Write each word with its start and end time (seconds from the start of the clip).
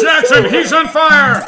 Jackson, 0.00 0.48
he's 0.48 0.72
on 0.72 0.88
fire! 0.88 1.44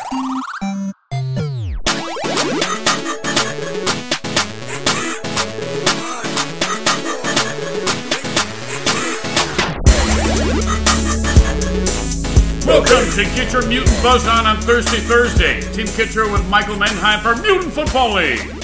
Welcome 12.66 13.10
to 13.12 13.24
Get 13.34 13.52
Your 13.52 13.66
Mutant 13.66 14.02
Buzz 14.02 14.26
On 14.26 14.46
on 14.46 14.60
Thursday, 14.60 14.98
Thursday. 14.98 15.60
Tim 15.72 15.86
Kitzrow 15.86 16.30
with 16.30 16.46
Michael 16.48 16.76
Mendheim 16.76 17.20
for 17.20 17.40
Mutant 17.40 17.72
Football 17.72 18.14
League. 18.14 18.54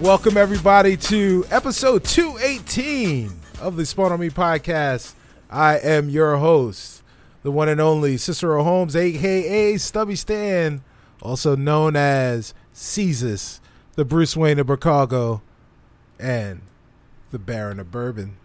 Welcome 0.00 0.36
everybody 0.36 0.96
to 0.96 1.44
episode 1.50 2.04
218 2.04 3.32
of 3.60 3.76
the 3.76 3.84
Spawn 3.84 4.12
on 4.12 4.20
Me 4.20 4.30
podcast. 4.30 5.14
I 5.50 5.78
am 5.78 6.08
your 6.08 6.36
host, 6.36 6.99
the 7.42 7.50
one 7.50 7.68
and 7.68 7.80
only 7.80 8.16
Cicero 8.16 8.62
Holmes, 8.62 8.94
aka 8.96 9.76
Stubby 9.76 10.16
Stan, 10.16 10.82
also 11.22 11.56
known 11.56 11.96
as 11.96 12.54
Caesar, 12.72 13.60
the 13.94 14.04
Bruce 14.04 14.36
Wayne 14.36 14.58
of 14.58 14.66
Chicago, 14.66 15.42
and 16.18 16.62
the 17.30 17.38
Baron 17.38 17.80
of 17.80 17.90
Bourbon. 17.90 18.36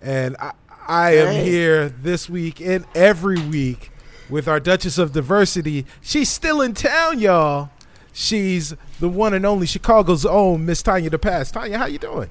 And 0.00 0.36
I, 0.38 0.52
I 0.86 1.16
am 1.16 1.28
Hey. 1.34 1.44
here 1.44 1.88
this 1.88 2.28
week 2.28 2.60
and 2.60 2.84
every 2.94 3.40
week 3.40 3.90
with 4.28 4.48
our 4.48 4.60
Duchess 4.60 4.98
of 4.98 5.12
Diversity. 5.12 5.86
She's 6.00 6.28
still 6.28 6.60
in 6.60 6.74
town, 6.74 7.18
y'all. 7.18 7.70
She's 8.12 8.74
the 9.00 9.08
one 9.08 9.32
and 9.32 9.46
only 9.46 9.66
Chicago's 9.66 10.26
own 10.26 10.66
Miss 10.66 10.82
Tanya 10.82 11.10
DePass. 11.10 11.52
Tanya, 11.52 11.78
how 11.78 11.86
you 11.86 11.98
doing? 11.98 12.28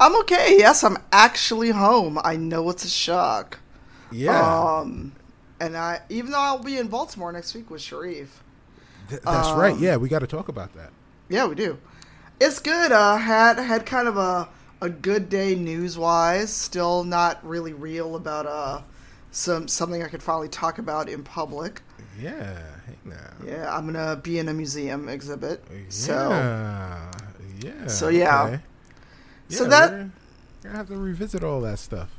I'm 0.00 0.14
okay. 0.20 0.56
Yes, 0.58 0.84
I'm 0.84 0.98
actually 1.12 1.70
home. 1.70 2.18
I 2.22 2.36
know 2.36 2.68
it's 2.70 2.84
a 2.84 2.88
shock. 2.88 3.58
Yeah, 4.10 4.78
Um, 4.78 5.12
and 5.60 5.76
I 5.76 6.00
even 6.08 6.30
though 6.30 6.40
I'll 6.40 6.62
be 6.62 6.78
in 6.78 6.88
Baltimore 6.88 7.32
next 7.32 7.54
week 7.54 7.70
with 7.70 7.82
Shareef. 7.82 8.28
th- 9.08 9.22
that's 9.22 9.48
um, 9.48 9.58
right. 9.58 9.76
Yeah, 9.78 9.96
we 9.96 10.08
got 10.08 10.20
to 10.20 10.26
talk 10.26 10.48
about 10.48 10.72
that. 10.74 10.90
Yeah, 11.28 11.46
we 11.46 11.54
do. 11.54 11.78
It's 12.40 12.58
good. 12.58 12.92
Uh, 12.92 13.16
had 13.16 13.58
had 13.58 13.84
kind 13.84 14.08
of 14.08 14.16
a 14.16 14.48
a 14.80 14.88
good 14.88 15.28
day 15.28 15.54
news 15.54 15.98
wise. 15.98 16.52
Still 16.52 17.04
not 17.04 17.44
really 17.46 17.72
real 17.72 18.16
about 18.16 18.46
uh 18.46 18.82
some 19.30 19.68
something 19.68 20.02
I 20.02 20.08
could 20.08 20.22
finally 20.22 20.48
talk 20.48 20.78
about 20.78 21.08
in 21.08 21.22
public. 21.24 21.82
Yeah, 22.20 22.58
hey 22.86 22.96
now. 23.04 23.16
Yeah, 23.44 23.76
I'm 23.76 23.86
gonna 23.86 24.16
be 24.16 24.38
in 24.38 24.48
a 24.48 24.54
museum 24.54 25.08
exhibit. 25.08 25.64
So 25.88 26.30
yeah, 26.30 27.10
yeah. 27.60 27.86
So, 27.88 28.08
yeah. 28.08 28.42
okay. 28.44 28.60
So 29.48 29.64
Yeah, 29.64 29.68
that- 29.70 29.90
we're 29.92 30.10
gonna 30.62 30.76
have 30.76 30.88
to 30.88 30.96
revisit 30.96 31.42
all 31.44 31.60
that 31.62 31.78
stuff. 31.78 32.17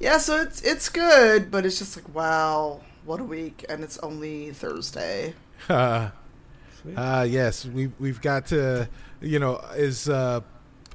Yeah, 0.00 0.18
so 0.18 0.40
it's 0.40 0.60
it's 0.62 0.88
good, 0.88 1.50
but 1.50 1.64
it's 1.66 1.78
just 1.78 1.96
like 1.96 2.14
wow, 2.14 2.80
what 3.04 3.20
a 3.20 3.24
week, 3.24 3.64
and 3.68 3.82
it's 3.82 3.98
only 3.98 4.50
Thursday. 4.52 5.34
Uh, 5.68 6.10
uh, 6.96 7.26
yes, 7.28 7.64
we 7.66 7.90
we've 7.98 8.20
got 8.20 8.46
to, 8.46 8.88
you 9.20 9.38
know, 9.38 9.60
is 9.74 10.08
uh, 10.08 10.40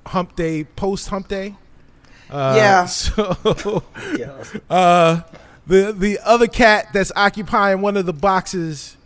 Hump 0.08 0.36
Day 0.36 0.64
post 0.64 1.10
Hump 1.10 1.28
Day. 1.28 1.56
Uh, 2.30 2.54
Yeah. 2.58 2.86
So, 2.88 3.84
Yeah. 4.18 4.44
uh, 4.70 5.22
the 5.68 5.92
the 5.92 6.20
other 6.24 6.48
cat 6.48 6.88
that's 6.94 7.12
occupying 7.16 7.82
one 7.82 7.98
of 7.98 8.06
the 8.06 8.14
boxes 8.14 8.98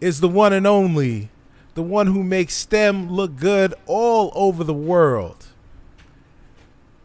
is 0.00 0.20
the 0.20 0.28
one 0.28 0.52
and 0.52 0.66
only, 0.66 1.30
the 1.74 1.82
one 1.82 2.08
who 2.08 2.22
makes 2.22 2.54
STEM 2.54 3.10
look 3.10 3.36
good 3.36 3.74
all 3.86 4.32
over 4.34 4.64
the 4.64 4.74
world. 4.74 5.46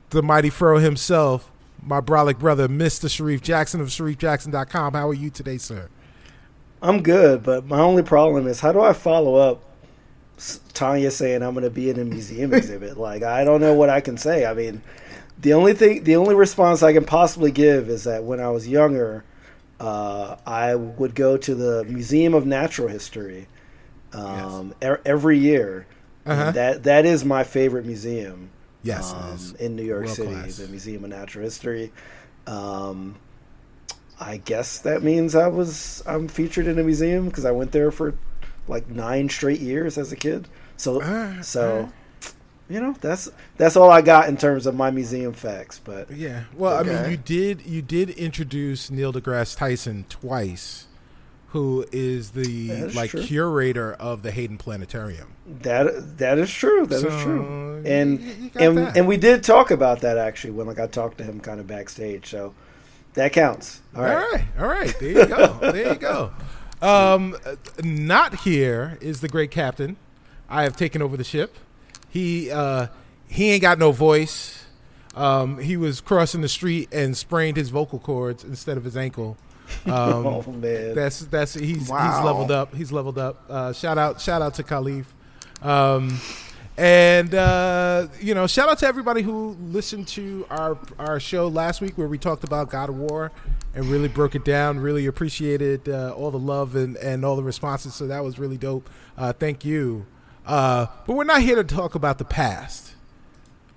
The 0.10 0.24
mighty 0.24 0.50
Furrow 0.50 0.80
himself, 0.80 1.52
my 1.88 2.02
brolic 2.02 2.38
brother, 2.38 2.68
Mr. 2.68 3.06
Shareef 3.06 3.42
Jackson 3.42 3.80
of 3.80 3.88
ShareefJackson.com. 3.88 4.94
How 4.94 5.10
are 5.10 5.14
you 5.14 5.30
today, 5.30 5.58
sir? 5.58 5.90
I'm 6.82 7.02
good, 7.02 7.44
but 7.44 7.66
my 7.66 7.80
only 7.80 8.04
problem 8.04 8.46
is 8.46 8.60
how 8.60 8.72
do 8.72 8.82
I 8.82 8.94
follow 8.94 9.36
up 9.36 9.64
Tanya 10.74 11.10
saying 11.10 11.42
I'm 11.42 11.54
going 11.54 11.64
to 11.64 11.72
be 11.72 11.90
in 11.90 12.00
a 12.00 12.06
museum 12.06 12.54
exhibit? 12.54 12.98
Like, 12.98 13.24
I 13.24 13.44
don't 13.44 13.62
know 13.62 13.74
what 13.74 13.90
I 13.90 14.02
can 14.02 14.18
say. 14.18 14.46
I 14.46 14.54
mean, 14.54 14.84
the 15.40 15.54
only 15.54 15.74
thing, 15.74 16.04
the 16.04 16.18
only 16.18 16.36
response 16.36 16.84
I 16.84 16.94
can 16.94 17.06
possibly 17.06 17.52
give 17.52 17.90
is 17.90 18.04
that 18.04 18.24
when 18.24 18.40
I 18.40 18.50
was 18.50 18.68
younger, 18.68 19.24
uh, 19.80 20.36
I 20.46 20.76
would 20.76 21.16
go 21.16 21.38
to 21.38 21.56
the 21.56 21.84
Museum 21.86 22.34
of 22.34 22.46
Natural 22.46 22.88
History 22.88 23.48
um, 24.14 24.74
e- 24.84 25.02
every 25.06 25.38
year. 25.38 25.88
Uh-huh. 26.26 26.52
That 26.52 26.84
that 26.84 27.06
is 27.06 27.24
my 27.24 27.46
favorite 27.46 27.86
museum. 27.86 28.50
Yes, 28.84 29.14
um, 29.14 29.56
in 29.60 29.76
New 29.76 29.84
York 29.84 30.08
City, 30.08 30.30
class. 30.32 30.58
the 30.58 30.68
Museum 30.68 31.04
of 31.04 31.10
Natural 31.10 31.44
History. 31.44 31.92
Um, 32.46 33.16
I 34.20 34.38
guess 34.38 34.80
that 34.80 35.04
means 35.04 35.36
I 35.36 35.48
was 35.48 36.02
I'm 36.06 36.28
featured 36.28 36.68
in 36.68 36.80
a 36.80 36.84
museum 36.84 37.28
because 37.28 37.46
I 37.46 37.52
went 37.52 37.72
there 37.72 37.92
for 37.92 38.16
like 38.68 38.90
nine 38.90 39.30
straight 39.30 39.60
years 39.60 39.98
as 39.98 40.12
a 40.12 40.16
kid. 40.16 40.48
So 40.76 41.02
Ah, 41.04 41.38
so 41.42 41.90
you 42.70 42.82
know 42.82 42.96
that's 43.00 43.30
that's 43.58 43.76
all 43.76 43.92
I 43.92 44.02
got 44.02 44.28
in 44.28 44.38
terms 44.38 44.66
of 44.66 44.76
my 44.76 44.90
museum 44.92 45.34
facts. 45.34 45.80
But 45.84 46.10
Yeah. 46.12 46.44
Well, 46.56 46.78
I 46.78 46.84
mean, 46.84 47.12
you 47.12 47.18
did 47.18 47.66
you 47.66 47.82
did 47.82 48.10
introduce 48.12 48.90
Neil 48.90 49.14
deGrasse 49.14 49.58
Tyson 49.58 50.06
twice, 50.10 50.87
who 51.50 51.86
is 51.92 52.32
the 52.32 52.68
That's 52.68 52.96
like 52.96 53.12
true. 53.12 53.22
curator 53.24 53.94
of 53.94 54.22
the 54.22 54.32
Hayden 54.32 54.58
Planetarium. 54.58 55.28
that 55.62 56.18
that 56.18 56.38
is 56.38 56.52
true. 56.52 56.86
That 56.86 56.96
is 56.98 57.02
So, 57.04 57.24
true. 57.24 57.82
And 57.86 58.22
you 58.22 58.52
and 58.60 58.78
that. 58.78 58.98
and 58.98 59.08
we 59.08 59.18
did 59.18 59.44
talk 59.44 59.72
about 59.72 60.02
that 60.02 60.18
actually 60.18 60.52
when 60.52 60.68
like 60.68 60.80
I 60.80 60.88
talked 60.88 61.18
to 61.20 61.24
him 61.24 61.40
kind 61.40 61.60
of 61.60 61.68
backstage. 61.68 62.28
So 62.30 62.54
that 63.14 63.34
counts. 63.34 63.82
All 63.96 64.04
All 64.04 64.08
right. 64.10 64.32
right, 64.34 64.46
all 64.60 64.68
right. 64.68 64.96
There 65.00 65.10
you 65.12 65.26
go. 65.26 65.58
there 65.72 65.94
you 65.94 66.00
go. 66.00 66.32
Um, 66.82 67.36
not 67.82 68.42
here 68.42 68.98
is 69.02 69.22
the 69.22 69.28
great 69.28 69.50
captain. 69.52 69.98
I 70.50 70.64
have 70.64 70.76
taken 70.78 71.02
over 71.02 71.18
the 71.18 71.24
ship. 71.24 71.56
He 72.10 72.52
uh, 72.52 72.88
he 73.28 73.50
ain't 73.52 73.62
got 73.62 73.80
no 73.80 73.92
voice. 73.92 74.66
Um, 75.16 75.58
he 75.58 75.78
was 75.78 76.00
crossing 76.02 76.42
the 76.42 76.48
street 76.50 76.90
and 76.92 77.18
sprained 77.18 77.58
his 77.58 77.70
vocal 77.70 77.98
cords 78.00 78.44
instead 78.44 78.78
of 78.78 78.84
his 78.84 78.96
ankle. 78.96 79.36
Um, 79.86 80.26
oh 80.26 80.44
man. 80.52 80.96
That's 80.96 81.20
that's 81.22 81.54
he's 81.54 81.78
he's 81.80 81.90
leveled 81.90 82.52
up. 82.52 82.76
He's 82.76 82.92
leveled 82.92 83.18
up. 83.18 83.46
Uh, 83.50 83.74
shout 83.74 83.98
out 83.98 84.20
shout 84.20 84.42
out 84.42 84.54
to 84.56 84.64
Kahlief. 84.64 85.06
Um, 85.62 86.20
and 86.78 87.34
uh, 87.34 88.08
you 88.20 88.36
know, 88.36 88.48
shout 88.48 88.70
out 88.70 88.80
to 88.80 88.88
everybody 88.88 89.22
who 89.22 89.58
listened 89.62 90.08
to 90.10 90.46
our 90.50 90.78
our 91.00 91.20
show 91.20 91.48
last 91.48 91.82
week 91.82 91.98
where 91.98 92.08
we 92.08 92.18
talked 92.18 92.44
about 92.44 92.70
God 92.70 92.90
of 92.90 92.98
War 92.98 93.32
and 93.74 93.86
really 93.86 94.08
broke 94.08 94.36
it 94.36 94.44
down. 94.44 94.80
Really 94.80 95.06
appreciated 95.06 95.88
uh, 95.88 96.14
all 96.16 96.32
the 96.32 96.40
love 96.40 96.76
and, 96.76 96.98
and 96.98 97.24
all 97.24 97.36
the 97.36 97.44
responses. 97.44 97.94
So 97.94 98.08
that 98.08 98.24
was 98.24 98.40
really 98.40 98.58
dope. 98.58 98.90
Uh, 99.18 99.34
thank 99.34 99.64
you. 99.64 100.06
Uh, 100.46 100.88
but 101.06 101.16
we're 101.16 101.24
not 101.26 101.42
here 101.42 101.56
to 101.56 101.64
talk 101.64 101.96
about 101.96 102.18
the 102.18 102.26
past. 102.26 102.96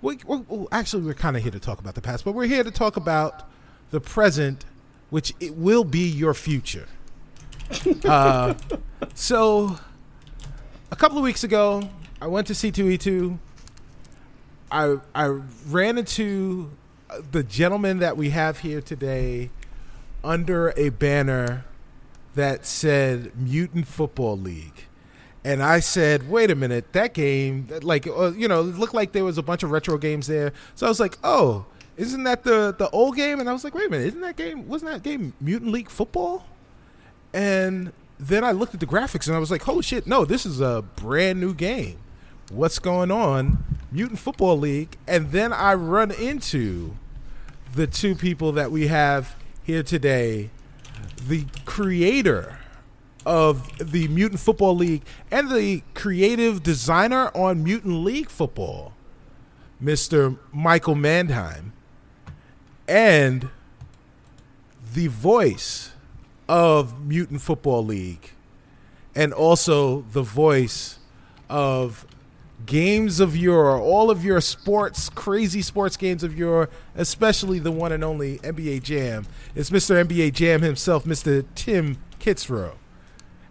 We, 0.02 0.18
we, 0.26 0.38
well, 0.48 0.68
actually, 0.72 1.02
we're 1.02 1.14
kind 1.14 1.36
of 1.36 1.42
here 1.42 1.52
to 1.52 1.60
talk 1.60 1.78
about 1.78 1.94
the 1.94 2.00
past, 2.00 2.24
but 2.24 2.32
we're 2.32 2.46
here 2.46 2.64
to 2.64 2.70
talk 2.70 2.96
about 2.96 3.50
the 3.90 4.00
present, 4.00 4.64
which 5.10 5.34
it 5.40 5.56
will 5.56 5.84
be 5.84 6.08
your 6.08 6.34
future. 6.34 6.86
uh, 8.04 8.54
so, 9.14 9.78
a 10.90 10.96
couple 10.96 11.18
of 11.18 11.24
weeks 11.24 11.44
ago, 11.44 11.88
I 12.20 12.26
went 12.26 12.46
to 12.48 12.52
C2E2. 12.52 13.38
I 14.72 14.96
I 15.14 15.26
ran 15.68 15.98
into 15.98 16.70
uh, 17.08 17.20
the 17.30 17.42
gentleman 17.42 17.98
that 17.98 18.16
we 18.16 18.30
have 18.30 18.60
here 18.60 18.80
today 18.80 19.50
under 20.22 20.72
a 20.76 20.90
banner 20.90 21.64
that 22.34 22.64
said 22.64 23.32
Mutant 23.36 23.86
Football 23.86 24.38
League. 24.38 24.86
And 25.42 25.62
I 25.62 25.80
said, 25.80 26.28
wait 26.28 26.50
a 26.50 26.54
minute, 26.54 26.92
that 26.92 27.14
game, 27.14 27.68
like, 27.82 28.06
uh, 28.06 28.32
you 28.32 28.46
know, 28.46 28.60
it 28.60 28.76
looked 28.76 28.92
like 28.92 29.12
there 29.12 29.24
was 29.24 29.38
a 29.38 29.42
bunch 29.42 29.62
of 29.62 29.70
retro 29.70 29.96
games 29.96 30.26
there. 30.26 30.52
So 30.74 30.86
I 30.86 30.88
was 30.90 31.00
like, 31.00 31.16
oh, 31.24 31.64
isn't 32.00 32.22
that 32.24 32.44
the, 32.44 32.74
the 32.76 32.88
old 32.90 33.14
game? 33.14 33.40
And 33.40 33.48
I 33.48 33.52
was 33.52 33.62
like, 33.62 33.74
wait 33.74 33.88
a 33.88 33.90
minute, 33.90 34.06
isn't 34.06 34.22
that 34.22 34.36
game, 34.36 34.66
wasn't 34.66 34.90
that 34.90 35.02
game 35.02 35.34
Mutant 35.38 35.70
League 35.70 35.90
Football? 35.90 36.46
And 37.34 37.92
then 38.18 38.42
I 38.42 38.52
looked 38.52 38.72
at 38.72 38.80
the 38.80 38.86
graphics 38.86 39.26
and 39.26 39.36
I 39.36 39.38
was 39.38 39.50
like, 39.50 39.62
holy 39.62 39.82
shit, 39.82 40.06
no, 40.06 40.24
this 40.24 40.46
is 40.46 40.60
a 40.60 40.82
brand 40.96 41.40
new 41.40 41.52
game. 41.52 41.98
What's 42.50 42.78
going 42.78 43.10
on? 43.10 43.62
Mutant 43.92 44.18
Football 44.18 44.58
League. 44.58 44.96
And 45.06 45.30
then 45.30 45.52
I 45.52 45.74
run 45.74 46.10
into 46.10 46.96
the 47.74 47.86
two 47.86 48.14
people 48.14 48.52
that 48.52 48.70
we 48.70 48.86
have 48.86 49.36
here 49.62 49.82
today 49.82 50.50
the 51.28 51.44
creator 51.66 52.58
of 53.26 53.92
the 53.92 54.08
Mutant 54.08 54.40
Football 54.40 54.76
League 54.76 55.02
and 55.30 55.50
the 55.50 55.82
creative 55.94 56.62
designer 56.62 57.30
on 57.34 57.62
Mutant 57.62 58.02
League 58.02 58.30
Football, 58.30 58.94
Mr. 59.82 60.38
Michael 60.50 60.94
Mendheim, 60.94 61.72
and 62.90 63.48
the 64.92 65.06
voice 65.06 65.92
of 66.48 67.06
Mutant 67.06 67.40
Football 67.40 67.84
League, 67.84 68.32
and 69.14 69.32
also 69.32 70.00
the 70.12 70.22
voice 70.22 70.98
of 71.48 72.04
games 72.66 73.20
of 73.20 73.36
yore, 73.36 73.80
all 73.80 74.10
of 74.10 74.24
your 74.24 74.40
sports, 74.40 75.08
crazy 75.08 75.62
sports 75.62 75.96
games 75.96 76.24
of 76.24 76.36
yore, 76.36 76.68
especially 76.96 77.60
the 77.60 77.70
one 77.70 77.92
and 77.92 78.02
only 78.02 78.38
NBA 78.38 78.82
Jam. 78.82 79.24
It's 79.54 79.70
Mr. 79.70 80.04
NBA 80.04 80.32
Jam 80.32 80.60
himself, 80.60 81.04
Mr. 81.04 81.44
Tim 81.54 81.96
Kitzrow. 82.18 82.72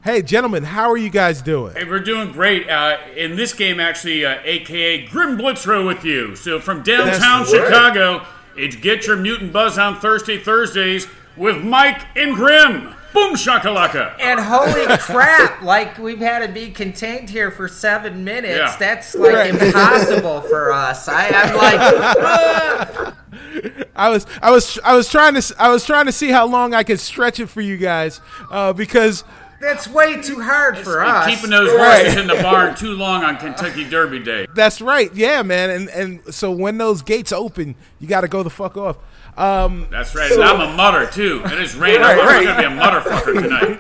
Hey, 0.04 0.22
gentlemen, 0.22 0.64
how 0.64 0.90
are 0.90 0.98
you 0.98 1.10
guys 1.10 1.42
doing? 1.42 1.76
Hey, 1.76 1.86
we're 1.86 2.00
doing 2.00 2.32
great. 2.34 2.70
Uh, 2.70 2.98
in 3.16 3.38
this 3.38 3.54
game, 3.54 3.80
actually, 3.80 4.26
uh, 4.26 4.40
aka 4.44 5.06
Grim 5.08 5.38
Blitzrow 5.38 5.88
with 5.88 6.04
you. 6.04 6.36
So 6.36 6.60
from 6.60 6.84
downtown 6.84 7.46
That's 7.46 7.54
right. 7.54 8.22
Chicago, 8.60 8.66
it's 8.66 8.76
Get 8.76 9.08
Your 9.08 9.18
Mutant 9.18 9.54
Buzz 9.54 9.78
on 9.78 10.00
Thursday 10.00 10.38
Thursdays 10.38 11.08
with 11.38 11.64
Mike 11.64 12.02
and 12.16 12.36
Grim. 12.36 12.94
Boom 13.12 13.34
shakalaka. 13.34 14.16
And 14.20 14.40
holy 14.40 14.86
crap, 15.00 15.64
like 15.64 15.98
we've 15.98 16.20
had 16.20 16.46
to 16.46 16.54
be 16.54 16.70
contained 16.70 17.28
here 17.30 17.50
for 17.50 17.68
seven 17.68 18.24
minutes. 18.24 18.58
Yeah. 18.58 18.76
That's 18.78 19.16
like 19.16 19.34
Right. 19.34 19.62
impossible 19.62 20.42
for 20.42 20.72
us. 20.72 21.08
I, 21.08 21.28
I'm 21.30 21.56
like, 21.56 21.80
ah. 22.20 23.16
I 23.96 24.10
was, 24.10 24.26
I 24.42 24.52
was, 24.52 24.80
I 24.84 24.96
was 24.96 25.10
trying 25.10 25.34
to, 25.34 25.56
I 25.58 25.70
was 25.70 25.86
trying 25.86 26.06
to 26.06 26.12
see 26.12 26.30
how 26.30 26.46
long 26.46 26.74
I 26.76 26.84
could 26.84 27.00
stretch 27.00 27.40
it 27.40 27.48
for 27.48 27.62
you 27.62 27.78
guys, 27.78 28.22
uh, 28.52 28.74
because 28.74 29.24
that's 29.62 29.88
way 29.88 30.22
too 30.22 30.40
hard 30.42 30.78
for 30.78 31.02
us. 31.04 31.28
Keeping 31.28 31.50
those 31.52 31.72
Right. 31.74 32.02
horses 32.06 32.20
in 32.22 32.28
the 32.28 32.36
barn 32.42 32.76
too 32.76 32.94
long 32.94 33.24
on 33.24 33.38
Kentucky 33.38 33.88
Derby 33.90 34.20
Day. 34.20 34.46
that's 34.56 34.82
right, 34.82 35.14
yeah, 35.14 35.42
man. 35.44 35.70
And 35.70 35.90
and 35.90 36.22
so 36.34 36.52
when 36.52 36.78
those 36.78 37.02
gates 37.02 37.32
open, 37.32 37.76
you 38.00 38.08
got 38.08 38.22
to 38.22 38.28
go 38.28 38.44
the 38.44 38.50
fuck 38.50 38.76
off. 38.78 38.98
Um, 39.38 39.88
That's 39.90 40.14
right. 40.16 40.30
And 40.32 40.44
I'm 40.44 40.60
a 40.60 40.74
mutter 40.76 41.06
too. 41.06 41.42
It 41.46 41.60
is 41.62 41.74
raining. 41.76 42.02
Right, 42.02 42.20
I'm 42.20 42.28
right. 42.28 42.44
gonna 42.46 42.60
be 42.60 42.66
a 42.66 42.70
motherfucker 42.78 43.34
tonight. 43.42 43.80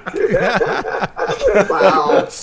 Wow. 1.69 2.27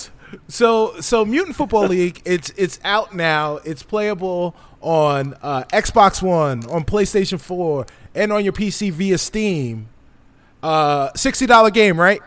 So 0.49 0.99
so 0.99 1.23
Mutant 1.23 1.55
Football 1.55 1.87
League, 1.87 2.21
it's 2.25 2.49
it's 2.57 2.81
out 2.83 3.15
now. 3.15 3.59
It's 3.63 3.81
playable 3.81 4.55
on 4.81 5.35
uh, 5.41 5.63
Xbox 5.71 6.21
One, 6.21 6.65
on 6.69 6.83
PlayStation 6.83 7.39
Four, 7.39 7.85
and 8.13 8.33
on 8.33 8.43
your 8.43 8.51
PC 8.53 8.91
via 8.91 9.17
Steam. 9.17 9.87
Uh, 10.61 11.11
sixty 11.15 11.45
dollar 11.45 11.71
game, 11.71 11.97
right? 11.99 12.21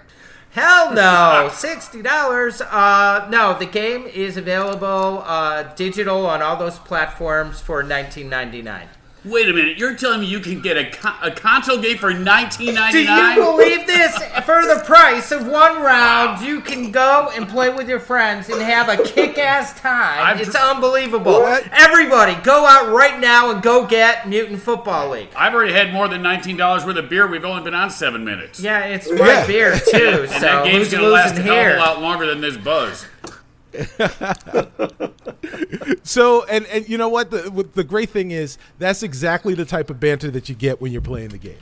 Hell 0.52 0.92
no, 0.94 1.48
sixty 1.52 2.02
dollars. 2.02 2.60
Uh, 2.60 3.28
no, 3.30 3.56
the 3.58 3.66
game 3.66 4.06
is 4.06 4.36
available 4.36 5.22
uh, 5.24 5.62
digital 5.74 6.26
on 6.26 6.42
all 6.42 6.56
those 6.56 6.78
platforms 6.78 7.60
for 7.60 7.82
nineteen 7.82 8.28
ninety 8.28 8.60
nine. 8.62 8.88
Wait 9.22 9.48
a 9.50 9.52
minute. 9.52 9.76
You're 9.76 9.94
telling 9.96 10.20
me 10.20 10.26
you 10.26 10.40
can 10.40 10.60
get 10.62 10.78
a, 10.78 10.90
con- 10.90 11.16
a 11.22 11.30
console 11.30 11.76
game 11.76 11.98
for 11.98 12.10
19.99? 12.10 12.90
Do 12.92 12.98
you 13.02 13.34
believe 13.34 13.86
this? 13.86 14.16
For 14.44 14.62
the 14.66 14.82
price 14.86 15.30
of 15.30 15.46
one 15.46 15.82
round, 15.82 16.42
you 16.44 16.62
can 16.62 16.90
go 16.90 17.30
and 17.34 17.46
play 17.46 17.68
with 17.68 17.86
your 17.86 18.00
friends 18.00 18.48
and 18.48 18.62
have 18.62 18.88
a 18.88 18.96
kick-ass 19.02 19.78
time. 19.78 20.24
I'm 20.26 20.38
it's 20.38 20.52
tr- 20.52 20.56
unbelievable. 20.58 21.32
What? 21.40 21.68
Everybody, 21.70 22.34
go 22.42 22.64
out 22.64 22.94
right 22.94 23.20
now 23.20 23.50
and 23.50 23.62
go 23.62 23.86
get 23.86 24.26
Mutant 24.26 24.60
Football 24.62 25.10
League. 25.10 25.28
I've 25.36 25.52
already 25.54 25.74
had 25.74 25.92
more 25.92 26.08
than 26.08 26.22
$19 26.22 26.86
worth 26.86 26.96
of 26.96 27.10
beer. 27.10 27.26
We've 27.26 27.44
only 27.44 27.62
been 27.62 27.74
on 27.74 27.90
seven 27.90 28.24
minutes. 28.24 28.58
Yeah, 28.60 28.86
it's 28.86 29.10
my 29.10 29.18
Yeah. 29.26 29.46
beer 29.46 29.78
too. 29.78 30.26
And 30.30 30.30
so 30.30 30.40
that 30.40 30.64
game's 30.64 30.90
going 30.90 31.04
to 31.04 31.10
last 31.10 31.36
a 31.36 31.42
hell 31.42 31.56
of 31.72 31.76
a 31.76 31.78
lot 31.78 32.00
longer 32.00 32.24
than 32.26 32.40
this 32.40 32.56
buzz. 32.56 33.04
So 36.02 36.44
and 36.46 36.66
and 36.66 36.88
you 36.88 36.98
know 36.98 37.08
what 37.08 37.30
the 37.30 37.68
the 37.74 37.84
great 37.84 38.10
thing 38.10 38.30
is 38.30 38.58
that's 38.78 39.02
exactly 39.02 39.54
the 39.54 39.64
type 39.64 39.90
of 39.90 40.00
banter 40.00 40.30
that 40.32 40.48
you 40.48 40.54
get 40.54 40.80
when 40.80 40.92
you're 40.92 41.00
playing 41.00 41.28
the 41.28 41.38
game. 41.38 41.58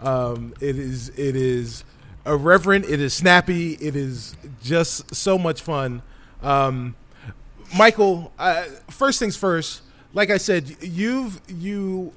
Um, 0.00 0.54
it 0.60 0.76
is 0.76 1.08
it 1.10 1.34
is 1.34 1.84
irreverent. 2.26 2.84
It 2.84 3.00
is 3.00 3.14
snappy. 3.14 3.72
It 3.74 3.96
is 3.96 4.36
just 4.62 5.14
so 5.14 5.38
much 5.38 5.62
fun. 5.62 6.02
Um, 6.42 6.94
Michael, 7.76 8.32
uh, 8.38 8.64
first 8.90 9.18
things 9.18 9.36
first. 9.36 9.82
Like 10.12 10.30
I 10.30 10.36
said, 10.36 10.76
you've 10.82 11.40
you 11.48 12.12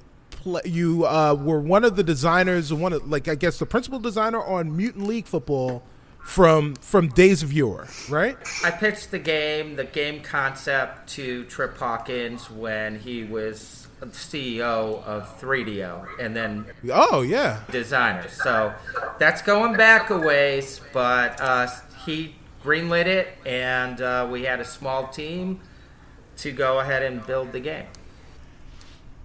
you 0.64 1.06
uh, 1.06 1.34
were 1.34 1.60
one 1.60 1.84
of 1.84 1.96
the 1.96 2.02
designers, 2.02 2.72
one 2.72 2.92
of 2.92 3.08
like 3.08 3.28
I 3.28 3.36
guess 3.36 3.58
the 3.58 3.66
principal 3.66 3.98
designer 3.98 4.42
on 4.42 4.76
Mutant 4.76 5.06
League 5.06 5.26
Football 5.26 5.82
from 6.24 6.74
from 6.76 7.08
Days 7.08 7.42
of 7.42 7.52
Yore, 7.52 7.88
right? 8.08 8.36
I 8.64 8.70
pitched 8.70 9.10
the 9.10 9.18
game, 9.18 9.76
the 9.76 9.84
game 9.84 10.22
concept 10.22 11.08
to 11.10 11.44
Trip 11.44 11.76
Hawkins 11.76 12.50
when 12.50 12.98
he 12.98 13.24
was 13.24 13.88
CEO 14.08 15.02
of 15.04 15.40
3DO 15.40 16.06
and 16.18 16.34
then 16.34 16.66
Oh 16.90 17.22
yeah, 17.22 17.60
designer. 17.70 18.28
So 18.28 18.72
that's 19.18 19.42
going 19.42 19.76
back 19.76 20.10
a 20.10 20.18
ways, 20.18 20.80
but 20.92 21.40
uh, 21.40 21.68
he 22.04 22.34
greenlit 22.64 23.06
it, 23.06 23.28
and 23.44 24.00
uh, 24.00 24.28
we 24.30 24.44
had 24.44 24.60
a 24.60 24.64
small 24.64 25.08
team 25.08 25.60
to 26.38 26.52
go 26.52 26.80
ahead 26.80 27.02
and 27.02 27.24
build 27.26 27.52
the 27.52 27.60
game. 27.60 27.86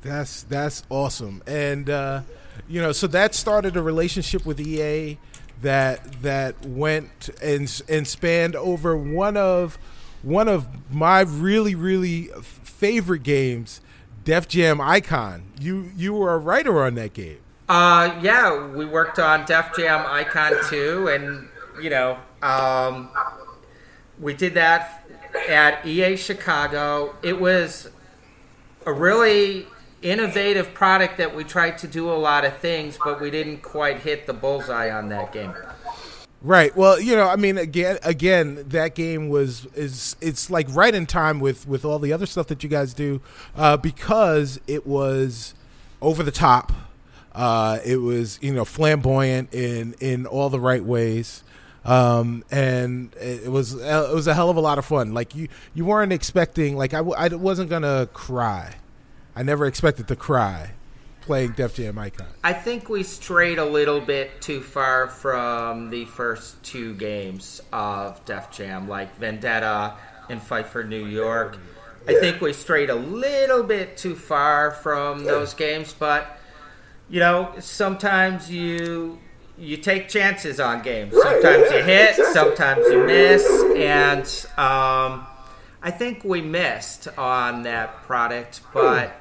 That's 0.02 0.44
that's 0.44 0.84
awesome, 0.90 1.42
and 1.48 1.90
uh, 1.90 2.22
you 2.68 2.82
know, 2.82 2.92
so 2.92 3.08
that 3.08 3.34
started 3.34 3.76
a 3.76 3.82
relationship 3.82 4.46
with 4.46 4.60
EA 4.60 5.18
that 5.66 6.22
that 6.22 6.66
went 6.66 7.30
and 7.42 7.82
and 7.90 8.08
spanned 8.08 8.56
over 8.56 8.96
one 8.96 9.36
of 9.36 9.78
one 10.22 10.48
of 10.48 10.68
my 10.92 11.22
really 11.22 11.76
really 11.76 12.30
favorite 12.42 13.24
games, 13.24 13.82
Def 14.24 14.48
Jam 14.48 14.80
Icon. 14.80 15.52
You 15.60 15.92
you 15.96 16.14
were 16.14 16.34
a 16.34 16.38
writer 16.38 16.84
on 16.84 16.96
that 16.96 17.14
game. 17.14 17.40
Uh, 17.68 18.20
yeah, 18.22 18.68
we 18.68 18.86
worked 18.86 19.18
on 19.18 19.44
Def 19.46 19.76
Jam 19.76 20.06
Icon 20.06 20.54
2, 20.70 21.08
and, 21.08 21.48
you 21.82 21.90
know, 21.90 22.16
um, 22.44 23.10
we 24.20 24.36
did 24.36 24.54
that 24.54 25.04
at 25.50 25.84
EA 25.84 26.16
Chicago. 26.16 27.16
It 27.24 27.40
was 27.40 27.90
a 28.86 28.94
really 28.94 29.66
innovative 30.06 30.74
product 30.74 31.18
that 31.18 31.36
we 31.36 31.44
tried 31.44 31.78
to 31.80 31.88
do 31.88 32.10
a 32.10 32.14
lot 32.14 32.46
of 32.46 32.58
things, 32.58 32.98
but 33.04 33.20
we 33.20 33.32
didn't 33.32 33.62
quite 33.62 34.00
hit 34.00 34.28
the 34.28 34.34
bullseye 34.34 34.92
on 34.92 35.10
that 35.10 35.34
game. 35.34 35.54
Right. 36.42 36.76
Well, 36.76 37.00
you 37.00 37.16
know, 37.16 37.28
I 37.28 37.38
mean, 37.38 37.58
again, 37.58 37.98
again, 38.04 38.66
that 38.68 38.94
game 38.94 39.30
was 39.30 39.66
is 39.74 40.16
it's 40.22 40.52
like 40.52 40.68
right 40.70 40.94
in 40.94 41.08
time 41.08 41.40
with 41.40 41.68
with 41.68 41.84
all 41.84 41.98
the 41.98 42.14
other 42.14 42.28
stuff 42.28 42.48
that 42.48 42.62
you 42.62 42.70
guys 42.70 42.94
do, 42.94 43.20
uh, 43.56 43.78
because 43.78 44.60
it 44.68 44.86
was 44.86 45.56
over 46.02 46.22
the 46.22 46.32
top. 46.32 46.72
Uh, 47.34 47.80
it 47.84 47.98
was 47.98 48.38
you 48.44 48.54
know 48.54 48.64
flamboyant 48.64 49.54
in 49.54 49.96
in 50.00 50.28
all 50.28 50.52
the 50.52 50.60
right 50.60 50.84
ways. 50.84 51.44
Um, 51.84 52.44
and 52.50 53.16
it 53.16 53.52
was 53.52 53.74
it 53.74 54.14
was 54.14 54.28
a 54.28 54.34
hell 54.36 54.52
of 54.52 54.58
a 54.58 54.62
lot 54.62 54.78
of 54.78 54.86
fun. 54.86 55.16
Like 55.16 55.36
you 55.36 55.48
you 55.74 55.86
weren't 55.86 56.14
expecting 56.14 56.78
like 56.78 56.94
I, 56.94 57.00
I 57.00 57.28
wasn't 57.30 57.72
gonna 57.72 58.08
cry. 58.14 58.76
I 59.36 59.44
never 59.44 59.66
expected 59.66 60.08
to 60.08 60.16
cry 60.16 60.72
playing 61.22 61.52
Def 61.54 61.76
Jam 61.76 61.98
Icon. 61.98 62.28
I 62.44 62.54
think 62.54 62.88
we 62.88 63.04
strayed 63.04 63.58
a 63.58 63.66
little 63.66 64.00
bit 64.00 64.42
too 64.42 64.62
far 64.62 65.08
from 65.08 65.90
the 65.90 66.06
first 66.06 66.64
two 66.64 66.94
games 66.94 67.62
of 67.74 68.24
Def 68.26 68.52
Jam, 68.52 68.88
like 68.88 69.18
Vendetta 69.18 69.96
and 70.30 70.42
Fight 70.42 70.68
for 70.68 70.84
New 70.84 71.06
York. 71.06 71.58
I 72.08 72.14
think 72.14 72.40
we 72.40 72.54
strayed 72.54 72.90
a 72.90 72.96
little 72.96 73.64
bit 73.64 73.98
too 73.98 74.16
far 74.16 74.72
from 74.72 75.24
those 75.26 75.54
games, 75.56 75.94
but 75.98 76.40
you 77.10 77.20
know, 77.20 77.54
sometimes 77.60 78.50
you 78.50 79.20
you 79.58 79.78
take 79.78 80.08
chances 80.10 80.60
on 80.60 80.82
games. 80.82 81.14
Sometimes 81.14 81.72
you 81.72 81.84
hit, 81.84 82.16
sometimes 82.34 82.86
you 82.88 83.06
miss, 83.06 83.46
and 83.76 84.26
um, 84.58 85.26
I 85.82 85.92
think 85.92 86.24
we 86.24 86.42
missed 86.42 87.08
on 87.18 87.64
that 87.64 88.04
product, 88.04 88.62
but 88.74 89.20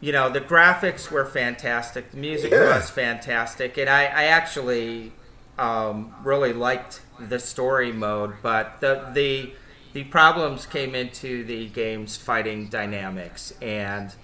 you 0.00 0.12
know 0.12 0.28
the 0.30 0.40
graphics 0.40 1.10
were 1.10 1.24
fantastic 1.24 2.10
the 2.10 2.16
music 2.16 2.52
Yeah. 2.52 2.76
was 2.76 2.90
fantastic 2.90 3.78
and 3.78 3.88
i, 3.88 4.04
I 4.04 4.24
actually 4.24 5.12
um, 5.58 6.14
really 6.22 6.52
liked 6.52 7.00
the 7.18 7.38
story 7.38 7.92
mode 7.92 8.34
but 8.42 8.80
the 8.80 9.10
the 9.14 9.52
the 9.94 10.04
problems 10.04 10.66
came 10.66 10.94
into 10.94 11.44
the 11.44 11.68
game's 11.68 12.16
fighting 12.16 12.68
dynamics 12.68 13.54
and 13.62 14.14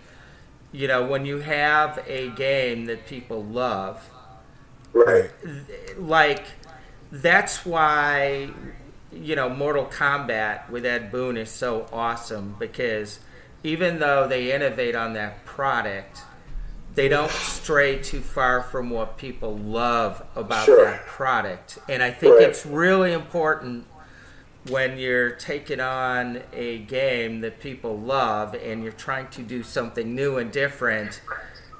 you 0.73 0.87
know 0.88 1.07
when 1.07 1.25
you 1.25 1.38
have 1.41 2.02
a 2.07 2.29
game 2.31 2.85
that 2.87 3.07
people 3.07 3.43
love 3.45 4.09
Right. 4.93 5.31
like 5.97 6.45
that's 7.11 7.64
why 7.64 8.50
you 9.11 9.35
know 9.37 9.49
Mortal 9.49 9.87
Kombat 9.87 10.69
with 10.69 10.85
Ed 10.85 11.11
Boon 11.11 11.37
is 11.38 11.50
so 11.50 11.87
awesome 11.93 12.57
because 12.59 13.19
even 13.64 13.99
though 13.99 14.26
they 14.26 14.52
innovate 14.52 14.95
on 14.95 15.12
that 15.14 15.45
product, 15.45 16.21
they 16.95 17.09
don't 17.09 17.31
stray 17.31 17.99
too 17.99 18.21
far 18.21 18.62
from 18.62 18.90
what 18.90 19.16
people 19.16 19.57
love 19.57 20.23
about 20.37 20.66
Sure. 20.66 20.85
that 20.85 21.07
product. 21.07 21.78
And 21.88 22.02
I 22.02 22.11
think 22.11 22.35
Right. 22.38 22.49
it's 22.49 22.66
really 22.66 23.12
important 23.12 23.87
when 24.69 24.97
you're 24.99 25.31
taking 25.31 25.81
on 25.81 26.42
a 26.52 26.78
game 26.78 27.40
that 27.40 27.61
people 27.61 27.99
love 27.99 28.54
and 28.54 28.83
you're 28.83 28.92
trying 28.92 29.28
to 29.28 29.42
do 29.42 29.62
something 29.62 30.14
new 30.14 30.38
and 30.38 30.52
different 30.52 31.21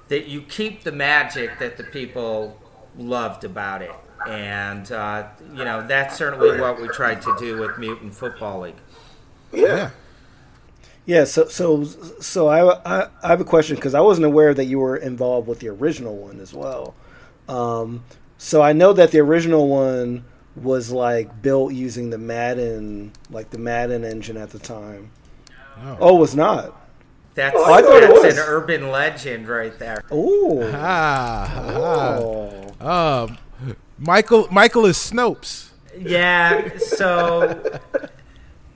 that 0.09 0.27
you 0.27 0.43
keep 0.43 0.83
the 0.83 0.93
magic 0.93 1.59
that 1.59 1.77
the 1.77 1.85
people 1.85 2.59
loved 2.97 3.45
about 3.45 3.83
it. 3.83 3.93
And, 4.27 4.91
uh, 4.91 5.25
you 5.55 5.65
know, 5.65 5.87
that's 5.87 6.17
certainly 6.17 6.61
what 6.61 6.81
we 6.81 6.89
tried 6.89 7.23
to 7.23 7.37
do 7.39 7.59
with 7.59 7.79
Mutant 7.79 8.15
Football 8.15 8.61
League. 8.61 8.77
Yeah. 9.53 9.91
Yeah, 11.05 11.25
so 11.25 11.49
so 11.49 11.85
so 11.85 12.47
I 12.49 12.75
I, 12.85 13.09
I 13.23 13.29
have 13.29 13.41
a 13.41 13.45
question 13.45 13.77
because 13.77 13.95
I 13.95 14.01
wasn't 14.01 14.27
aware 14.27 14.55
that 14.55 14.67
you 14.67 14.79
were 14.79 14.97
involved 14.97 15.49
with 15.49 15.59
the 15.61 15.69
original 15.69 16.17
one 16.17 16.39
as 16.41 16.55
well. 16.55 16.95
Um, 17.49 18.05
so 18.39 18.63
I 18.63 18.73
know 18.73 18.93
that 18.93 19.11
the 19.11 19.19
original 19.21 19.69
one 19.69 20.25
was 20.55 20.91
like 20.93 21.43
built 21.43 21.73
using 21.73 22.11
the 22.11 22.19
Madden 22.19 23.13
like 23.31 23.51
the 23.51 23.59
Madden 23.59 24.05
engine 24.05 24.37
at 24.37 24.51
the 24.51 24.59
time. 24.59 25.11
No. 25.83 25.97
Oh, 26.01 26.17
it 26.17 26.21
was 26.21 26.37
not. 26.37 26.79
That's, 27.35 27.57
Oh, 27.59 27.73
I 27.73 27.81
thought 27.81 28.03
it 28.03 28.13
was. 28.13 28.37
an 28.37 28.45
urban 28.47 28.91
legend 28.91 29.49
right 29.49 29.77
there. 29.79 30.05
Oh. 30.11 30.71
Ah, 30.75 31.51
ah. 31.57 32.19
oh. 32.21 33.25
Um, 33.25 33.39
Michael 33.99 34.47
Michael 34.51 34.85
is 34.87 34.97
Snopes. 34.99 35.71
Yeah, 35.99 36.77
so 36.79 37.81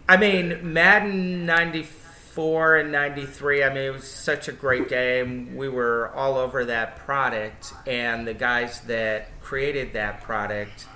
I 0.08 0.16
mean, 0.16 0.72
Madden 0.72 1.46
94 1.46 2.05
and 2.38 2.92
93, 2.92 3.64
I 3.64 3.68
mean, 3.68 3.78
it 3.78 3.92
was 3.92 4.04
such 4.04 4.48
a 4.48 4.52
great 4.52 4.88
game. 4.88 5.56
We 5.56 5.68
were 5.68 6.10
all 6.14 6.36
over 6.36 6.64
that 6.66 6.96
product, 6.98 7.72
and 7.86 8.26
the 8.26 8.34
guys 8.34 8.80
that 8.82 9.40
created 9.40 9.94
that 9.94 10.22
product, 10.22 10.86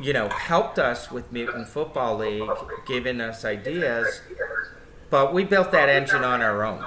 you 0.00 0.12
know, 0.12 0.28
helped 0.28 0.78
us 0.78 1.10
with 1.10 1.30
Mutant 1.30 1.68
Football 1.68 2.16
League, 2.18 2.48
giving 2.86 3.20
us 3.20 3.44
ideas, 3.44 4.20
but 5.10 5.34
we 5.34 5.44
built 5.44 5.72
that 5.72 5.88
engine 5.88 6.24
on 6.24 6.40
our 6.42 6.64
own. 6.64 6.84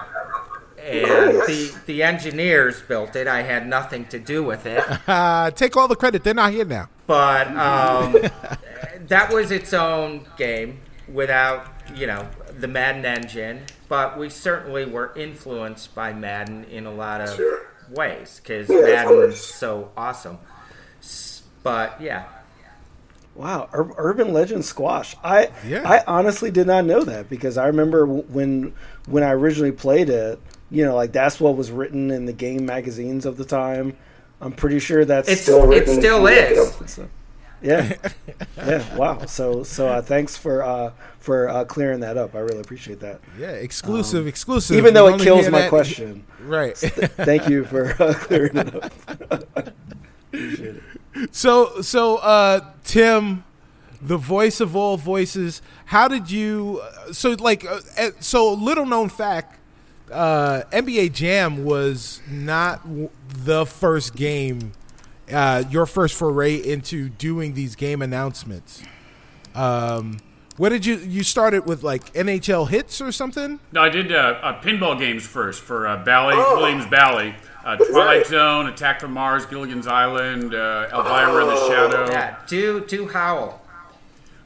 And 0.79 1.31
the, 1.45 1.75
the 1.85 2.03
engineers 2.03 2.81
built 2.81 3.15
it. 3.15 3.27
I 3.27 3.41
had 3.41 3.67
nothing 3.67 4.05
to 4.07 4.19
do 4.19 4.43
with 4.43 4.65
it. 4.65 4.83
Uh, 5.07 5.51
take 5.51 5.75
all 5.75 5.87
the 5.87 5.95
credit. 5.95 6.23
They're 6.23 6.33
not 6.33 6.53
here 6.53 6.65
now. 6.65 6.87
but 7.05 7.47
um, 7.47 8.15
that 9.07 9.31
was 9.33 9.51
its 9.51 9.73
own 9.73 10.25
game 10.37 10.79
without 11.11 11.65
you 11.95 12.05
know 12.07 12.27
the 12.59 12.67
Madden 12.67 13.05
engine. 13.05 13.63
But 13.87 14.17
we 14.17 14.29
certainly 14.29 14.85
were 14.85 15.13
influenced 15.15 15.95
by 15.95 16.13
Madden 16.13 16.65
in 16.65 16.85
a 16.85 16.91
lot 16.91 17.21
of 17.21 17.39
ways 17.89 18.39
because 18.41 18.69
Madden 18.69 19.23
is 19.23 19.43
so 19.43 19.91
awesome. 19.97 20.37
But 21.63 21.99
yeah, 22.01 22.25
Wow, 23.39 23.69
Urban 23.71 24.33
Legend 24.33 24.65
Squash. 24.65 25.15
I 25.23 25.49
Yeah. 25.65 25.89
I 25.89 26.03
honestly 26.05 26.51
did 26.51 26.67
not 26.67 26.83
know 26.83 27.03
that 27.03 27.29
because 27.29 27.57
I 27.57 27.67
remember 27.67 28.05
when 28.05 28.73
when 29.05 29.23
I 29.23 29.31
originally 29.31 29.71
played 29.71 30.09
it, 30.09 30.41
you 30.69 30.83
know, 30.83 30.93
like 30.93 31.13
that's 31.13 31.39
what 31.39 31.55
was 31.55 31.71
written 31.71 32.11
in 32.11 32.25
the 32.25 32.33
game 32.33 32.65
magazines 32.65 33.25
of 33.25 33.37
the 33.37 33.45
time. 33.45 33.95
I'm 34.41 34.51
pretty 34.51 34.79
sure 34.79 35.05
that's 35.05 35.29
it's 35.29 35.41
still 35.41 35.71
it 35.71 35.87
still 35.87 36.27
is. 36.27 36.73
So, 36.87 37.07
yeah, 37.61 37.93
yeah. 38.57 38.95
Wow. 38.95 39.25
So 39.25 39.63
so 39.63 39.87
uh, 39.87 40.01
thanks 40.01 40.35
for 40.37 40.63
uh, 40.63 40.91
for 41.19 41.49
uh, 41.49 41.65
clearing 41.65 41.99
that 42.01 42.17
up. 42.17 42.35
I 42.35 42.39
really 42.39 42.59
appreciate 42.61 42.99
that. 43.01 43.19
Yeah, 43.37 43.51
exclusive, 43.51 44.27
exclusive. 44.27 44.77
Even 44.77 44.93
though 44.93 45.07
You 45.09 45.15
it 45.15 45.21
kills 45.21 45.49
my 45.49 45.61
that- 45.61 45.69
question. 45.69 46.25
Right. 46.41 46.75
Thank 46.77 47.47
you 47.49 47.65
for 47.65 47.91
uh, 48.01 48.13
clearing 48.17 48.55
it 48.57 48.73
up. 48.73 49.69
appreciate 50.33 50.75
it. 50.77 51.35
So, 51.35 51.81
so 51.81 52.15
uh, 52.17 52.61
Tim, 52.83 53.43
the 54.01 54.17
voice 54.17 54.59
of 54.61 54.75
all 54.75 54.97
voices. 54.97 55.61
How 55.85 56.07
did 56.07 56.31
you? 56.31 56.81
So, 57.11 57.31
like, 57.31 57.65
uh, 57.65 57.81
uh, 57.97 58.11
so 58.19 58.53
little 58.53 58.85
known 58.85 59.09
fact. 59.09 59.59
Uh, 60.11 60.63
NBA 60.71 61.13
Jam 61.13 61.63
was 61.65 62.19
not 62.27 62.81
w- 62.83 63.09
the 63.27 63.65
first 63.65 64.15
game, 64.15 64.71
uh, 65.31 65.63
your 65.69 65.85
first 65.85 66.15
foray 66.15 66.55
into 66.55 67.09
doing 67.09 67.53
these 67.53 67.75
game 67.75 68.01
announcements. 68.01 68.81
Um, 69.55 70.19
what 70.57 70.69
did 70.69 70.85
you 70.85 70.97
you 70.97 71.23
started 71.23 71.65
with 71.65 71.83
like 71.83 72.13
NHL 72.13 72.67
Hitz 72.69 72.99
or 72.99 73.11
something? 73.11 73.59
No, 73.71 73.81
I 73.81 73.89
did 73.89 74.11
uh, 74.11 74.39
uh, 74.41 74.61
pinball 74.61 74.99
games 74.99 75.25
first 75.25 75.61
for 75.61 75.87
uh, 75.87 76.03
Bally, 76.03 76.35
Williams 76.35 76.85
Bally. 76.85 77.33
Uh, 77.63 77.75
Twilight 77.75 78.25
Zone, 78.25 78.67
Attack 78.67 79.01
from 79.01 79.11
Mars, 79.13 79.45
Gilligan's 79.45 79.85
Island, 79.85 80.55
uh, 80.55 80.89
Elvira 80.91 81.43
in 81.43 81.47
the 81.49 81.67
Shadow. 81.67 82.09
Yeah, 82.09 82.35
do 82.47 82.85
do 82.85 83.07
Howl. 83.07 83.61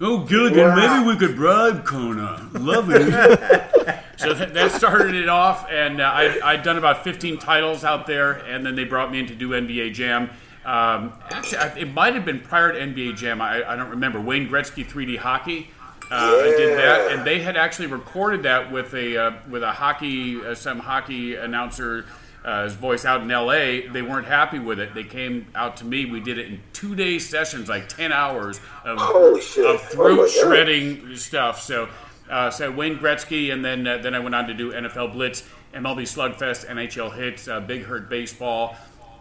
Oh, 0.02 0.20
Gilligan, 0.20 0.76
maybe 0.76 1.08
we 1.08 1.16
could 1.16 1.36
bribe 1.36 1.86
Kona. 1.86 2.50
Love 2.54 2.90
it. 2.90 3.10
so 4.18 4.34
that, 4.34 4.54
that 4.54 4.72
started 4.72 5.16
it 5.16 5.30
off, 5.30 5.70
and 5.70 6.02
uh, 6.02 6.04
I, 6.04 6.40
I'd 6.44 6.64
done 6.64 6.78
about 6.78 7.04
15 7.04 7.38
titles 7.38 7.84
out 7.84 8.06
there, 8.06 8.34
and 8.34 8.66
then 8.66 8.76
they 8.76 8.84
brought 8.84 9.12
me 9.12 9.20
in 9.20 9.28
to 9.28 9.36
do 9.36 9.50
NBA 9.50 9.94
Jam. 9.94 10.30
Um, 10.66 11.14
actually, 11.30 11.82
it 11.82 11.94
might 11.94 12.14
have 12.14 12.26
been 12.26 12.40
prior 12.40 12.72
to 12.72 12.80
NBA 12.80 13.18
Jam. 13.18 13.42
I, 13.42 13.64
I 13.70 13.76
don't 13.76 13.90
remember. 13.90 14.22
Wayne 14.22 14.48
Gretzky 14.48 14.86
3D 14.86 15.18
Hockey. 15.18 15.70
Uh, 16.12 16.16
I 16.16 16.54
did 16.58 16.78
that, 16.78 17.12
and 17.12 17.26
they 17.26 17.40
had 17.40 17.58
actually 17.58 17.88
recorded 17.88 18.44
that 18.44 18.72
with 18.72 18.94
a 18.94 19.18
uh, 19.18 19.32
with 19.50 19.64
a 19.64 19.72
hockey 19.72 20.46
uh, 20.46 20.54
some 20.56 20.80
hockey 20.80 21.36
announcer. 21.36 22.06
Uh, 22.46 22.68
voice 22.68 23.06
out 23.06 23.22
in 23.22 23.32
L.A. 23.32 23.88
They 23.88 24.02
weren't 24.02 24.28
happy 24.28 24.60
with 24.60 24.78
it. 24.78 24.94
They 24.94 25.06
came 25.06 25.48
out 25.56 25.78
to 25.78 25.86
me. 25.86 26.04
We 26.06 26.20
did 26.20 26.38
it 26.38 26.48
in 26.48 26.60
two 26.74 26.94
day 26.94 27.18
sessions, 27.18 27.70
like 27.70 27.88
ten 27.88 28.12
hours 28.12 28.60
of, 28.84 28.98
of 29.00 29.02
Oh 29.02 29.78
throat 29.78 30.18
God. 30.18 30.30
shredding 30.30 31.16
stuff. 31.16 31.62
So, 31.62 31.88
uh, 32.30 32.50
so 32.50 32.70
Wayne 32.70 32.98
Gretzky, 32.98 33.54
and 33.54 33.64
then 33.64 33.88
uh, 33.88 34.00
then 34.00 34.14
I 34.14 34.20
went 34.20 34.36
on 34.36 34.48
to 34.48 34.54
do 34.54 34.74
NFL 34.74 35.14
Blitz, 35.14 35.48
MLB 35.74 36.02
Slugfest, 36.02 36.68
NHL 36.68 37.16
Hitz, 37.16 37.48
uh, 37.48 37.62
Big 37.62 37.84
Hurt 37.84 38.10
Baseball, 38.10 38.76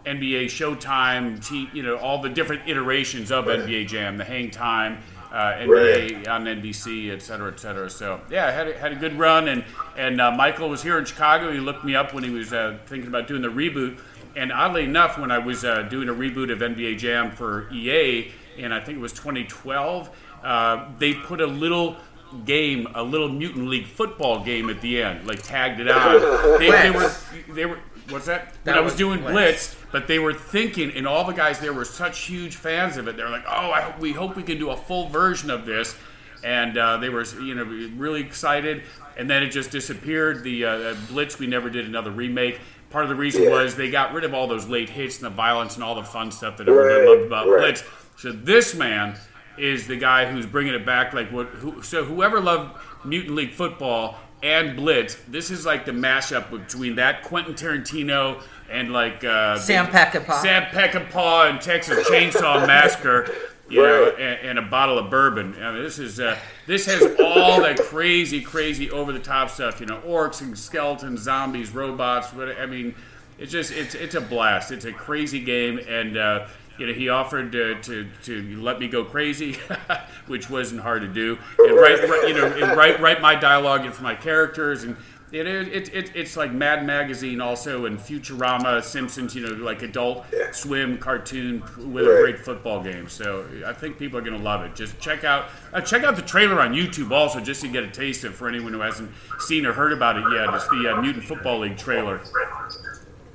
NBA 0.05 0.45
Showtime, 0.45 1.45
T, 1.45 1.69
you 1.73 1.83
know 1.83 1.97
all 1.97 2.21
the 2.21 2.29
different 2.29 2.67
iterations 2.67 3.31
of 3.31 3.45
NBA 3.45 3.87
Jam, 3.87 4.17
the 4.17 4.25
Hang 4.25 4.51
Time. 4.51 4.99
Uh, 5.31 5.57
NBA 5.57 6.27
on 6.27 6.45
NBC, 6.45 7.09
et 7.09 7.19
cetera, 7.19 7.51
et 7.51 7.59
cetera. 7.59 7.89
So 7.89 8.21
yeah, 8.29 8.45
I 8.45 8.51
had 8.51 8.67
a, 8.67 8.77
had 8.77 8.91
a 8.91 8.95
good 8.95 9.17
run, 9.17 9.47
and 9.47 9.63
and 9.97 10.21
uh, 10.21 10.29
Michael 10.29 10.69
was 10.69 10.83
here 10.83 10.99
in 10.99 11.05
Chicago. 11.05 11.51
He 11.51 11.59
looked 11.59 11.83
me 11.83 11.95
up 11.95 12.13
when 12.13 12.23
he 12.23 12.29
was 12.29 12.53
uh, 12.53 12.77
thinking 12.85 13.07
about 13.07 13.27
doing 13.27 13.41
the 13.41 13.47
reboot, 13.47 13.97
and 14.35 14.51
oddly 14.51 14.83
enough, 14.83 15.17
when 15.17 15.31
I 15.31 15.39
was 15.39 15.65
uh, 15.65 15.83
doing 15.83 16.07
a 16.07 16.13
reboot 16.13 16.51
of 16.51 16.59
NBA 16.59 16.99
Jam 16.99 17.31
for 17.31 17.67
EA, 17.71 18.31
and 18.59 18.73
I 18.73 18.79
think 18.79 18.97
it 18.97 19.01
was 19.01 19.13
2012, 19.13 20.09
uh, 20.43 20.89
they 20.99 21.13
put 21.13 21.41
a 21.41 21.47
little 21.47 21.97
game, 22.45 22.87
a 22.95 23.03
little 23.03 23.29
Mutant 23.29 23.67
League 23.67 23.85
football 23.85 24.43
game 24.43 24.69
at 24.69 24.81
the 24.81 25.01
end, 25.01 25.27
like 25.27 25.43
tagged 25.43 25.79
it 25.79 25.89
on. 25.89 26.21
They, 26.59 26.69
they 26.69 26.91
were, 26.91 27.11
they 27.53 27.65
were. 27.65 27.79
What's 28.09 28.25
that? 28.25 28.53
That 28.65 28.77
I 28.77 28.81
was 28.81 28.93
was 28.93 28.97
doing 28.97 29.19
Blitz. 29.21 29.33
Blitz, 29.33 29.75
but 29.91 30.07
they 30.07 30.19
were 30.19 30.33
thinking, 30.33 30.91
and 30.91 31.07
all 31.07 31.23
the 31.25 31.33
guys 31.33 31.59
there 31.59 31.73
were 31.73 31.85
such 31.85 32.21
huge 32.21 32.55
fans 32.55 32.97
of 32.97 33.07
it. 33.07 33.15
They 33.17 33.23
were 33.23 33.29
like, 33.29 33.45
"Oh, 33.47 33.71
I 33.71 33.93
we 33.99 34.11
hope 34.11 34.35
we 34.35 34.43
can 34.43 34.57
do 34.57 34.69
a 34.71 34.77
full 34.77 35.07
version 35.09 35.49
of 35.49 35.65
this," 35.65 35.95
and 36.43 36.77
uh, 36.77 36.97
they 36.97 37.09
were, 37.09 37.23
you 37.41 37.55
know, 37.55 37.63
really 37.63 38.21
excited. 38.21 38.83
And 39.15 39.29
then 39.29 39.43
it 39.43 39.49
just 39.49 39.69
disappeared. 39.71 40.43
The 40.43 40.65
uh, 40.65 40.95
Blitz, 41.09 41.37
we 41.39 41.47
never 41.47 41.69
did 41.69 41.85
another 41.85 42.11
remake. 42.11 42.59
Part 42.89 43.05
of 43.05 43.09
the 43.09 43.15
reason 43.15 43.49
was 43.49 43.75
they 43.75 43.89
got 43.89 44.13
rid 44.13 44.23
of 44.23 44.33
all 44.33 44.47
those 44.47 44.67
late 44.67 44.89
hits 44.89 45.17
and 45.17 45.25
the 45.25 45.35
violence 45.35 45.75
and 45.75 45.83
all 45.83 45.95
the 45.95 46.03
fun 46.03 46.31
stuff 46.31 46.57
that 46.57 46.67
everybody 46.67 47.01
Right, 47.01 47.09
loved 47.09 47.27
about 47.27 47.47
right. 47.47 47.59
Blitz. 47.59 47.83
So 48.17 48.31
this 48.31 48.75
man 48.75 49.15
is 49.57 49.87
the 49.87 49.95
guy 49.97 50.25
who's 50.31 50.45
bringing 50.45 50.73
it 50.73 50.85
back. 50.85 51.13
Like 51.13 51.31
what? 51.31 51.47
Who, 51.47 51.81
so 51.83 52.03
whoever 52.03 52.39
loved 52.39 52.75
Mutant 53.05 53.35
League 53.35 53.51
football 53.51 54.17
and 54.43 54.75
Blitz, 54.75 55.15
this 55.29 55.49
is 55.49 55.65
like 55.65 55.85
the 55.85 55.93
mashup 55.93 56.51
between 56.51 56.95
that 56.95 57.23
Quentin 57.23 57.53
Tarantino 57.53 58.43
and 58.69 58.91
like 58.91 59.23
uh, 59.23 59.57
Sam 59.57 59.87
Peckinpah. 59.87 60.41
Sam 60.41 60.63
Peckinpah 60.63 61.49
and 61.49 61.61
Texas 61.61 62.07
Chainsaw 62.09 62.67
Massacre, 62.67 63.33
you 63.69 63.81
know, 63.81 64.09
and, 64.09 64.49
and 64.49 64.59
a 64.59 64.61
bottle 64.61 64.99
of 64.99 65.09
bourbon. 65.09 65.55
I 65.61 65.71
mean, 65.71 65.81
this 65.81 65.97
is 65.97 66.19
uh, 66.19 66.37
this 66.67 66.85
has 66.87 67.15
all 67.21 67.61
that 67.61 67.79
crazy, 67.79 68.41
crazy 68.41 68.91
over 68.91 69.13
the 69.13 69.19
top 69.19 69.49
stuff. 69.49 69.79
You 69.79 69.85
know, 69.85 70.01
orcs 70.01 70.41
and 70.41 70.59
skeletons, 70.59 71.21
zombies, 71.21 71.71
robots. 71.73 72.33
What 72.33 72.59
I 72.59 72.65
mean, 72.65 72.95
it's 73.39 73.51
just 73.51 73.71
it's 73.71 73.95
it's 73.95 74.15
a 74.15 74.21
blast. 74.21 74.73
It's 74.73 74.85
a 74.85 74.91
crazy 74.91 75.39
game, 75.39 75.79
and 75.87 76.17
uh, 76.17 76.47
you 76.77 76.87
know 76.87 76.93
he 76.93 77.09
offered 77.09 77.51
to, 77.51 77.75
to 77.81 78.07
to 78.23 78.61
let 78.61 78.79
me 78.79 78.87
go 78.87 79.03
crazy, 79.03 79.53
which 80.27 80.49
wasn't 80.49 80.81
hard 80.81 81.01
to 81.01 81.07
do, 81.07 81.37
and 81.59 81.75
write, 81.75 82.07
write 82.09 82.27
you 82.27 82.33
know 82.33 82.47
and 82.47 82.77
write 82.77 82.99
write 82.99 83.21
my 83.21 83.35
dialogue 83.35 83.91
for 83.91 84.03
my 84.03 84.15
characters 84.15 84.83
and. 84.83 84.95
It, 85.31 85.47
it, 85.47 85.91
it, 85.95 86.11
it's 86.13 86.37
like 86.37 86.51
Mad 86.51 86.85
Magazine 86.85 87.41
also 87.41 87.87
and 87.87 87.97
Futurama, 87.97 88.83
Simpsons, 88.83 89.33
you 89.33 89.41
know, 89.41 89.55
like 89.63 89.81
adult 89.81 90.27
swim 90.51 90.99
cartoon 90.99 91.63
with 91.91 92.05
a 92.05 92.21
great 92.21 92.37
football 92.37 92.83
game. 92.83 93.09
So 93.09 93.43
I 93.65 93.73
think 93.73 93.97
people 93.97 94.19
are 94.19 94.21
going 94.21 94.37
to 94.37 94.43
love 94.43 94.61
it. 94.61 94.75
Just 94.75 94.99
check 94.99 95.23
out 95.23 95.45
uh, 95.73 95.81
check 95.81 96.03
out 96.03 96.17
the 96.17 96.21
trailer 96.21 96.61
on 96.61 96.75
YouTube 96.75 97.09
also, 97.09 97.39
just 97.39 97.61
to 97.61 97.67
get 97.67 97.83
a 97.83 97.89
taste 97.89 98.23
of 98.25 98.33
it 98.33 98.35
for 98.35 98.47
anyone 98.47 98.73
who 98.73 98.81
hasn't 98.81 99.09
seen 99.39 99.65
or 99.65 99.73
heard 99.73 99.91
about 99.91 100.17
it 100.17 100.25
yet. 100.31 100.53
It's 100.53 100.67
the 100.67 100.93
uh, 100.93 101.01
Mutant 101.01 101.25
Football 101.25 101.61
League 101.61 101.77
trailer. 101.77 102.21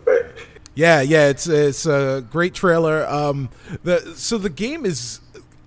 Right. 0.07 0.23
Yeah, 0.79 1.01
yeah, 1.01 1.27
it's 1.27 1.49
it's 1.49 1.87
a 1.87 2.25
great 2.31 2.55
trailer. 2.55 3.05
Um, 3.09 3.51
the 3.83 4.15
so 4.15 4.39
the 4.39 4.49
game 4.49 4.87
is 4.87 5.19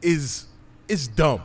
is 0.02 0.46
is 0.88 1.10
dumb. 1.10 1.42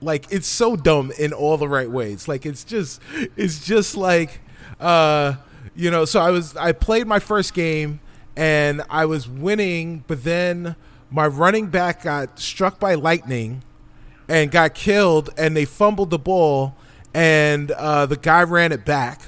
Like 0.00 0.26
it's 0.30 0.46
so 0.46 0.76
dumb 0.76 1.10
in 1.18 1.32
all 1.32 1.56
the 1.56 1.66
right 1.66 1.90
ways. 1.90 2.28
Like 2.28 2.46
it's 2.46 2.62
just 2.62 3.02
it's 3.36 3.66
just 3.66 3.96
like 3.96 4.40
uh 4.78 5.34
you 5.74 5.90
know, 5.90 6.04
so 6.04 6.20
I 6.20 6.30
was 6.30 6.54
I 6.54 6.70
played 6.70 7.08
my 7.08 7.18
first 7.18 7.54
game 7.54 7.98
and 8.36 8.82
I 8.88 9.04
was 9.06 9.28
winning, 9.28 10.04
but 10.06 10.22
then 10.22 10.76
my 11.10 11.26
running 11.26 11.66
back 11.66 12.04
got 12.04 12.38
struck 12.38 12.78
by 12.78 12.94
lightning 12.94 13.64
and 14.28 14.48
got 14.48 14.74
killed 14.74 15.30
and 15.36 15.56
they 15.56 15.64
fumbled 15.64 16.10
the 16.10 16.20
ball 16.20 16.76
and 17.12 17.72
uh, 17.72 18.06
the 18.06 18.16
guy 18.16 18.44
ran 18.44 18.70
it 18.70 18.84
back. 18.84 19.22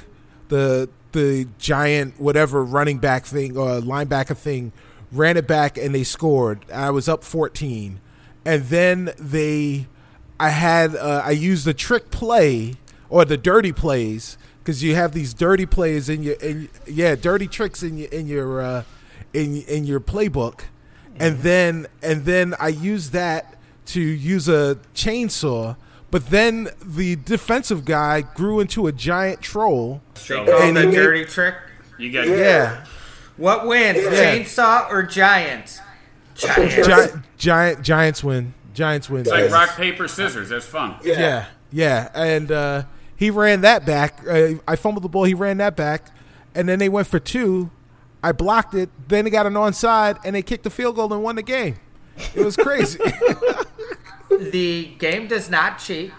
The 0.47 0.88
the 1.12 1.49
giant 1.59 2.21
whatever 2.21 2.64
running 2.64 2.99
back 2.99 3.25
thing 3.25 3.57
or 3.57 3.81
linebacker 3.81 4.37
thing 4.37 4.73
ran 5.12 5.37
it 5.37 5.47
back 5.47 5.76
and 5.76 5.95
they 5.95 6.05
scored. 6.05 6.64
I 6.73 6.90
was 6.90 7.09
up 7.09 7.25
14. 7.25 8.00
And 8.45 8.64
then 8.64 9.12
they 9.19 9.87
I 10.38 10.49
had 10.49 10.97
uh, 10.97 11.23
I 11.25 11.33
used 11.33 11.67
the 11.67 11.75
trick 11.75 12.11
play 12.11 12.76
or 13.11 13.26
the 13.26 13.37
dirty 13.37 13.73
plays 13.73 14.38
because 14.59 14.83
you 14.83 14.95
have 14.95 15.12
these 15.12 15.35
dirty 15.35 15.67
plays 15.67 16.09
in 16.09 16.23
your 16.23 16.37
in, 16.37 16.71
yeah 16.87 17.14
dirty 17.14 17.47
tricks 17.47 17.83
in 17.83 17.99
your 17.99 18.09
in 18.09 18.26
your 18.26 18.62
uh, 18.62 18.85
in 19.35 19.62
in 19.62 19.85
your 19.85 20.00
playbook, 20.00 20.62
and 21.17 21.40
then 21.40 21.87
and 22.02 22.25
then 22.25 22.55
I 22.59 22.69
used 22.69 23.12
that 23.12 23.57
to 23.87 24.00
use 24.00 24.49
a 24.49 24.79
chainsaw. 24.95 25.76
But 26.11 26.31
then 26.31 26.69
the 26.85 27.17
defensive 27.17 27.85
guy 27.85 28.23
grew 28.23 28.59
into 28.61 28.87
a 28.87 28.93
giant 28.93 29.40
troll. 29.40 30.02
They 30.29 30.35
call 30.45 30.62
And 30.62 30.76
the 30.76 30.87
made- 30.87 30.95
dirty 30.95 31.25
trick. 31.25 31.55
You 31.99 32.12
got 32.12 32.26
Yeah, 32.26 32.85
What 33.37 33.67
wins, 33.67 33.99
Yeah. 33.99 34.11
chainsaw 34.37 34.90
or 34.90 35.02
giants? 35.02 35.81
Giants. 36.35 36.87
Gi- 36.87 37.21
giant 37.38 37.83
Giants 37.83 38.25
win. 38.25 38.55
Giants 38.75 39.09
win. 39.11 39.21
It's 39.23 39.31
like 39.31 39.50
rock 39.50 39.76
paper 39.76 40.09
scissors. 40.09 40.49
That's 40.49 40.64
fun. 40.67 40.97
Yeah, 41.02 41.47
yeah, 41.71 42.09
and 42.14 42.50
uh, 42.50 42.83
he 43.17 43.31
ran 43.31 43.61
that 43.62 43.85
back. 43.87 44.21
Uh, 44.29 44.55
I 44.67 44.76
fumbled 44.76 45.05
the 45.05 45.09
ball. 45.09 45.25
He 45.25 45.35
ran 45.35 45.59
that 45.59 45.76
back, 45.76 46.07
and 46.55 46.69
then 46.69 46.79
they 46.79 46.88
went 46.88 47.07
for 47.07 47.19
two. 47.19 47.71
I 48.23 48.33
blocked 48.33 48.75
it. 48.75 48.88
Then 49.09 49.25
they 49.25 49.31
got 49.31 49.47
an 49.47 49.55
onside, 49.55 50.19
and 50.25 50.35
they 50.35 50.43
kicked 50.43 50.64
the 50.64 50.71
field 50.71 50.97
goal 50.97 51.12
and 51.12 51.23
won 51.23 51.37
the 51.37 51.43
game. 51.43 51.76
It 52.35 52.45
was 52.45 52.57
crazy. 52.57 52.99
the 54.30 54.94
game 54.99 55.26
does 55.26 55.50
not 55.50 55.78
cheat. 55.78 56.12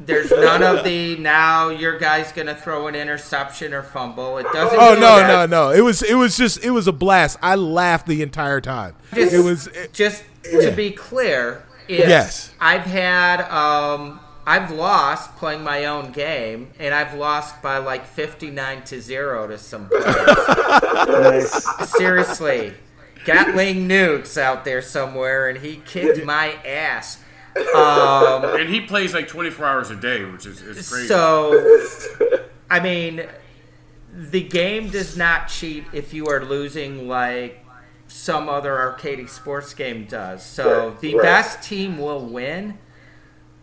There's 0.00 0.30
none 0.30 0.62
of 0.62 0.84
the 0.84 1.16
now 1.16 1.68
your 1.68 1.98
guy's 1.98 2.32
gonna 2.32 2.54
throw 2.54 2.88
an 2.88 2.96
interception 2.96 3.72
or 3.72 3.82
fumble. 3.82 4.38
It 4.38 4.46
doesn't. 4.52 4.78
oh 4.78 4.96
do 4.96 5.00
no, 5.00 5.16
that. 5.18 5.48
no, 5.50 5.68
no! 5.68 5.70
It 5.70 5.82
was 5.82 6.02
it 6.02 6.14
was 6.14 6.36
just 6.36 6.64
it 6.64 6.70
was 6.70 6.88
a 6.88 6.92
blast. 6.92 7.38
I 7.40 7.54
laughed 7.54 8.06
the 8.06 8.20
entire 8.20 8.60
time. 8.60 8.96
Just, 9.14 9.32
It 9.32 9.40
was 9.40 9.68
it, 9.68 9.92
just 9.92 10.24
to 10.42 10.72
be 10.72 10.90
clear. 10.90 11.64
Is 11.86 12.08
Yes. 12.08 12.52
I've 12.60 12.82
had 12.82 13.42
um, 13.42 14.18
I've 14.46 14.72
lost 14.72 15.36
playing 15.36 15.62
my 15.62 15.84
own 15.84 16.10
game, 16.10 16.70
and 16.78 16.92
I've 16.92 17.14
lost 17.14 17.62
by 17.62 17.78
like 17.78 18.04
fifty 18.04 18.50
nine 18.50 18.82
to 18.84 19.00
zero 19.00 19.46
to 19.46 19.58
some 19.58 19.88
players. 19.88 20.06
Nice. 21.06 21.90
Seriously, 21.92 22.74
Gatling 23.24 23.88
nukes 23.88 24.36
out 24.36 24.64
there 24.64 24.82
somewhere, 24.82 25.48
and 25.48 25.58
he 25.58 25.76
kicked 25.76 26.24
my 26.24 26.52
ass. 26.66 27.18
Um, 27.74 28.44
And 28.60 28.68
he 28.68 28.80
plays 28.80 29.14
like 29.14 29.28
24 29.28 29.66
hours 29.66 29.90
a 29.90 29.96
day, 29.96 30.24
which 30.24 30.46
is, 30.46 30.60
is 30.62 30.88
crazy. 30.90 31.06
So, 31.08 31.78
I 32.70 32.80
mean, 32.80 33.26
the 34.12 34.42
game 34.42 34.90
does 34.90 35.16
not 35.16 35.48
cheat 35.48 35.84
if 35.92 36.12
you 36.14 36.26
are 36.26 36.44
losing 36.44 37.08
like 37.08 37.64
some 38.08 38.48
other 38.48 38.78
arcade 38.78 39.28
sports 39.30 39.74
game 39.74 40.04
does. 40.06 40.44
So 40.44 40.88
Right, 40.88 41.00
the 41.00 41.14
right. 41.14 41.22
best 41.22 41.62
team 41.62 41.98
will 41.98 42.24
win, 42.24 42.78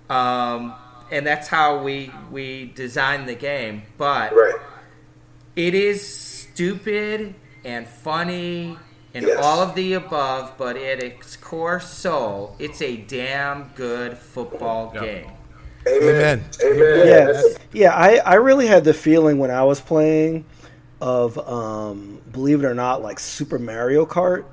um, 0.10 0.74
and 1.12 1.26
that's 1.26 1.48
how 1.48 1.82
we 1.84 2.12
we 2.32 2.72
design 2.76 3.26
the 3.26 3.36
game. 3.36 3.84
But 3.98 4.34
Right. 4.36 4.56
it 5.56 5.74
is 5.74 6.06
stupid 6.06 7.36
and 7.64 7.88
funny 7.88 8.78
and 9.14 9.26
Yes. 9.26 9.44
all 9.44 9.62
of 9.62 9.76
the 9.76 9.94
above. 9.94 10.54
But 10.58 10.78
at 10.78 11.02
its 11.02 11.36
core 11.36 11.80
soul, 11.80 12.56
it's 12.60 12.82
a 12.82 12.98
damn 12.98 13.72
good 13.76 14.18
football 14.18 14.92
Yeah. 14.96 15.02
game. 15.02 15.32
Amen. 15.88 16.44
Amen. 16.64 16.74
Amen. 16.74 17.08
yeah, 17.08 17.42
yeah. 17.74 17.96
I, 17.96 18.18
I 18.18 18.34
really 18.36 18.68
had 18.68 18.84
the 18.84 18.94
feeling 18.94 19.40
when 19.40 19.50
I 19.50 19.64
was 19.64 19.80
playing 19.82 20.46
of, 21.02 21.38
um, 21.50 22.22
believe 22.32 22.64
it 22.64 22.68
or 22.68 22.76
not, 22.76 23.02
like 23.02 23.20
Super 23.20 23.58
Mario 23.58 24.06
Kart, 24.06 24.46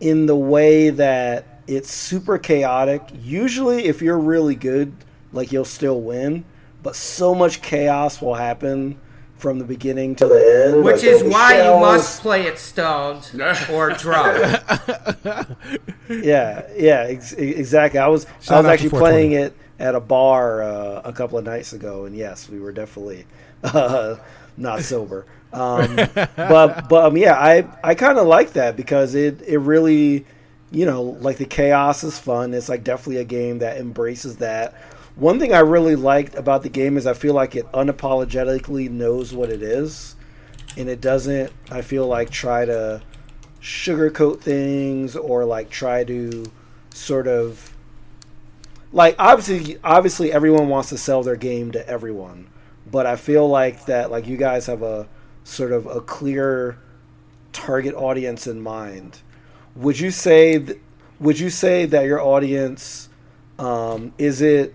in 0.00 0.26
the 0.26 0.34
way 0.36 0.90
that 0.90 1.60
it's 1.68 1.90
super 1.90 2.36
chaotic. 2.38 3.02
Usually, 3.22 3.84
if 3.84 4.02
you're 4.02 4.18
really 4.18 4.56
good, 4.56 4.92
like 5.32 5.52
you'll 5.52 5.64
still 5.64 6.00
win, 6.00 6.44
but 6.82 6.96
so 6.96 7.34
much 7.34 7.62
chaos 7.62 8.20
will 8.20 8.34
happen 8.34 8.98
from 9.38 9.58
the 9.58 9.64
beginning 9.64 10.14
to 10.16 10.26
the 10.26 10.64
end. 10.66 10.84
Which 10.84 10.96
Like 10.96 11.04
is 11.04 11.22
those 11.22 11.32
why 11.32 11.62
you 11.62 11.80
must 11.80 12.22
play 12.22 12.46
it 12.46 12.58
stoned 12.58 13.30
or 13.70 13.90
drunk. 13.90 14.38
yeah, 16.08 16.66
yeah, 16.76 17.06
ex- 17.08 17.32
exactly. 17.32 17.98
I 18.00 18.08
was 18.08 18.26
Shout 18.40 18.58
I 18.58 18.60
was 18.60 18.66
actually 18.66 18.90
playing 18.90 19.32
it 19.32 19.54
at 19.78 19.94
a 19.94 20.00
bar 20.00 20.62
uh, 20.62 21.02
a 21.04 21.12
couple 21.12 21.38
of 21.38 21.44
nights 21.44 21.72
ago, 21.72 22.04
and 22.06 22.16
yes, 22.16 22.48
we 22.48 22.60
were 22.60 22.72
definitely 22.72 23.26
uh, 23.62 24.16
not 24.56 24.82
sober. 24.82 25.26
Um, 25.52 25.96
but 25.96 26.88
but 26.88 27.04
um, 27.06 27.16
yeah, 27.16 27.34
I 27.34 27.66
I 27.82 27.94
kind 27.94 28.18
of 28.18 28.26
like 28.26 28.54
that 28.54 28.76
because 28.76 29.14
it 29.14 29.42
it 29.42 29.58
really 29.58 30.26
you 30.70 30.86
know 30.86 31.02
like 31.02 31.36
the 31.36 31.44
chaos 31.46 32.04
is 32.04 32.18
fun. 32.18 32.54
It's 32.54 32.68
like 32.68 32.84
definitely 32.84 33.18
a 33.18 33.24
game 33.24 33.58
that 33.58 33.76
embraces 33.78 34.36
that. 34.36 34.74
One 35.16 35.38
thing 35.40 35.54
I 35.54 35.60
really 35.60 35.96
liked 35.96 36.34
about 36.34 36.62
the 36.62 36.68
game 36.68 36.98
is 36.98 37.06
I 37.06 37.14
feel 37.14 37.32
like 37.32 37.56
it 37.56 37.70
unapologetically 37.72 38.90
knows 38.90 39.32
what 39.32 39.50
it 39.50 39.62
is, 39.62 40.14
and 40.76 40.90
it 40.90 41.00
doesn't. 41.00 41.50
I 41.70 41.80
feel 41.80 42.06
like 42.06 42.28
try 42.28 42.66
to 42.66 43.02
sugarcoat 43.62 44.40
things 44.40 45.16
or 45.16 45.44
like 45.44 45.70
try 45.70 46.04
to 46.04 46.44
sort 46.90 47.26
of 47.26 47.74
like 48.92 49.16
obviously 49.18 49.78
obviously 49.82 50.32
everyone 50.32 50.68
wants 50.68 50.90
to 50.90 50.96
sell 50.96 51.22
their 51.24 51.34
game 51.34 51.72
to 51.72 51.88
everyone 51.88 52.48
but 52.88 53.06
i 53.06 53.16
feel 53.16 53.48
like 53.48 53.84
that 53.86 54.08
like 54.08 54.26
you 54.26 54.36
guys 54.36 54.66
have 54.66 54.82
a 54.82 55.08
sort 55.42 55.72
of 55.72 55.84
a 55.86 56.00
clear 56.00 56.78
target 57.52 57.92
audience 57.94 58.46
in 58.46 58.60
mind 58.60 59.18
would 59.74 59.98
you 59.98 60.12
say 60.12 60.58
th- 60.60 60.78
would 61.18 61.40
you 61.40 61.50
say 61.50 61.86
that 61.86 62.04
your 62.04 62.22
audience 62.22 63.08
um, 63.58 64.12
is 64.16 64.40
it 64.42 64.74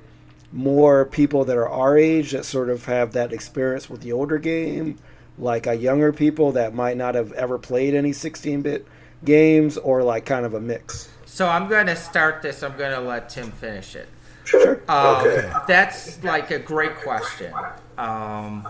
more 0.52 1.06
people 1.06 1.46
that 1.46 1.58
are 1.58 1.70
our 1.70 1.98
age 1.98 2.32
that 2.32 2.46
sort 2.46 2.70
of 2.70 2.86
have 2.86 3.14
that 3.14 3.32
experience 3.32 3.90
with 3.90 4.02
the 4.02 4.12
older 4.12 4.38
game 4.38 4.98
like 5.38 5.66
a 5.66 5.74
younger 5.74 6.12
people 6.12 6.52
that 6.52 6.74
might 6.74 6.98
not 6.98 7.16
have 7.16 7.32
ever 7.34 7.58
played 7.58 7.96
any 7.96 8.12
16-bit 8.12 8.86
games 9.24 9.78
or 9.78 10.04
like 10.04 10.26
kind 10.26 10.46
of 10.46 10.54
a 10.54 10.60
mix 10.60 11.10
So 11.26 11.48
I'm 11.48 11.68
going 11.70 11.88
to 11.88 11.96
start 11.96 12.42
this. 12.42 12.64
I'm 12.64 12.78
going 12.78 12.92
to 12.92 13.00
let 13.00 13.30
Tim 13.30 13.52
finish 13.52 13.96
it. 13.96 14.10
Sure. 14.44 14.82
Um, 14.90 15.26
okay. 15.28 15.52
That's 15.68 16.22
like 16.24 16.52
a 16.52 16.60
great 16.60 16.98
question. 16.98 17.54
Um, 17.98 18.68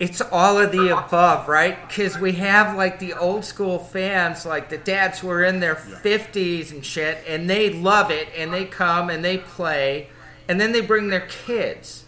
it's 0.00 0.20
all 0.20 0.58
of 0.58 0.70
the 0.70 0.96
above, 0.96 1.48
right? 1.48 1.88
Because 1.88 2.18
we 2.18 2.32
have 2.32 2.76
like 2.76 2.98
the 2.98 3.14
old 3.14 3.44
school 3.44 3.78
fans, 3.78 4.46
like 4.46 4.68
the 4.68 4.78
dads 4.78 5.18
who 5.18 5.30
are 5.30 5.42
in 5.42 5.58
their 5.60 5.74
50s 5.74 6.70
and 6.70 6.84
shit, 6.84 7.24
and 7.26 7.50
they 7.50 7.70
love 7.70 8.10
it, 8.10 8.28
and 8.36 8.52
they 8.52 8.64
come 8.64 9.10
and 9.10 9.24
they 9.24 9.38
play, 9.38 10.08
and 10.48 10.60
then 10.60 10.72
they 10.72 10.80
bring 10.80 11.08
their 11.08 11.26
kids. 11.26 12.04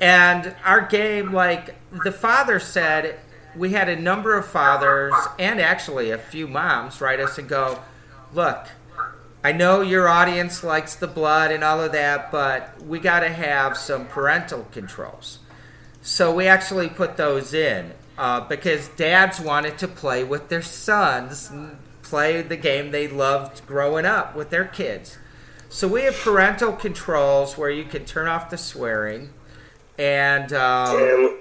And 0.00 0.54
our 0.64 0.82
game, 0.82 1.32
like 1.32 1.74
the 2.04 2.12
father 2.12 2.58
said, 2.58 3.18
we 3.56 3.70
had 3.70 3.88
a 3.88 3.96
number 3.96 4.36
of 4.36 4.46
fathers 4.46 5.14
and 5.38 5.60
actually 5.60 6.10
a 6.10 6.18
few 6.18 6.46
moms 6.46 7.00
write 7.00 7.20
us 7.20 7.38
and 7.38 7.48
go, 7.48 7.80
Look, 8.32 8.66
I 9.42 9.52
know 9.52 9.80
your 9.80 10.08
audience 10.08 10.62
likes 10.62 10.94
the 10.94 11.06
blood 11.06 11.50
and 11.50 11.64
all 11.64 11.80
of 11.80 11.92
that, 11.92 12.30
but 12.30 12.80
we 12.82 13.00
got 13.00 13.20
to 13.20 13.28
have 13.28 13.76
some 13.76 14.06
parental 14.06 14.66
controls. 14.70 15.38
So 16.02 16.34
we 16.34 16.46
actually 16.46 16.88
put 16.88 17.16
those 17.16 17.52
in 17.52 17.92
uh, 18.16 18.40
because 18.40 18.88
dads 18.88 19.40
wanted 19.40 19.78
to 19.78 19.88
play 19.88 20.24
with 20.24 20.48
their 20.48 20.62
sons, 20.62 21.50
play 22.02 22.42
the 22.42 22.56
game 22.56 22.90
they 22.90 23.08
loved 23.08 23.66
growing 23.66 24.06
up 24.06 24.34
with 24.34 24.50
their 24.50 24.64
kids. 24.64 25.18
So 25.68 25.86
we 25.86 26.02
have 26.02 26.16
parental 26.16 26.72
controls 26.72 27.56
where 27.56 27.70
you 27.70 27.84
can 27.84 28.04
turn 28.04 28.26
off 28.26 28.50
the 28.50 28.58
swearing, 28.58 29.30
and 29.98 30.52
um, 30.52 30.96
And 30.96 31.38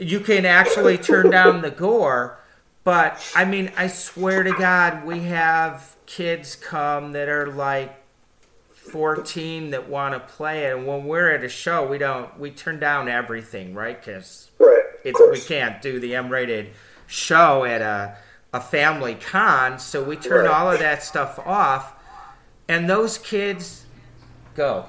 you 0.00 0.20
can 0.20 0.46
actually 0.46 0.96
turn 0.96 1.30
down 1.30 1.60
the 1.60 1.70
gore. 1.70 2.38
But 2.82 3.22
I 3.36 3.44
mean, 3.44 3.70
I 3.76 3.88
swear 3.88 4.42
to 4.42 4.52
God, 4.52 5.04
we 5.04 5.20
have 5.24 5.96
kids 6.06 6.56
come 6.56 7.12
that 7.12 7.28
are 7.28 7.46
like 7.46 7.99
14 8.90 9.70
that 9.70 9.88
want 9.88 10.14
to 10.14 10.20
play 10.34 10.64
it, 10.66 10.76
and 10.76 10.86
when 10.86 11.04
we're 11.04 11.30
at 11.30 11.44
a 11.44 11.48
show, 11.48 11.86
we 11.86 11.98
don't 11.98 12.38
we 12.38 12.50
turn 12.50 12.80
down 12.80 13.08
everything, 13.08 13.74
right? 13.74 13.98
Because 14.00 14.50
right. 14.58 14.82
It's 15.04 15.20
we 15.30 15.40
can't 15.40 15.80
do 15.82 16.00
the 16.00 16.14
M-rated 16.16 16.70
show 17.06 17.64
at 17.64 17.80
a 17.82 18.16
a 18.52 18.60
family 18.60 19.14
con, 19.14 19.78
so 19.78 20.02
we 20.02 20.16
turn 20.16 20.44
Right. 20.46 20.52
all 20.54 20.72
of 20.72 20.80
that 20.80 21.02
stuff 21.04 21.38
off, 21.38 21.92
and 22.68 22.90
those 22.90 23.16
kids 23.18 23.84
go. 24.56 24.86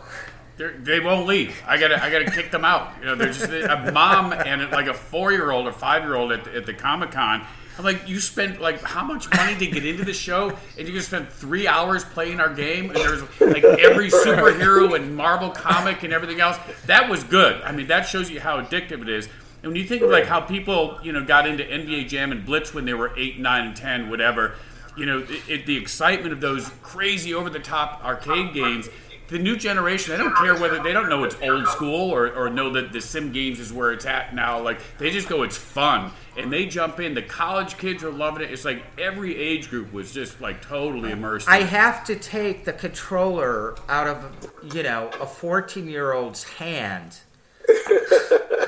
They're, 0.58 0.72
they 0.78 1.00
won't 1.00 1.28
leave. 1.28 1.56
I 1.68 1.78
gotta, 1.80 2.04
I 2.04 2.10
gotta 2.12 2.30
kick 2.30 2.52
them 2.52 2.66
out. 2.66 2.92
You 3.00 3.06
know, 3.06 3.16
they're 3.16 3.32
just 3.32 3.50
a 3.50 3.92
mom 3.94 4.34
and 4.34 4.70
like 4.72 4.88
a 4.88 4.94
four-year-old 4.94 5.66
or 5.68 5.72
five-year-old 5.72 6.32
at, 6.32 6.44
the- 6.44 6.56
at 6.58 6.66
the 6.66 6.74
Comic 6.74 7.12
Con. 7.12 7.46
I'm 7.82 7.86
like, 7.96 8.08
you 8.08 8.20
spent 8.20 8.62
like 8.62 8.80
how 8.84 9.04
much 9.04 9.28
money 9.34 9.58
to 9.58 9.66
get 9.66 9.84
into 9.84 10.06
the 10.06 10.14
show, 10.14 10.56
and 10.78 10.88
you 10.88 10.94
just 10.94 11.08
spent 11.08 11.32
three 11.32 11.68
hours 11.68 12.06
playing 12.06 12.40
our 12.40 12.54
game, 12.54 12.92
and 12.92 12.96
there's 12.96 13.24
like 13.42 13.64
every 13.64 14.12
superhero 14.12 14.96
and 14.96 15.18
Marvel 15.18 15.50
comic 15.50 16.04
and 16.04 16.14
everything 16.14 16.40
else. 16.40 16.60
That 16.86 17.10
was 17.10 17.24
good. 17.24 17.60
I 17.64 17.72
mean, 17.72 17.88
that 17.88 18.04
shows 18.04 18.30
you 18.30 18.40
how 18.40 18.62
addictive 18.62 19.02
it 19.02 19.10
is. 19.10 19.28
And 19.64 19.72
when 19.72 19.82
you 19.82 19.88
think 19.88 20.04
of 20.04 20.12
like 20.12 20.26
how 20.26 20.42
people, 20.42 21.00
you 21.02 21.12
know, 21.12 21.26
got 21.26 21.48
into 21.48 21.64
NBA 21.64 22.08
Jam 22.08 22.32
and 22.32 22.46
Blitz 22.46 22.72
when 22.72 22.86
they 22.86 22.94
were 22.94 23.14
eight, 23.18 23.40
nine, 23.40 23.70
and 23.70 23.76
ten, 23.76 24.12
whatever, 24.12 24.54
you 24.96 25.08
know, 25.08 25.20
it, 25.20 25.50
it, 25.50 25.66
the 25.66 25.78
excitement 25.78 26.34
of 26.34 26.40
those 26.40 26.70
crazy 26.84 27.34
over 27.34 27.50
the 27.50 27.60
top 27.60 28.06
arcade 28.06 28.54
games. 28.54 28.90
The 29.32 29.40
new 29.40 29.56
generation, 29.56 30.12
they 30.12 30.18
don't 30.18 30.36
care 30.36 30.60
whether 30.60 30.84
they 30.84 30.92
don't 30.92 31.08
know 31.08 31.24
it's 31.24 31.38
old 31.42 31.66
school 31.70 32.12
or, 32.12 32.34
or 32.34 32.50
know 32.50 32.70
that 32.72 32.92
the 32.92 33.00
sim 33.00 33.32
games 33.32 33.62
is 33.62 33.72
where 33.72 33.94
it's 33.94 34.06
at 34.06 34.36
now. 34.36 34.60
Like 34.60 34.82
they 34.98 35.10
just 35.10 35.30
go, 35.30 35.44
it's 35.44 35.56
fun, 35.56 36.12
and 36.36 36.52
they 36.52 36.66
jump 36.66 37.00
in. 37.00 37.14
The 37.14 37.22
college 37.22 37.78
kids 37.78 38.04
are 38.04 38.12
loving 38.12 38.44
it. 38.44 38.52
It's 38.52 38.66
like 38.66 38.84
every 39.00 39.38
age 39.38 39.70
group 39.70 39.94
was 39.94 40.14
just 40.14 40.42
like 40.42 40.62
totally 40.62 41.12
immersed. 41.12 41.48
I 41.48 41.60
in 41.60 41.64
it. 41.64 41.70
have 41.70 42.04
to 42.08 42.18
take 42.18 42.66
the 42.66 42.74
controller 42.74 43.76
out 43.88 44.08
of 44.08 44.52
you 44.76 44.84
know 44.84 45.10
a 45.22 45.26
14 45.26 45.88
year 45.88 46.12
old's 46.12 46.44
hand, 46.44 47.18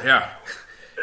yeah. 0.02 0.30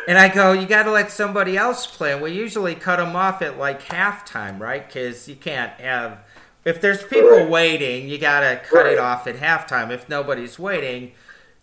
and 0.08 0.16
I 0.16 0.32
go, 0.32 0.52
you 0.52 0.66
got 0.66 0.84
to 0.84 0.90
let 0.90 1.10
somebody 1.10 1.58
else 1.58 1.86
play. 1.86 2.14
And 2.14 2.22
we 2.22 2.32
usually 2.32 2.76
cut 2.76 2.96
them 2.96 3.14
off 3.14 3.42
at 3.42 3.58
like 3.58 3.82
halftime, 3.82 4.58
right? 4.58 4.86
Because 4.86 5.28
you 5.28 5.36
can't 5.36 5.72
have 5.72 6.24
if 6.64 6.80
there's 6.80 7.02
people 7.02 7.30
Right. 7.30 7.48
waiting, 7.48 8.08
you 8.08 8.18
got 8.18 8.40
to 8.40 8.60
cut 8.68 8.84
Right. 8.84 8.92
it 8.94 8.98
off 8.98 9.26
at 9.26 9.36
halftime. 9.38 9.90
If 9.90 10.08
nobody's 10.08 10.58
waiting, 10.58 11.12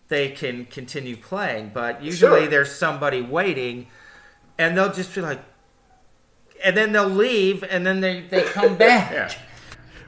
they 0.09 0.29
can 0.29 0.65
continue 0.65 1.15
playing. 1.17 1.71
But 1.73 2.01
usually 2.03 2.41
Sure. 2.41 2.47
there's 2.49 2.71
somebody 2.75 3.21
waiting, 3.21 3.87
and 4.57 4.77
they'll 4.77 4.93
just 4.93 5.13
be 5.13 5.21
like. 5.21 5.39
And 6.63 6.75
then 6.75 6.91
they'll 6.91 7.07
leave, 7.07 7.63
and 7.69 7.85
then 7.85 7.99
they, 8.01 8.21
they 8.21 8.41
come 8.41 8.75
back. 8.77 9.11
Yeah. 9.11 9.31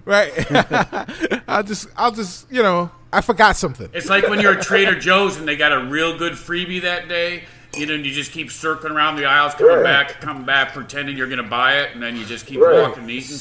Right. 0.05 0.31
I'll 1.47 1.61
just, 1.61 1.87
I'll 1.95 2.11
just, 2.11 2.51
you 2.51 2.63
know, 2.63 2.89
I 3.13 3.21
forgot 3.21 3.55
something. 3.57 3.89
It's 3.93 4.09
like 4.09 4.27
when 4.27 4.39
you're 4.41 4.53
at 4.57 4.61
Trader 4.63 4.95
Joe's 4.97 5.37
and 5.37 5.47
they 5.47 5.55
got 5.55 5.71
a 5.71 5.83
real 5.83 6.17
good 6.17 6.33
freebie 6.33 6.81
that 6.81 7.07
day. 7.07 7.43
You 7.75 7.85
know, 7.85 7.93
and 7.93 8.03
you 8.03 8.11
just 8.11 8.31
keep 8.31 8.49
circling 8.49 8.93
around 8.93 9.17
the 9.17 9.25
aisles, 9.25 9.53
coming 9.53 9.75
Right. 9.75 9.83
back, 9.83 10.19
coming 10.21 10.45
back, 10.45 10.73
pretending 10.73 11.15
you're 11.15 11.27
going 11.27 11.43
to 11.43 11.47
buy 11.47 11.81
it, 11.81 11.91
and 11.93 12.01
then 12.01 12.15
you 12.15 12.25
just 12.25 12.47
keep 12.47 12.59
Right. 12.59 12.81
walking 12.81 13.03
and 13.03 13.11
eating. 13.11 13.37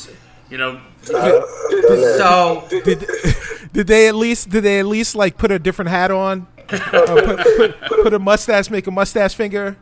You 0.50 0.58
know, 0.58 0.80
So 1.02 2.64
Did, 2.70 3.04
did 3.72 3.86
they 3.86 4.08
at 4.08 4.14
least, 4.14 4.48
did 4.50 4.64
they 4.64 4.80
at 4.80 4.86
least 4.86 5.14
like 5.14 5.36
put 5.36 5.50
a 5.50 5.58
different 5.58 5.90
hat 5.90 6.10
on? 6.10 6.46
Uh, 6.70 7.36
put, 7.36 7.56
put, 7.56 8.02
put 8.02 8.14
a 8.14 8.18
mustache, 8.18 8.70
make 8.70 8.86
a 8.86 8.90
mustache 8.90 9.34
finger. 9.34 9.76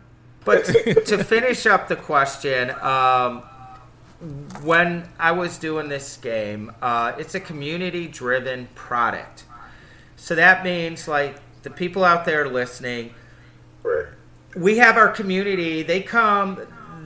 But 0.45 0.65
to 0.65 1.25
finish 1.25 1.67
up 1.67 1.89
the 1.89 1.97
question, 1.97 2.71
um, 2.81 3.43
when 4.63 5.09
I 5.19 5.33
was 5.33 5.59
doing 5.59 5.89
this 5.89 6.17
game, 6.17 6.73
uh, 6.81 7.13
it's 7.19 7.35
a 7.35 7.41
community 7.41 8.07
driven 8.07 8.69
product. 8.77 9.45
So 10.17 10.35
that 10.37 10.65
means, 10.65 11.09
like, 11.09 11.37
the 11.63 11.71
people 11.71 12.05
out 12.05 12.25
there 12.25 12.49
listening, 12.49 13.13
Right. 13.83 14.07
we 14.55 14.79
have 14.79 14.97
our 14.97 15.09
community. 15.09 15.83
They 15.83 16.01
come, 16.03 16.61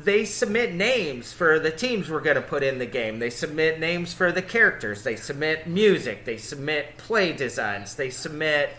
they 0.04 0.24
submit 0.24 0.74
names 0.74 1.32
for 1.32 1.58
the 1.58 1.70
teams 1.70 2.10
we're 2.10 2.20
going 2.20 2.36
to 2.36 2.42
put 2.42 2.62
in 2.62 2.78
the 2.78 2.86
game. 2.86 3.18
They 3.18 3.30
submit 3.30 3.80
names 3.80 4.12
for 4.12 4.32
the 4.32 4.42
characters. 4.42 5.02
They 5.02 5.16
submit 5.16 5.66
music. 5.66 6.24
They 6.24 6.36
submit 6.36 6.96
play 6.96 7.32
designs. 7.32 7.94
They 7.94 8.10
submit 8.10 8.70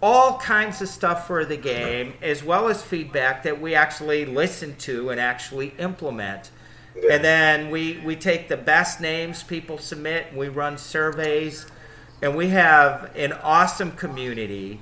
all 0.00 0.38
kinds 0.38 0.80
of 0.80 0.88
stuff 0.88 1.26
for 1.26 1.44
the 1.44 1.56
game, 1.56 2.14
as 2.22 2.44
well 2.44 2.68
as 2.68 2.82
feedback 2.82 3.42
that 3.42 3.60
we 3.60 3.74
actually 3.74 4.24
listen 4.24 4.76
to 4.76 5.10
and 5.10 5.20
actually 5.20 5.74
implement. 5.78 6.50
And 7.10 7.22
then 7.24 7.70
we, 7.70 8.00
we 8.04 8.16
take 8.16 8.48
the 8.48 8.56
best 8.56 9.00
names 9.00 9.42
people 9.42 9.78
submit, 9.78 10.28
and 10.28 10.36
we 10.36 10.48
run 10.48 10.78
surveys, 10.78 11.66
and 12.22 12.36
we 12.36 12.48
have 12.48 13.10
an 13.16 13.32
awesome 13.32 13.92
community. 13.92 14.80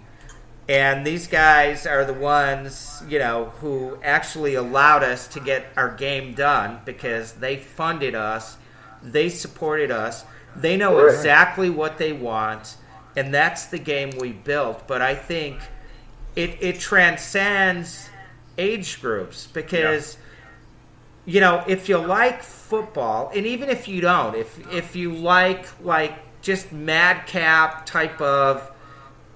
And 0.69 1.07
these 1.07 1.29
guys 1.29 1.87
are 1.87 2.05
the 2.05 2.13
ones, 2.13 3.03
you 3.09 3.19
know, 3.21 3.53
who 3.61 3.99
actually 4.03 4.55
allowed 4.55 5.05
us 5.05 5.29
to 5.29 5.41
get 5.41 5.67
our 5.77 5.95
game 5.95 6.35
done 6.35 6.81
because 6.85 7.35
they 7.35 7.57
funded 7.57 8.17
us, 8.17 8.57
they 9.03 9.29
supported 9.29 9.93
us, 9.93 10.25
they 10.57 10.77
know 10.77 10.97
Right. 11.01 11.15
exactly 11.15 11.71
what 11.71 11.99
they 11.99 12.13
want, 12.13 12.77
and 13.15 13.33
that's 13.33 13.67
the 13.67 13.79
game 13.79 14.11
we 14.19 14.33
built. 14.33 14.89
But 14.89 15.03
I 15.03 15.15
think 15.15 15.61
it, 16.35 16.57
it 16.61 16.81
transcends 16.81 18.11
age 18.59 19.01
groups 19.01 19.47
because 19.53 20.17
you 21.27 21.41
know 21.41 21.63
if 21.69 21.89
you 21.91 21.99
like 21.99 22.43
football 22.43 23.31
and 23.35 23.45
even 23.45 23.69
if 23.69 23.87
you 23.87 24.01
don't 24.01 24.35
if 24.35 24.59
if 24.73 24.97
you 24.97 25.13
like 25.13 25.67
like 25.85 26.15
just 26.41 26.73
madcap 26.73 27.85
type 27.85 28.19
of 28.21 28.71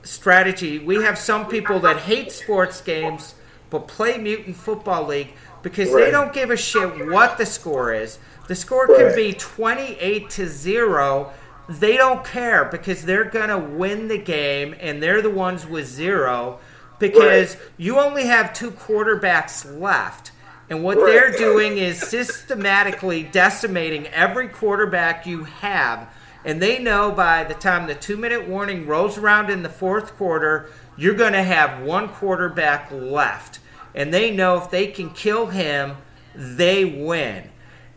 strategy 0.03 0.79
we 0.79 1.03
have 1.03 1.19
some 1.19 1.47
people 1.47 1.81
that 1.81 1.97
hate 1.99 2.33
sports 2.33 2.81
games 2.81 3.35
but 3.71 3.87
play 3.87 4.17
mutant 4.19 4.57
football 4.57 5.07
league 5.07 5.33
because 5.63 5.93
they 5.93 6.11
don't 6.11 6.33
give 6.33 6.51
a 6.51 6.57
shit 6.57 7.09
what 7.11 7.37
the 7.39 7.47
score 7.47 7.93
is 7.93 8.19
the 8.49 8.55
score 8.55 8.87
could 8.87 9.15
be 9.15 9.33
28 9.33 10.31
to 10.31 10.47
0 10.49 11.31
they 11.69 11.97
don't 11.97 12.25
care 12.25 12.65
because 12.65 13.05
they're 13.05 13.25
gonna 13.25 13.59
win 13.59 14.09
the 14.09 14.19
game 14.19 14.75
and 14.81 15.03
they're 15.03 15.23
the 15.23 15.31
ones 15.31 15.67
with 15.67 15.87
zero 15.87 16.59
because 16.99 17.55
Right. 17.57 17.65
you 17.77 17.99
only 17.99 18.27
have 18.27 18.53
two 18.53 18.71
quarterbacks 18.73 19.65
left 19.81 20.33
and 20.69 20.83
what 20.83 20.97
Right. 20.99 21.07
they're 21.13 21.33
doing 21.33 21.79
is 21.79 22.01
systematically 22.01 23.23
decimating 23.23 24.07
every 24.09 24.49
quarterback 24.49 25.27
you 25.27 25.45
have. 25.45 26.09
And 26.45 26.61
they 26.63 26.79
know 26.79 27.13
by 27.13 27.45
the 27.45 27.55
time 27.55 27.87
the 27.87 27.95
two 27.95 28.17
minute 28.17 28.49
warning 28.49 28.87
rolls 28.87 29.19
around 29.19 29.51
in 29.51 29.63
the 29.63 29.69
fourth 29.69 30.17
quarter, 30.17 30.71
you're 30.97 31.15
going 31.15 31.33
to 31.35 31.43
have 31.43 31.83
one 31.83 32.09
quarterback 32.09 32.91
left. 32.91 33.59
And 33.95 34.13
they 34.15 34.31
know 34.31 34.57
if 34.57 34.71
they 34.71 34.87
can 34.87 35.11
kill 35.11 35.47
him, 35.47 35.97
they 36.35 36.85
win. 36.85 37.51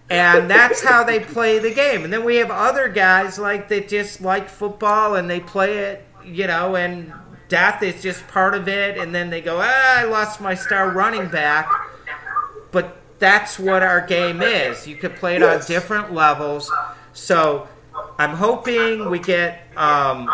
And 0.10 0.50
that's 0.50 0.84
how 0.84 1.04
they 1.04 1.20
play 1.20 1.60
the 1.60 1.74
game. 1.74 2.04
And 2.04 2.12
then 2.12 2.24
we 2.26 2.36
have 2.38 2.52
other 2.52 2.90
guys 2.90 3.40
like 3.40 3.70
that 3.70 3.88
just 3.88 4.22
like 4.22 4.50
football 4.50 5.16
and 5.16 5.30
they 5.30 5.40
play 5.40 5.78
it, 5.78 6.06
you 6.26 6.46
know, 6.48 6.76
and 6.76 7.14
death 7.48 7.82
is 7.82 8.02
just 8.04 8.28
part 8.28 8.54
of 8.54 8.68
it. 8.68 8.98
And 8.98 9.16
then 9.16 9.30
they 9.30 9.42
go, 9.42 9.60
ah, 9.62 10.00
I 10.00 10.04
lost 10.04 10.42
my 10.42 10.54
star 10.56 10.90
running 10.90 11.30
back 11.30 11.70
but 12.74 12.98
that's 13.20 13.58
what 13.60 13.84
our 13.84 14.02
game 14.06 14.42
is. 14.42 14.86
You 14.88 14.96
could 14.98 15.16
play 15.16 15.36
it 15.36 15.42
Yes. 15.42 15.62
on 15.62 15.68
different 15.68 16.14
levels. 16.14 16.70
So 17.14 17.68
I'm 18.18 18.36
hoping 18.36 19.10
we 19.10 19.20
get 19.20 19.68
um, 19.76 20.30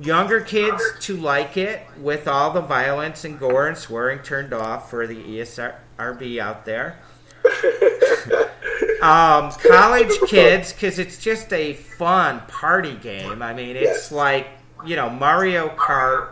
younger 0.00 0.40
kids 0.40 0.82
to 1.00 1.16
like 1.16 1.56
it 1.56 1.82
with 1.98 2.26
all 2.26 2.52
the 2.52 2.60
violence 2.60 3.24
and 3.24 3.38
gore 3.38 3.68
and 3.68 3.76
swearing 3.76 4.20
turned 4.20 4.52
off 4.52 4.90
for 4.90 5.06
the 5.06 5.16
ESRB 5.16 6.38
out 6.38 6.64
there. 6.64 6.98
um, 9.02 9.50
college 9.52 10.12
kids, 10.28 10.72
because 10.72 10.98
it's 10.98 11.22
just 11.22 11.52
a 11.52 11.74
fun 11.74 12.40
party 12.48 12.96
game. 12.96 13.42
I 13.42 13.52
mean, 13.52 13.76
it's 13.76 14.10
like, 14.10 14.48
you 14.86 14.96
know, 14.96 15.10
Mario 15.10 15.68
Kart 15.76 16.28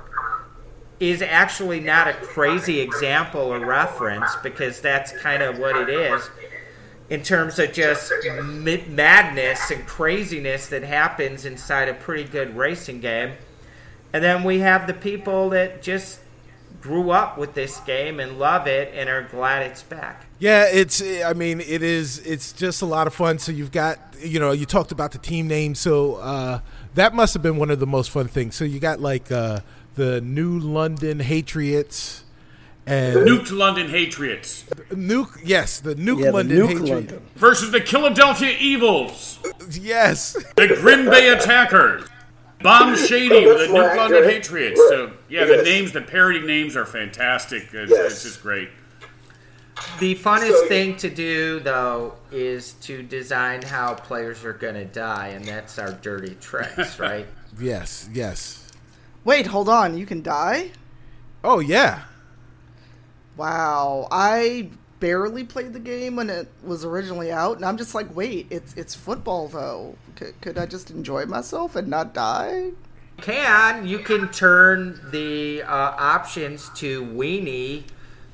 is 0.98 1.20
actually 1.20 1.80
not 1.80 2.06
a 2.06 2.12
crazy 2.12 2.80
example 2.80 3.40
or 3.40 3.58
reference 3.58 4.36
because 4.42 4.80
that's 4.80 5.12
kind 5.20 5.42
of 5.42 5.58
what 5.58 5.76
it 5.76 5.88
is 5.88 6.30
in 7.12 7.22
terms 7.22 7.58
of 7.58 7.70
just 7.74 8.10
madness 8.88 9.70
and 9.70 9.86
craziness 9.86 10.68
that 10.68 10.82
happens 10.82 11.44
inside 11.44 11.86
a 11.86 11.92
pretty 11.92 12.24
good 12.24 12.56
racing 12.56 13.00
game. 13.00 13.32
And 14.14 14.24
then 14.24 14.44
we 14.44 14.60
have 14.60 14.86
the 14.86 14.94
people 14.94 15.50
that 15.50 15.82
just 15.82 16.20
grew 16.80 17.10
up 17.10 17.36
with 17.36 17.52
this 17.52 17.80
game 17.80 18.18
and 18.18 18.38
love 18.38 18.66
it 18.66 18.94
and 18.94 19.10
are 19.10 19.24
glad 19.24 19.62
it's 19.62 19.82
back. 19.82 20.24
Yeah, 20.38 20.64
it's. 20.72 21.02
I 21.02 21.34
mean, 21.34 21.60
it 21.60 21.82
is. 21.82 22.18
It's 22.26 22.50
just 22.50 22.80
a 22.80 22.86
lot 22.86 23.06
of 23.06 23.12
fun. 23.12 23.38
So 23.38 23.52
you've 23.52 23.72
got, 23.72 23.98
you 24.18 24.40
know, 24.40 24.52
you 24.52 24.64
talked 24.64 24.90
about 24.90 25.12
the 25.12 25.18
team 25.18 25.46
name. 25.46 25.74
So 25.74 26.14
uh, 26.14 26.60
that 26.94 27.14
must 27.14 27.34
have 27.34 27.42
been 27.42 27.58
one 27.58 27.70
of 27.70 27.78
the 27.78 27.86
most 27.86 28.10
fun 28.10 28.26
things. 28.26 28.56
So 28.56 28.64
you 28.64 28.80
got 28.80 29.00
like 29.00 29.30
uh, 29.30 29.60
the 29.96 30.22
New 30.22 30.58
London 30.58 31.20
Hatriots 31.20 32.21
and 32.86 33.16
Nuke 33.18 33.50
London 33.56 33.88
Hatriots 33.88 34.64
Nuke. 34.90 35.40
Yes, 35.44 35.80
the 35.80 35.94
Nuke 35.94 36.18
Yeah, 36.20 36.26
the 36.26 36.32
London 36.32 36.58
Nuke 36.58 36.68
Hatriots. 36.72 36.88
London. 36.90 37.22
versus 37.36 37.70
the 37.70 37.80
Philadelphia 37.80 38.56
Evils, 38.58 39.38
Yes, 39.70 40.32
the 40.56 40.66
Green 40.80 41.08
Bay 41.08 41.28
Attackers, 41.30 42.04
Bomb 42.60 42.96
Shady 43.06 43.46
with 43.46 43.54
the 43.54 43.54
That's 43.58 43.72
more 43.72 43.82
Nuke 43.84 43.96
London 43.96 44.18
accurate. 44.24 44.42
Patriots. 44.42 44.80
So 44.88 45.12
yeah, 45.28 45.44
the 45.44 45.62
names, 45.62 45.92
the 45.92 46.02
parody 46.02 46.40
names 46.40 46.76
are 46.76 46.84
fantastic. 46.86 47.68
It's, 47.72 47.90
Yes. 47.90 48.12
it's 48.12 48.22
just 48.24 48.42
great. 48.42 48.68
The 49.98 50.14
funnest 50.16 50.50
So- 50.60 50.66
thing 50.68 50.96
to 50.98 51.08
do, 51.10 51.58
though, 51.60 52.14
is 52.30 52.72
to 52.82 53.02
design 53.02 53.62
how 53.62 53.94
players 53.94 54.44
are 54.44 54.52
going 54.52 54.74
to 54.74 54.84
die, 54.84 55.28
and 55.28 55.44
that's 55.44 55.78
our 55.78 55.92
dirty 55.92 56.36
tricks, 56.40 56.98
right? 57.00 57.26
yes, 57.58 58.08
yes. 58.12 58.68
Wait, 59.24 59.46
hold 59.46 59.68
on. 59.68 59.96
You 59.96 60.04
can 60.06 60.20
die? 60.22 60.70
Oh 61.44 61.58
yeah. 61.60 62.02
Wow. 63.36 64.08
I 64.10 64.70
barely 65.00 65.42
played 65.42 65.72
the 65.72 65.80
game 65.80 66.14
when 66.14 66.30
it 66.30 66.46
was 66.62 66.84
originally 66.84 67.32
out, 67.32 67.56
and 67.56 67.64
I'm 67.64 67.76
just 67.76 67.92
like, 67.94 68.14
wait, 68.14 68.46
it's 68.50 68.72
it's 68.74 68.94
football 68.94 69.48
though. 69.48 69.96
Could, 70.40 70.56
I 70.56 70.66
just 70.66 70.90
enjoy 70.90 71.26
myself 71.26 71.74
and 71.74 71.88
not 71.88 72.14
die? 72.14 72.70
Can 73.20 73.86
you 73.86 73.98
can 73.98 74.28
turn 74.28 75.00
the 75.10 75.62
uh, 75.62 75.94
options 75.98 76.70
to 76.76 77.04
weenie 77.04 77.82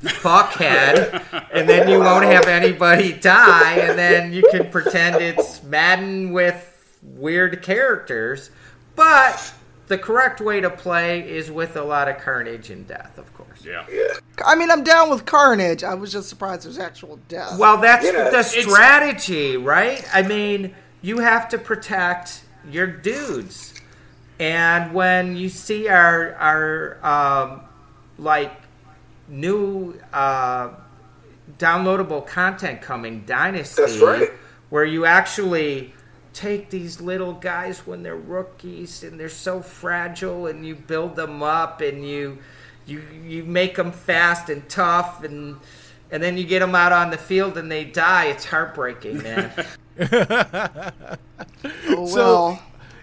fuckhead, 0.03 1.49
and 1.53 1.69
then 1.69 1.89
you 1.89 2.01
won't 2.01 2.25
have 2.25 2.47
anybody 2.47 3.15
die, 3.15 3.77
and 3.77 3.99
then 3.99 4.33
you 4.33 4.43
can 4.51 4.71
pretend 4.71 5.17
it's 5.17 5.63
Madden 5.63 6.33
with 6.33 6.99
weird 7.03 7.63
characters. 7.63 8.51
But 8.95 9.55
the 9.89 9.99
correct 9.99 10.41
way 10.41 10.61
to 10.61 10.71
play 10.71 11.29
is 11.29 11.51
with 11.51 11.77
a 11.77 11.83
lot 11.83 12.09
of 12.09 12.19
carnage 12.19 12.71
and 12.71 12.87
death, 12.87 13.19
of 13.19 13.33
course. 13.35 13.65
Yeah. 13.65 13.85
yeah. 13.91 14.05
I 14.45 14.55
mean, 14.55 14.71
I'm 14.71 14.85
down 14.85 15.11
with 15.11 15.25
Carnage. 15.25 15.83
I 15.83 15.95
was 15.95 16.13
just 16.13 16.29
surprised 16.29 16.65
there's 16.65 16.79
actual 16.79 17.19
death. 17.29 17.59
Well, 17.59 17.79
that's 17.79 18.05
Yeah, 18.05 18.31
the 18.31 18.43
strategy, 18.43 19.57
right? 19.57 20.05
I 20.13 20.23
mean, 20.23 20.75
you 21.03 21.19
have 21.19 21.49
to 21.51 21.59
protect 21.59 22.43
your 22.71 22.87
dudes, 22.87 23.75
and 24.39 24.93
when 24.93 25.37
you 25.37 25.49
see 25.49 25.89
our 25.89 26.35
our 26.35 27.05
um, 27.05 27.61
like 28.19 28.53
new 29.29 29.99
uh, 30.13 30.71
downloadable 31.59 32.27
content 32.27 32.83
coming, 32.83 33.25
Dynasty, 33.27 33.83
That's 33.83 33.99
right. 33.99 34.31
where 34.71 34.85
you 34.85 35.05
actually 35.07 35.95
take 36.39 36.71
these 36.71 37.01
little 37.01 37.33
guys 37.33 37.87
when 37.87 38.03
they're 38.03 38.17
rookies 38.17 39.03
and 39.03 39.19
they're 39.19 39.29
so 39.29 39.61
fragile, 39.61 40.47
and 40.47 40.65
you 40.65 40.75
build 40.77 41.17
them 41.17 41.43
up 41.43 41.81
and 41.81 42.07
you 42.07 42.39
you 42.87 43.03
you 43.25 43.45
make 43.45 43.77
them 43.77 43.93
fast 43.93 44.49
and 44.49 44.69
tough 44.69 45.25
and. 45.25 45.57
And 46.11 46.23
then 46.23 46.39
you 46.39 46.45
get 46.45 46.61
them 46.61 46.75
out 46.75 46.91
on 46.91 47.11
the 47.11 47.19
field 47.19 47.59
and 47.59 47.71
they 47.71 47.85
die. 47.85 48.29
It's 48.29 48.47
heartbreaking, 48.47 49.19
man. 49.23 49.53
oh 51.91 52.07
so- 52.07 52.15
well. 52.15 52.63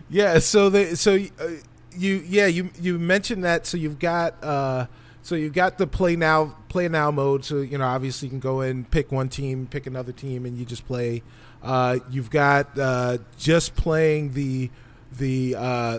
Yeah, 0.09 0.39
so 0.39 0.69
they 0.71 0.95
so 0.95 1.19
uh, 1.39 1.47
you 1.95 2.23
yeah 2.27 2.47
you 2.47 2.71
you 2.79 2.97
mentioned 2.97 3.43
that 3.43 3.65
so 3.65 3.77
you've 3.77 3.99
got 3.99 4.43
uh 4.43 4.87
so 5.21 5.35
you've 5.35 5.53
got 5.53 5.77
the 5.77 5.87
play 5.87 6.15
now 6.15 6.55
play 6.67 6.87
now 6.87 7.09
mode 7.11 7.45
so 7.45 7.61
you 7.61 7.77
know 7.77 7.85
obviously 7.85 8.27
you 8.27 8.29
can 8.31 8.39
go 8.39 8.61
in 8.61 8.85
pick 8.85 9.11
one 9.11 9.29
team 9.29 9.67
pick 9.69 9.87
another 9.87 10.11
team 10.11 10.45
and 10.45 10.57
you 10.57 10.65
just 10.65 10.85
play 10.85 11.23
uh 11.65 11.99
you've 12.09 12.29
got 12.29 12.77
uh 12.79 13.17
just 13.37 13.75
playing 13.75 14.33
the 14.33 14.69
the 15.17 15.55
uh 15.57 15.97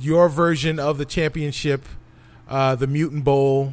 your 0.00 0.28
version 0.28 0.78
of 0.78 0.98
the 0.98 1.04
championship 1.06 1.84
uh 2.48 2.74
the 2.74 2.86
mutant 2.86 3.24
bowl 3.24 3.72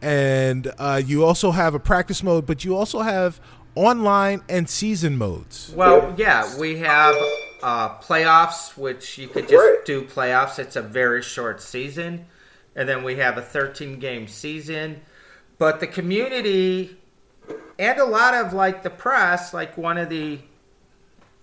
and 0.00 0.72
uh 0.78 1.00
you 1.04 1.24
also 1.24 1.50
have 1.52 1.74
a 1.74 1.78
practice 1.78 2.22
mode 2.22 2.46
but 2.46 2.64
you 2.64 2.76
also 2.76 3.00
have 3.00 3.40
online 3.74 4.42
and 4.48 4.68
season 4.68 5.16
modes 5.16 5.72
Well, 5.74 6.14
yeah, 6.18 6.58
we 6.58 6.78
have 6.80 7.14
uh, 7.62 7.88
playoffs, 8.00 8.76
which 8.76 9.16
you 9.16 9.28
could 9.28 9.48
just 9.48 9.54
Right. 9.64 9.78
do 9.86 10.02
playoffs. 10.02 10.58
It's 10.58 10.76
a 10.76 10.82
very 10.82 11.22
short 11.22 11.62
season. 11.62 12.26
And 12.76 12.86
then 12.86 13.02
we 13.02 13.14
have 13.16 13.38
a 13.38 13.40
13 13.42 13.98
game 13.98 14.28
season. 14.28 15.00
But 15.56 15.80
the 15.80 15.86
community 15.86 16.98
and 17.78 17.98
a 17.98 18.04
lot 18.04 18.34
of 18.34 18.52
like 18.52 18.82
the 18.82 18.90
press, 18.90 19.54
like 19.54 19.78
one 19.78 19.96
of 19.96 20.10
the 20.10 20.40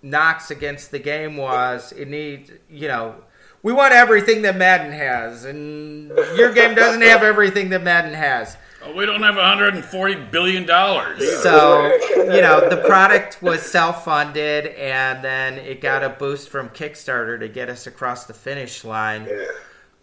knocks 0.01 0.51
against 0.51 0.91
the 0.91 0.99
game 0.99 1.37
was 1.37 1.91
it 1.93 2.07
needs, 2.07 2.51
you 2.69 2.87
know, 2.87 3.15
we 3.61 3.73
want 3.73 3.93
everything 3.93 4.43
that 4.43 4.55
Madden 4.55 4.93
has, 4.93 5.43
and 5.43 6.09
your 6.37 6.53
game 6.53 6.75
doesn't 6.75 7.01
have 7.01 7.23
everything 7.23 7.69
that 7.69 7.83
Madden 7.83 8.13
has. 8.13 8.55
Oh, 8.81 8.93
we 8.95 9.05
don't 9.05 9.21
have 9.21 9.35
140 9.35 10.15
billion 10.31 10.65
dollars. 10.65 11.19
So, 11.43 11.93
you 12.15 12.41
know, 12.41 12.69
the 12.69 12.81
product 12.85 13.41
was 13.41 13.61
self 13.61 14.05
funded 14.05 14.67
and 14.67 15.21
then 15.21 15.55
it 15.55 15.81
got 15.81 16.01
a 16.01 16.09
boost 16.09 16.47
from 16.47 16.69
Kickstarter 16.69 17.37
to 17.41 17.49
get 17.49 17.69
us 17.69 17.87
across 17.87 18.25
the 18.25 18.33
finish 18.33 18.85
line. 18.85 19.27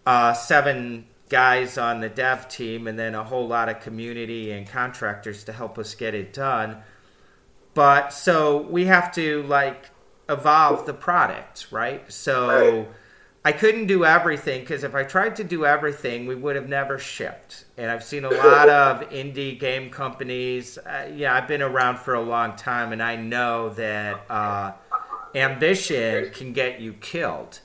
Uh, 0.05 0.35
seven 0.35 1.07
guys 1.31 1.79
on 1.79 2.01
the 2.01 2.09
dev 2.11 2.49
team 2.49 2.87
and 2.87 2.99
then 2.99 3.15
a 3.15 3.25
whole 3.25 3.49
lot 3.49 3.71
of 3.71 3.81
community 3.81 4.53
and 4.53 4.69
contractors 4.69 5.45
to 5.45 5.53
help 5.53 5.79
us 5.79 5.95
get 5.95 6.15
it 6.15 6.35
done. 6.35 6.77
But 7.77 8.13
so 8.15 8.63
we 8.63 8.87
have 8.87 9.13
to 9.15 9.45
like 9.45 9.91
evolve 10.29 10.87
the 10.87 10.95
product, 10.95 11.69
right? 11.73 12.11
So 12.13 12.45
Right. 12.47 12.89
I 13.45 13.53
couldn't 13.53 13.87
do 13.87 14.05
everything 14.05 14.63
because 14.63 14.85
if 14.85 14.95
I 14.97 15.05
tried 15.05 15.37
to 15.37 15.45
do 15.45 15.67
everything, 15.67 16.27
we 16.27 16.37
would 16.37 16.57
have 16.57 16.69
never 16.69 16.99
shipped. 16.99 17.67
And 17.79 17.91
I've 17.93 18.05
seen 18.05 18.25
a 18.27 18.31
lot 18.33 18.69
of 18.71 19.03
indie 19.11 19.59
game 19.59 19.91
companies. 19.91 20.79
Uh, 20.79 21.11
yeah, 21.15 21.35
I've 21.35 21.49
been 21.49 21.63
around 21.63 21.99
for 22.01 22.15
a 22.15 22.23
long 22.23 22.57
time, 22.57 22.93
and 22.93 23.03
I 23.03 23.17
know 23.17 23.71
that 23.71 24.27
uh, 24.31 24.73
ambition 25.35 26.31
can 26.33 26.53
get 26.53 26.81
you 26.81 26.95
killed. 26.95 27.61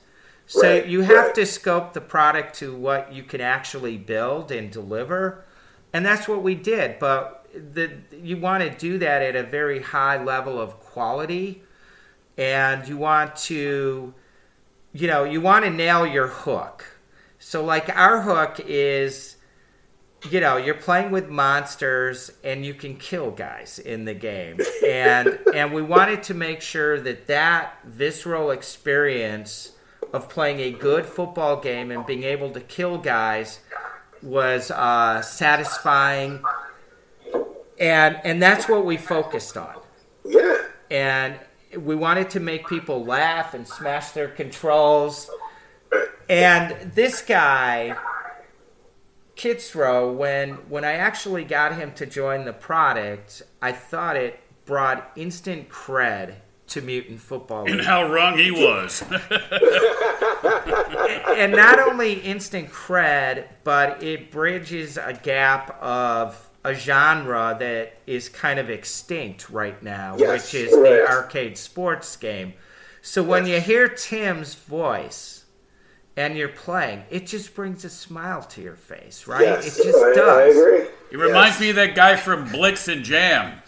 So 0.46 0.60
Right, 0.60 0.86
you 0.86 1.02
have 1.02 1.28
right. 1.28 1.34
to 1.34 1.46
scope 1.46 1.94
the 1.94 2.00
product 2.00 2.56
to 2.58 2.74
what 2.76 3.12
you 3.12 3.24
can 3.24 3.40
actually 3.40 3.98
build 3.98 4.52
and 4.52 4.70
deliver, 4.70 5.44
and 5.92 6.06
that's 6.06 6.28
what 6.28 6.42
we 6.42 6.54
did. 6.54 6.98
But 6.98 7.41
the 7.54 7.90
you 8.12 8.36
want 8.36 8.62
to 8.62 8.70
do 8.70 8.98
that 8.98 9.22
at 9.22 9.36
a 9.36 9.42
very 9.42 9.82
high 9.82 10.22
level 10.22 10.60
of 10.60 10.78
quality, 10.80 11.62
and 12.36 12.86
you 12.88 12.96
want 12.96 13.36
to 13.36 14.14
you 14.92 15.06
know, 15.06 15.24
you 15.24 15.40
want 15.40 15.64
to 15.64 15.70
nail 15.70 16.06
your 16.06 16.26
hook. 16.26 16.84
So, 17.38 17.64
like, 17.64 17.88
our 17.96 18.22
hook 18.22 18.60
is, 18.66 19.36
you 20.30 20.40
know, 20.40 20.56
you're 20.56 20.74
playing 20.74 21.10
with 21.10 21.28
monsters 21.28 22.30
and 22.44 22.64
you 22.64 22.74
can 22.74 22.96
kill 22.96 23.30
guys 23.30 23.78
in 23.78 24.04
the 24.04 24.14
game, 24.14 24.60
and 24.86 25.38
and 25.54 25.72
we 25.72 25.82
wanted 25.82 26.22
to 26.24 26.34
make 26.34 26.60
sure 26.60 27.00
that 27.00 27.26
that 27.26 27.78
visceral 27.84 28.50
experience 28.50 29.72
of 30.12 30.28
playing 30.28 30.60
a 30.60 30.70
good 30.70 31.06
football 31.06 31.56
game 31.56 31.90
and 31.90 32.04
being 32.06 32.22
able 32.22 32.50
to 32.50 32.60
kill 32.60 32.98
guys 32.98 33.60
was 34.22 34.70
uh, 34.70 35.22
satisfying, 35.22 36.42
and 37.82 38.18
and 38.24 38.40
that's 38.40 38.68
what 38.68 38.86
we 38.86 38.96
focused 38.96 39.56
on 39.58 39.74
Yeah. 40.24 40.56
and 40.90 41.34
we 41.76 41.94
wanted 41.94 42.30
to 42.30 42.40
make 42.40 42.66
people 42.68 43.04
laugh 43.04 43.54
and 43.54 43.66
smash 43.66 44.10
their 44.10 44.28
controls. 44.28 45.30
And 46.28 46.92
this 46.94 47.22
guy, 47.22 47.96
Kitzrow, 49.36 50.14
when 50.14 50.54
when 50.68 50.84
I 50.84 50.92
actually 50.92 51.44
got 51.44 51.74
him 51.76 51.92
to 51.94 52.06
join 52.06 52.44
the 52.44 52.52
product, 52.52 53.42
I 53.62 53.72
thought 53.72 54.16
it 54.16 54.38
brought 54.66 55.10
instant 55.16 55.68
cred 55.70 56.36
to 56.68 56.80
Mutant 56.80 57.20
Football 57.20 57.70
And 57.70 57.80
how 57.80 58.10
wrong 58.10 58.38
he 58.38 58.50
was. 58.50 59.02
and 61.36 61.52
not 61.52 61.78
only 61.80 62.14
instant 62.20 62.70
cred, 62.70 63.46
but 63.64 64.02
it 64.02 64.30
bridges 64.30 64.96
a 64.96 65.18
gap 65.22 65.76
of 65.82 66.48
a 66.64 66.74
genre 66.74 67.56
that 67.58 67.94
is 68.06 68.28
kind 68.28 68.58
of 68.58 68.70
extinct 68.70 69.50
right 69.50 69.82
now, 69.82 70.16
Yes, 70.18 70.52
which 70.52 70.62
is 70.62 70.70
the 70.70 71.06
arcade 71.08 71.58
sports 71.58 72.16
game. 72.16 72.54
So 73.00 73.22
when 73.22 73.46
you 73.46 73.60
hear 73.60 73.88
Tim's 73.88 74.54
voice 74.54 75.44
and 76.16 76.36
you're 76.36 76.48
playing, 76.48 77.02
it 77.10 77.26
just 77.26 77.54
brings 77.54 77.84
a 77.84 77.90
smile 77.90 78.42
to 78.42 78.60
your 78.62 78.76
face, 78.76 79.26
right? 79.26 79.42
Yes. 79.42 79.78
It 79.78 79.84
just 79.84 79.98
I, 79.98 80.10
I 80.10 80.14
does. 80.14 80.56
agree. 80.56 80.86
He 81.10 81.16
reminds 81.16 81.58
me 81.60 81.70
of 81.70 81.76
that 81.76 81.94
guy 81.94 82.16
from 82.16 82.48
Blitz 82.50 82.86
and 82.88 83.04
Jam. 83.04 83.61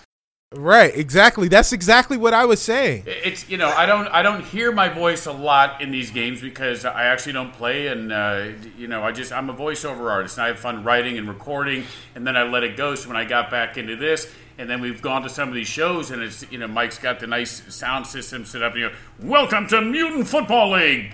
Right 0.56 0.96
exactly 0.96 1.48
that's 1.48 1.72
exactly 1.72 2.16
what 2.16 2.32
i 2.32 2.44
was 2.44 2.62
saying 2.62 3.02
It's 3.06 3.48
you 3.48 3.56
know 3.56 3.68
I 3.68 3.86
don't 3.86 4.06
I 4.08 4.22
don't 4.22 4.42
hear 4.44 4.70
my 4.72 4.88
voice 4.88 5.26
a 5.26 5.32
lot 5.32 5.80
in 5.80 5.90
these 5.90 6.10
games 6.10 6.40
because 6.40 6.84
I 6.84 7.04
actually 7.04 7.32
don't 7.32 7.52
play 7.52 7.88
and 7.88 8.12
uh, 8.12 8.46
you 8.78 8.86
know 8.86 9.02
I 9.02 9.10
just 9.12 9.32
I'm 9.32 9.50
a 9.50 9.54
voiceover 9.54 10.10
artist 10.10 10.36
and 10.38 10.44
I 10.44 10.48
have 10.48 10.58
fun 10.58 10.84
writing 10.84 11.18
and 11.18 11.28
recording 11.28 11.84
and 12.14 12.26
then 12.26 12.36
I 12.36 12.44
let 12.44 12.62
it 12.62 12.76
go. 12.76 12.94
So 12.94 13.08
when 13.08 13.16
I 13.16 13.24
got 13.24 13.50
back 13.50 13.76
into 13.76 13.96
this 13.96 14.32
and 14.58 14.68
then 14.70 14.80
we've 14.80 15.02
gone 15.02 15.22
to 15.22 15.28
some 15.28 15.48
of 15.48 15.54
these 15.54 15.66
shows 15.66 16.10
and 16.10 16.22
it's 16.22 16.44
you 16.52 16.58
know 16.58 16.68
Mike's 16.68 16.98
got 16.98 17.18
the 17.20 17.26
nice 17.26 17.62
sound 17.74 18.06
system 18.06 18.44
set 18.44 18.62
up. 18.62 18.72
And 18.72 18.80
you 18.82 18.88
know, 18.88 18.94
welcome 19.20 19.66
to 19.68 19.80
Mutant 19.80 20.28
Football 20.28 20.72
League. 20.72 21.06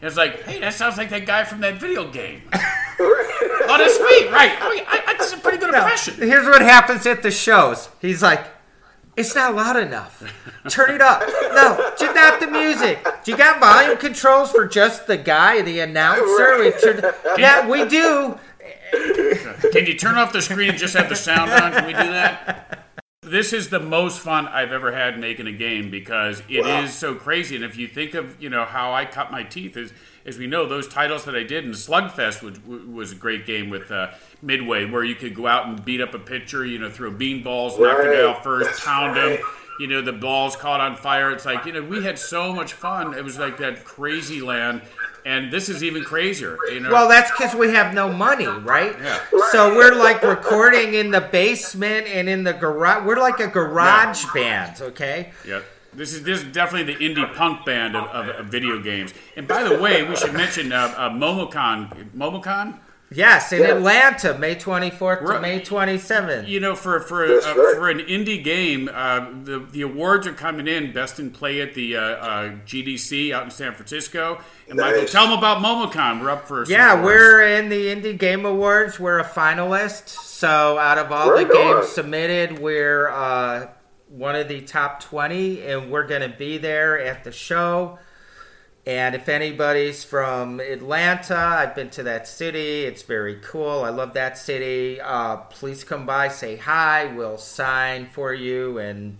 And 0.00 0.08
it's 0.08 0.16
like, 0.16 0.42
hey, 0.42 0.58
that 0.60 0.74
sounds 0.74 0.96
like 0.96 1.10
that 1.10 1.26
guy 1.26 1.44
from 1.44 1.60
that 1.60 1.74
video 1.76 2.10
game. 2.10 2.42
that's 2.52 3.96
sweet, 3.96 4.30
right? 4.30 4.56
I 4.60 4.74
mean, 4.74 4.84
I, 4.86 5.02
I, 5.06 5.12
that's 5.14 5.32
a 5.32 5.38
pretty 5.38 5.58
good 5.58 5.72
Now, 5.72 5.78
impression. 5.82 6.14
here's 6.16 6.46
what 6.46 6.62
happens 6.62 7.06
at 7.06 7.22
the 7.22 7.30
shows. 7.30 7.88
He's 8.00 8.22
like, 8.22 8.44
it's 9.18 9.34
not 9.34 9.54
loud 9.54 9.76
enough. 9.76 10.22
Turn 10.68 10.90
it 10.94 11.00
up. 11.00 11.20
No, 11.54 11.92
just 11.98 12.14
not 12.14 12.40
the 12.40 12.46
music. 12.46 13.04
Do 13.24 13.32
you 13.32 13.36
got 13.36 13.60
volume 13.60 13.98
controls 13.98 14.50
for 14.52 14.66
just 14.66 15.06
the 15.06 15.16
guy, 15.16 15.60
the 15.62 15.80
announcer? 15.80 16.58
We 16.58 16.70
turn- 16.72 17.02
yeah, 17.36 17.68
we 17.68 17.84
do. 17.86 18.38
Can 19.72 19.86
you 19.86 19.94
turn 19.94 20.16
off 20.16 20.32
the 20.32 20.40
screen 20.42 20.70
and 20.70 20.78
just 20.78 20.94
have 20.96 21.08
the 21.08 21.16
sound 21.16 21.50
on? 21.50 21.72
Can 21.72 21.86
we 21.86 21.92
do 21.92 21.98
that? 21.98 22.87
This 23.30 23.52
is 23.52 23.68
the 23.70 23.80
most 23.80 24.20
fun 24.20 24.46
I've 24.48 24.72
ever 24.72 24.92
had 24.92 25.18
making 25.18 25.46
a 25.46 25.52
game 25.52 25.90
because 25.90 26.40
it 26.48 26.58
is 26.60 26.64
Wow. 26.66 26.86
so 26.86 27.14
crazy. 27.14 27.56
And 27.56 27.64
if 27.64 27.76
you 27.76 27.86
think 27.88 28.14
of 28.14 28.40
you 28.42 28.48
know 28.50 28.64
how 28.64 28.92
I 28.92 29.04
cut 29.04 29.30
my 29.30 29.42
teeth, 29.42 29.76
as 29.76 29.92
as 30.26 30.36
we 30.36 30.46
know, 30.46 30.66
those 30.66 30.86
titles 30.88 31.24
that 31.24 31.34
I 31.34 31.42
did 31.42 31.64
in 31.64 31.70
Slugfest 31.70 32.42
was, 32.42 32.58
was 32.86 33.12
a 33.12 33.14
great 33.14 33.46
game 33.46 33.70
with 33.70 33.90
uh, 33.90 34.08
Midway, 34.42 34.84
where 34.84 35.02
you 35.02 35.14
could 35.14 35.34
go 35.34 35.46
out 35.46 35.66
and 35.66 35.82
beat 35.84 36.00
up 36.02 36.12
a 36.12 36.18
pitcher, 36.18 36.66
you 36.66 36.78
know, 36.78 36.90
throw 36.90 37.10
bean 37.10 37.42
balls, 37.42 37.78
knock 37.78 37.96
the 37.98 38.04
guy 38.04 38.28
out 38.28 38.42
first, 38.44 38.66
That's 38.68 38.84
pound 38.84 39.16
right. 39.16 39.38
him. 39.38 39.46
You 39.80 39.86
know, 39.86 40.02
the 40.02 40.12
balls 40.12 40.56
caught 40.56 40.80
on 40.80 40.96
fire. 40.96 41.30
It's 41.30 41.46
like 41.46 41.64
you 41.64 41.72
know, 41.72 41.82
we 41.82 42.02
had 42.04 42.18
so 42.18 42.52
much 42.52 42.72
fun. 42.74 43.14
It 43.14 43.24
was 43.24 43.38
like 43.38 43.58
that 43.58 43.84
crazy 43.84 44.40
land, 44.40 44.82
and 45.28 45.52
this 45.52 45.68
is 45.68 45.84
even 45.84 46.02
crazier. 46.04 46.56
You 46.72 46.80
know, 46.80 46.90
Well, 46.90 47.06
that's 47.06 47.30
because 47.30 47.54
we 47.54 47.70
have 47.72 47.92
no 47.92 48.10
money, 48.10 48.46
right? 48.46 48.96
Yeah. 48.98 49.20
So 49.52 49.76
we're 49.76 49.94
like 49.94 50.22
recording 50.22 50.94
in 50.94 51.10
the 51.10 51.20
basement 51.20 52.06
and 52.06 52.28
in 52.30 52.44
the 52.44 52.54
garage. 52.54 53.04
We're 53.04 53.20
like 53.20 53.38
a 53.38 53.46
garage 53.46 54.24
band, 54.32 54.80
okay? 54.80 55.32
Yep. 55.46 55.64
This 55.92 56.14
is 56.14 56.22
this 56.22 56.42
is 56.42 56.52
definitely 56.52 56.94
the 56.94 57.00
indie 57.04 57.34
punk 57.34 57.66
band 57.66 57.94
of, 57.94 58.04
of, 58.08 58.28
of 58.28 58.46
video 58.46 58.78
games. 58.80 59.12
And 59.36 59.46
by 59.46 59.64
the 59.64 59.78
way, 59.78 60.02
we 60.02 60.16
should 60.16 60.32
mention 60.32 60.72
uh, 60.72 60.94
uh, 60.96 61.10
Momocon. 61.10 62.10
Momocon. 62.16 62.78
Yes, 63.10 63.52
in 63.52 63.62
Yeah. 63.62 63.68
Atlanta, 63.76 64.36
May 64.38 64.54
24th 64.54 65.20
to 65.20 65.24
Right. 65.24 65.40
May 65.40 65.60
27th. 65.60 66.46
You 66.46 66.60
know, 66.60 66.74
for 66.74 67.00
for 67.00 67.24
uh, 67.24 67.28
right. 67.28 67.74
for 67.76 67.88
an 67.88 68.00
indie 68.00 68.42
game, 68.44 68.90
uh, 68.92 69.20
the 69.44 69.60
the 69.60 69.80
awards 69.82 70.26
are 70.26 70.32
coming 70.34 70.68
in. 70.68 70.92
Best 70.92 71.18
in 71.18 71.30
play 71.30 71.60
at 71.62 71.72
the 71.74 71.96
uh, 71.96 72.00
uh, 72.02 72.48
GDC 72.66 73.32
out 73.32 73.44
in 73.44 73.50
San 73.50 73.72
Francisco. 73.74 74.38
And 74.68 74.78
Michael, 74.78 75.06
tell 75.06 75.26
them 75.26 75.38
about 75.38 75.58
Momocon. 75.58 76.20
We're 76.20 76.30
up 76.30 76.46
for 76.46 76.66
some 76.66 76.72
Yeah, 76.72 77.02
we're 77.02 77.40
in 77.46 77.70
the 77.70 77.86
Indie 77.86 78.18
Game 78.18 78.44
Awards. 78.44 79.00
We're 79.00 79.18
a 79.20 79.24
finalist. 79.24 80.08
So 80.08 80.78
out 80.78 80.98
of 80.98 81.10
all 81.10 81.32
Right 81.32 81.48
the 81.48 81.54
on. 81.54 81.76
games 81.80 81.88
submitted, 81.88 82.58
we're 82.58 83.08
uh, 83.08 83.68
one 84.08 84.36
of 84.36 84.48
the 84.48 84.60
top 84.60 85.00
20, 85.00 85.62
and 85.62 85.90
we're 85.90 86.06
going 86.06 86.20
to 86.22 86.28
be 86.36 86.58
there 86.58 87.00
at 87.00 87.24
the 87.24 87.32
show. 87.32 87.98
And 88.86 89.14
if 89.14 89.28
anybody's 89.28 90.02
from 90.02 90.60
Atlanta, 90.60 91.36
I've 91.36 91.74
been 91.74 91.90
to 91.90 92.02
that 92.04 92.26
city. 92.26 92.84
It's 92.84 93.02
very 93.02 93.36
cool. 93.42 93.84
I 93.84 93.90
love 93.90 94.14
that 94.14 94.38
city. 94.38 94.98
Uh, 95.00 95.36
please 95.36 95.84
come 95.84 96.06
by, 96.06 96.28
say 96.28 96.56
hi. 96.56 97.12
We'll 97.14 97.36
sign 97.36 98.06
for 98.06 98.32
you. 98.32 98.78
And, 98.78 99.18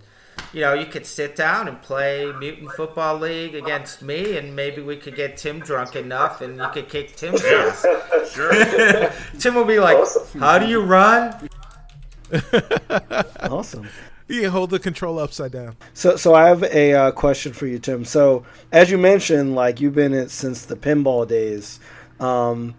you 0.55 0.63
know, 0.63 0.73
you 0.73 0.87
could 0.87 1.05
sit 1.05 1.37
down 1.37 1.69
and 1.69 1.83
play 1.83 2.33
Mutant 2.39 2.73
Football 2.73 3.19
League 3.19 3.55
against 3.55 4.01
me. 4.01 4.39
And 4.39 4.57
maybe 4.57 4.81
we 4.81 4.97
could 4.97 5.17
get 5.17 5.37
Tim 5.37 5.61
drunk 5.61 5.97
enough 5.97 6.41
and 6.41 6.57
you 6.57 6.69
could 6.73 6.89
kick 6.89 7.17
Tim's 7.17 7.45
ass. 7.45 7.85
Sure. 8.33 8.53
Tim 9.39 9.55
will 9.55 9.65
be 9.65 9.81
like, 9.81 9.97
Awesome. 9.97 10.41
How 10.41 10.59
do 10.59 10.67
you 10.67 10.83
run? 10.83 11.49
Awesome. 13.41 13.89
You 14.29 14.43
can 14.43 14.51
hold 14.51 14.71
the 14.71 14.79
control 14.79 15.19
upside 15.19 15.53
down. 15.53 15.77
So, 15.95 16.17
so 16.17 16.35
I 16.35 16.49
have 16.49 16.63
a 16.63 16.93
uh, 16.93 17.11
question 17.13 17.55
for 17.55 17.67
you, 17.67 17.79
Tim. 17.79 18.05
So, 18.05 18.45
as 18.71 18.91
you 18.91 18.99
mentioned, 18.99 19.55
like 19.55 19.81
you've 19.81 19.95
been 19.95 20.13
it 20.13 20.31
since 20.31 20.67
the 20.67 20.77
pinball 20.77 21.27
days. 21.27 21.81
Um, 22.21 22.75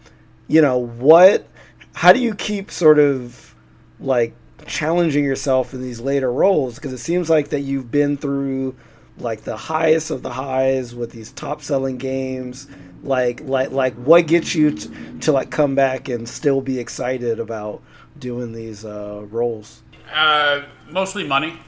you 0.48 0.62
know 0.62 0.78
what? 0.78 1.48
How 1.94 2.14
do 2.14 2.20
you 2.20 2.36
keep 2.36 2.70
sort 2.70 3.00
of 3.00 3.56
like 4.00 4.36
challenging 4.68 5.24
yourself 5.24 5.74
in 5.74 5.82
these 5.82 6.00
later 6.00 6.32
roles? 6.32 6.76
Because 6.76 6.94
it 6.94 7.00
seems 7.00 7.32
like 7.32 7.50
that 7.50 7.62
you've 7.62 7.90
been 7.90 8.16
through 8.16 8.76
like 9.18 9.42
the 9.42 9.58
highest 9.58 10.12
of 10.12 10.22
the 10.22 10.32
highs 10.32 10.94
with 10.94 11.12
these 11.12 11.32
top 11.32 11.62
selling 11.64 11.98
games. 11.98 12.68
Like, 13.02 13.42
like, 13.42 13.72
like, 13.72 13.96
what 13.96 14.28
gets 14.28 14.54
you 14.54 14.72
t- 14.72 14.90
to 15.22 15.32
like 15.32 15.50
come 15.50 15.74
back 15.74 16.10
and 16.10 16.28
still 16.28 16.62
be 16.62 16.80
excited 16.80 17.40
about 17.40 17.82
doing 18.20 18.52
these 18.54 18.86
uh, 18.86 19.24
roles? 19.30 19.82
Uh, 20.14 20.64
mostly 20.90 21.26
money. 21.28 21.60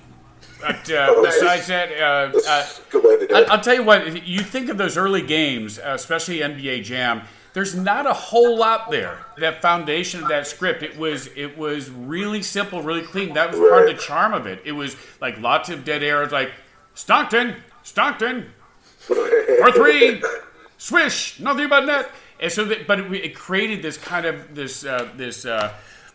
But 0.59 0.91
uh, 0.91 1.21
besides 1.23 1.67
that, 1.67 1.91
uh, 1.91 2.37
uh, 2.37 2.41
That's 2.45 2.79
a 2.79 2.81
good 2.91 3.03
way 3.03 3.17
to 3.19 3.27
do 3.27 3.35
I- 3.35 3.41
it. 3.41 3.49
I'll 3.49 3.61
tell 3.61 3.75
you 3.75 3.83
what. 3.83 4.27
You 4.27 4.39
think 4.39 4.69
of 4.69 4.77
those 4.77 4.97
early 4.97 5.21
games, 5.21 5.79
uh, 5.79 5.93
especially 5.95 6.39
NBA 6.39 6.83
Jam. 6.83 7.21
There's 7.53 7.75
not 7.75 8.05
a 8.05 8.13
whole 8.13 8.57
lot 8.57 8.91
there. 8.91 9.25
That 9.37 9.61
foundation 9.61 10.23
of 10.23 10.29
that 10.29 10.47
script, 10.47 10.83
it 10.83 10.97
was 10.97 11.27
it 11.35 11.57
was 11.57 11.89
really 11.89 12.41
simple, 12.43 12.81
really 12.81 13.01
clean. 13.01 13.33
That 13.33 13.51
was 13.51 13.59
part 13.59 13.89
of 13.89 13.95
the 13.97 14.01
charm 14.01 14.33
of 14.33 14.47
it. 14.47 14.61
It 14.63 14.71
was 14.71 14.95
like 15.19 15.37
lots 15.41 15.69
of 15.69 15.83
dead 15.83 16.01
air. 16.01 16.23
It's 16.23 16.31
like 16.31 16.51
Stockton, 16.93 17.55
Stockton, 17.83 18.51
for 18.99 19.71
three, 19.73 20.23
swish, 20.77 21.41
nothing 21.41 21.67
but 21.67 21.85
net. 21.85 22.09
And 22.39 22.51
so, 22.51 22.63
that, 22.65 22.87
but 22.87 22.99
it, 23.01 23.11
it 23.13 23.35
created 23.35 23.81
this 23.81 23.97
kind 23.97 24.25
of 24.25 24.55
this 24.55 24.85
uh, 24.85 25.09
this 25.17 25.45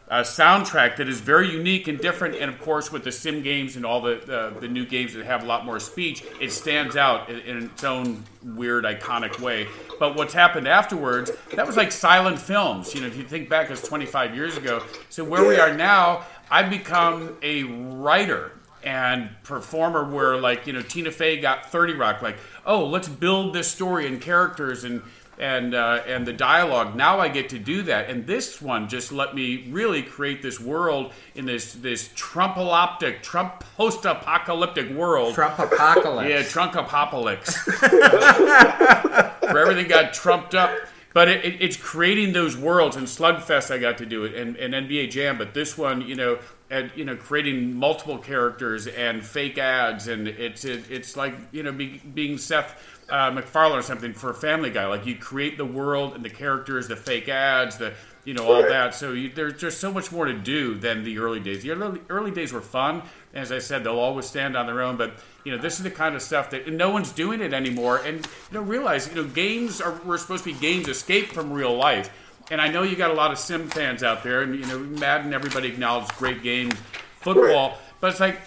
uh, 0.08 0.14
uh, 0.14 0.22
soundtrack 0.22 0.96
that 0.96 1.08
is 1.08 1.20
very 1.20 1.50
unique 1.50 1.88
and 1.88 1.98
different. 1.98 2.36
And 2.36 2.50
of 2.50 2.60
course, 2.60 2.92
with 2.92 3.04
the 3.04 3.12
sim 3.12 3.42
games 3.42 3.76
and 3.76 3.84
all 3.84 4.00
the 4.00 4.20
the, 4.24 4.60
the 4.60 4.68
new 4.68 4.86
games 4.86 5.14
that 5.14 5.24
have 5.26 5.42
a 5.42 5.46
lot 5.46 5.64
more 5.64 5.80
speech, 5.80 6.24
it 6.40 6.52
stands 6.52 6.96
out 6.96 7.28
in, 7.28 7.40
in 7.40 7.64
its 7.64 7.84
own 7.84 8.24
weird, 8.42 8.84
iconic 8.84 9.40
way. 9.40 9.66
But 9.98 10.16
what's 10.16 10.34
happened 10.34 10.68
afterwards, 10.68 11.30
that 11.54 11.66
was 11.66 11.76
like 11.76 11.92
silent 11.92 12.38
films. 12.38 12.94
You 12.94 13.02
know, 13.02 13.06
if 13.06 13.16
you 13.16 13.24
think 13.24 13.48
back, 13.48 13.70
it's 13.70 13.86
25 13.86 14.34
years 14.34 14.56
ago. 14.56 14.82
So 15.08 15.24
where 15.24 15.46
we 15.46 15.58
are 15.58 15.74
now, 15.74 16.24
I've 16.50 16.70
become 16.70 17.36
a 17.42 17.64
writer 17.64 18.52
and 18.84 19.30
performer 19.42 20.04
where 20.08 20.36
like 20.36 20.66
you 20.66 20.72
know 20.72 20.80
Tina 20.80 21.10
Fey 21.10 21.40
got 21.40 21.72
30 21.72 21.94
Rock 21.94 22.22
like 22.22 22.36
oh 22.64 22.86
let's 22.86 23.08
build 23.08 23.52
this 23.52 23.68
story 23.68 24.06
and 24.06 24.20
characters 24.20 24.84
and 24.84 25.02
and 25.38 25.74
uh, 25.74 26.02
and 26.06 26.26
the 26.26 26.32
dialogue 26.32 26.96
now 26.96 27.20
I 27.20 27.28
get 27.28 27.50
to 27.50 27.58
do 27.58 27.82
that 27.82 28.08
and 28.08 28.26
this 28.26 28.60
one 28.60 28.88
just 28.88 29.12
let 29.12 29.34
me 29.34 29.66
really 29.70 30.02
create 30.02 30.42
this 30.42 30.58
world 30.60 31.12
in 31.34 31.44
this 31.46 31.74
this 31.74 32.08
Trumpaloptic 32.08 33.22
Trump 33.22 33.64
post-apocalyptic 33.76 34.90
world 34.90 35.34
Trump 35.34 35.58
apocalypse. 35.58 36.30
yeah, 36.30 36.42
Trump 36.42 36.74
apocalypse. 36.74 37.56
Where 39.52 39.58
everything 39.58 39.88
got 39.88 40.12
trumped 40.12 40.54
up. 40.54 40.70
But 41.12 41.28
it, 41.28 41.44
it, 41.46 41.62
it's 41.62 41.76
creating 41.78 42.34
those 42.34 42.56
worlds. 42.56 42.96
And 42.96 43.06
Slugfest, 43.06 43.70
I 43.70 43.78
got 43.78 43.98
to 43.98 44.06
do 44.06 44.24
it, 44.24 44.34
and, 44.34 44.56
and 44.56 44.74
NBA 44.74 45.10
Jam. 45.10 45.38
But 45.38 45.54
this 45.54 45.78
one, 45.78 46.02
you 46.02 46.14
know, 46.14 46.38
and, 46.68 46.90
you 46.94 47.06
know, 47.06 47.16
creating 47.16 47.74
multiple 47.74 48.18
characters 48.18 48.86
and 48.86 49.24
fake 49.24 49.56
ads, 49.56 50.08
and 50.08 50.28
it's 50.28 50.64
it, 50.64 50.90
it's 50.90 51.16
like 51.16 51.34
you 51.52 51.62
know, 51.62 51.72
be, 51.72 52.02
being 52.12 52.36
Seth 52.36 52.95
uh, 53.08 53.30
MacFarlane 53.30 53.78
or 53.78 53.82
something 53.82 54.12
for 54.12 54.30
a 54.30 54.34
Family 54.34 54.70
Guy. 54.70 54.86
Like 54.86 55.06
you 55.06 55.16
create 55.16 55.56
the 55.56 55.64
world 55.64 56.14
and 56.14 56.24
the 56.24 56.30
characters, 56.30 56.88
the 56.88 56.96
fake 56.96 57.28
ads, 57.28 57.78
the 57.78 57.94
you 58.24 58.34
know 58.34 58.46
all 58.46 58.62
that. 58.62 58.94
So 58.94 59.12
you, 59.12 59.30
there's 59.30 59.60
just 59.60 59.80
so 59.80 59.92
much 59.92 60.10
more 60.10 60.24
to 60.24 60.32
do 60.32 60.74
than 60.74 61.04
the 61.04 61.18
early 61.18 61.38
days. 61.38 61.62
The 61.62 61.70
early, 61.70 62.00
early 62.08 62.30
days 62.32 62.52
were 62.52 62.60
fun. 62.60 63.02
As 63.32 63.52
I 63.52 63.58
said, 63.58 63.84
they'll 63.84 63.98
always 63.98 64.26
stand 64.26 64.56
on 64.56 64.66
their 64.66 64.82
own. 64.82 64.96
But 64.96 65.14
you 65.44 65.52
know, 65.52 65.58
this 65.58 65.76
is 65.76 65.84
the 65.84 65.90
kind 65.90 66.14
of 66.16 66.22
stuff 66.22 66.50
that 66.50 66.70
no 66.72 66.90
one's 66.90 67.12
doing 67.12 67.40
it 67.40 67.54
anymore. 67.54 67.98
And 67.98 68.26
you 68.50 68.54
know, 68.58 68.62
realize 68.62 69.08
you 69.08 69.14
know, 69.14 69.24
games 69.24 69.80
are 69.80 70.00
we're 70.04 70.18
supposed 70.18 70.44
to 70.44 70.52
be 70.52 70.58
games 70.58 70.88
escape 70.88 71.28
from 71.28 71.52
real 71.52 71.76
life. 71.76 72.10
And 72.50 72.60
I 72.60 72.68
know 72.68 72.82
you 72.82 72.96
got 72.96 73.10
a 73.10 73.14
lot 73.14 73.32
of 73.32 73.38
sim 73.38 73.68
fans 73.68 74.02
out 74.02 74.22
there, 74.22 74.42
and 74.42 74.54
you 74.54 74.66
know, 74.66 74.78
Madden. 74.78 75.32
Everybody 75.32 75.68
acknowledges 75.68 76.10
great 76.12 76.42
games, 76.42 76.74
football, 77.20 77.78
but 78.00 78.10
it's 78.10 78.20
like 78.20 78.40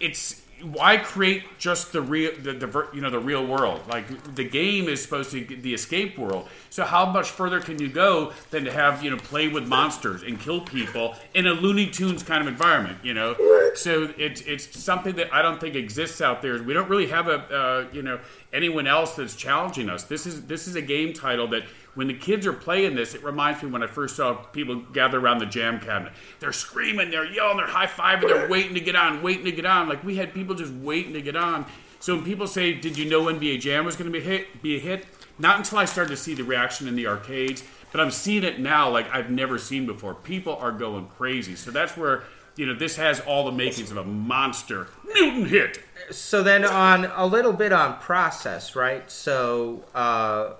it's 0.00 0.39
why 0.62 0.96
create 0.96 1.44
just 1.58 1.92
the 1.92 2.00
real 2.00 2.32
the, 2.40 2.52
the 2.52 2.88
you 2.92 3.00
know 3.00 3.10
the 3.10 3.18
real 3.18 3.46
world? 3.46 3.80
Like 3.88 4.34
the 4.34 4.44
game 4.44 4.88
is 4.88 5.02
supposed 5.02 5.30
to 5.32 5.44
be 5.44 5.54
the 5.54 5.74
escape 5.74 6.18
world. 6.18 6.48
So 6.70 6.84
how 6.84 7.06
much 7.06 7.30
further 7.30 7.60
can 7.60 7.80
you 7.80 7.88
go 7.88 8.32
than 8.50 8.64
to 8.64 8.72
have 8.72 9.02
you 9.02 9.10
know 9.10 9.16
play 9.16 9.48
with 9.48 9.66
monsters 9.66 10.22
and 10.22 10.38
kill 10.38 10.60
people 10.60 11.14
in 11.34 11.46
a 11.46 11.52
looney 11.52 11.90
tunes 11.90 12.22
kind 12.22 12.40
of 12.42 12.48
environment 12.48 12.98
you 13.02 13.14
know? 13.14 13.34
So 13.74 14.12
it's 14.16 14.40
it's 14.42 14.78
something 14.78 15.14
that 15.16 15.32
i 15.32 15.42
don't 15.42 15.60
think 15.60 15.74
exists 15.74 16.20
out 16.20 16.42
there. 16.42 16.62
We 16.62 16.74
don't 16.74 16.88
really 16.88 17.08
have 17.08 17.28
a 17.28 17.38
uh, 17.54 17.86
you 17.92 18.02
know 18.02 18.20
anyone 18.52 18.86
else 18.86 19.14
that's 19.14 19.36
challenging 19.36 19.88
us. 19.88 20.04
This 20.04 20.26
is 20.26 20.46
this 20.46 20.66
is 20.66 20.76
a 20.76 20.82
game 20.82 21.12
title 21.12 21.48
that 21.48 21.64
when 21.94 22.06
the 22.06 22.14
kids 22.14 22.46
are 22.46 22.52
playing 22.52 22.94
this, 22.94 23.14
it 23.14 23.24
reminds 23.24 23.62
me 23.62 23.70
when 23.70 23.82
I 23.82 23.86
first 23.86 24.16
saw 24.16 24.34
people 24.34 24.76
gather 24.92 25.18
around 25.18 25.38
the 25.38 25.46
jam 25.46 25.80
cabinet. 25.80 26.12
They're 26.38 26.52
screaming, 26.52 27.10
they're 27.10 27.24
yelling, 27.24 27.56
they're 27.56 27.66
high 27.66 27.86
fiving, 27.86 28.28
they're 28.28 28.48
waiting 28.48 28.74
to 28.74 28.80
get 28.80 28.96
on, 28.96 29.22
waiting 29.22 29.44
to 29.44 29.52
get 29.52 29.66
on. 29.66 29.88
Like 29.88 30.04
we 30.04 30.16
had 30.16 30.32
people 30.32 30.54
just 30.54 30.72
waiting 30.72 31.12
to 31.14 31.22
get 31.22 31.36
on. 31.36 31.66
So 31.98 32.14
when 32.14 32.24
people 32.24 32.46
say, 32.46 32.72
"Did 32.72 32.96
you 32.96 33.08
know 33.08 33.24
NBA 33.24 33.60
Jam 33.60 33.84
was 33.84 33.96
going 33.96 34.10
to 34.10 34.18
be 34.18 34.24
hit?" 34.24 34.62
Be 34.62 34.76
a 34.76 34.78
hit? 34.78 35.06
Not 35.38 35.58
until 35.58 35.78
I 35.78 35.84
started 35.84 36.10
to 36.10 36.16
see 36.16 36.34
the 36.34 36.44
reaction 36.44 36.88
in 36.88 36.96
the 36.96 37.06
arcades, 37.06 37.62
but 37.92 38.00
I'm 38.00 38.10
seeing 38.10 38.42
it 38.44 38.58
now 38.58 38.88
like 38.88 39.10
I've 39.12 39.30
never 39.30 39.58
seen 39.58 39.84
before. 39.86 40.14
People 40.14 40.56
are 40.56 40.72
going 40.72 41.08
crazy. 41.08 41.56
So 41.56 41.70
that's 41.70 41.96
where 41.96 42.24
you 42.56 42.66
know 42.66 42.74
this 42.74 42.96
has 42.96 43.20
all 43.20 43.44
the 43.44 43.52
makings 43.52 43.90
of 43.90 43.96
a 43.96 44.04
monster 44.04 44.88
mutant 45.14 45.48
hit. 45.48 45.80
so 46.10 46.42
then 46.42 46.64
on 46.64 47.06
a 47.14 47.24
little 47.26 47.52
bit 47.52 47.72
on 47.72 47.96
process 47.98 48.74
right 48.74 49.10
so 49.10 49.84
uh, 49.94 50.52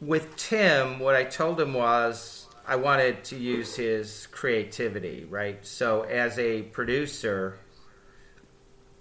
with 0.00 0.36
tim 0.36 0.98
what 0.98 1.14
i 1.14 1.24
told 1.24 1.60
him 1.60 1.74
was 1.74 2.48
i 2.66 2.74
wanted 2.74 3.22
to 3.24 3.36
use 3.36 3.76
his 3.76 4.26
creativity 4.28 5.26
right? 5.28 5.64
So 5.66 6.02
as 6.02 6.38
a 6.38 6.62
producer 6.62 7.58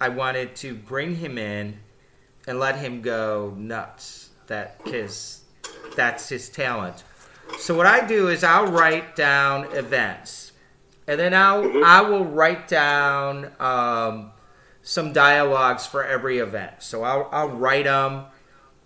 i 0.01 0.09
wanted 0.09 0.55
to 0.57 0.75
bring 0.75 1.15
him 1.15 1.37
in 1.37 1.79
and 2.47 2.59
let 2.59 2.77
him 2.77 3.01
go 3.01 3.53
nuts. 3.57 4.29
That 4.47 4.83
because 4.83 5.41
that's 5.95 6.27
his 6.29 6.49
talent. 6.49 7.03
So 7.59 7.75
what 7.75 7.85
i 7.85 8.05
do 8.05 8.29
is 8.29 8.43
i'll 8.43 8.71
write 8.71 9.15
down 9.15 9.65
events. 9.75 10.49
And 11.09 11.19
then 11.19 11.33
I'll 11.33 11.83
I 11.83 12.01
will 12.01 12.23
write 12.23 12.67
down 12.67 13.51
um, 13.59 14.29
some 14.83 15.11
dialogues 15.11 15.87
for 15.87 16.03
every 16.05 16.37
event. 16.37 16.83
So 16.83 17.01
I'll 17.01 17.27
I'll 17.31 17.49
write 17.49 17.85
them, 17.85 18.25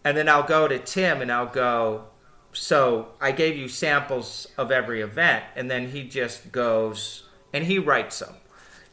and 0.03 0.17
then 0.17 0.27
I'll 0.29 0.43
go 0.47 0.67
to 0.67 0.79
Tim 0.79 1.21
and 1.21 1.31
I'll 1.31 1.45
go. 1.47 2.05
So 2.53 3.09
I 3.19 3.31
gave 3.31 3.57
you 3.57 3.67
samples 3.67 4.47
of 4.57 4.71
every 4.71 5.01
event, 5.01 5.43
and 5.55 5.69
then 5.71 5.89
he 5.89 6.03
just 6.03 6.51
goes 6.51 7.23
and 7.51 7.63
he 7.63 7.79
writes 7.79 8.19
them, 8.19 8.35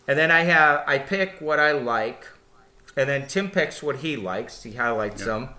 and 0.09 0.19
then 0.19 0.31
I 0.31 0.41
have 0.41 0.85
I 0.87 0.99
pick 0.99 1.41
what 1.41 1.59
I 1.61 1.73
like, 1.73 2.27
and 2.97 3.09
then 3.09 3.27
Tim 3.27 3.51
picks 3.51 3.83
what 3.83 3.97
he 3.97 4.17
likes. 4.17 4.63
He 4.63 4.73
highlights 4.73 5.25
them, 5.25 5.51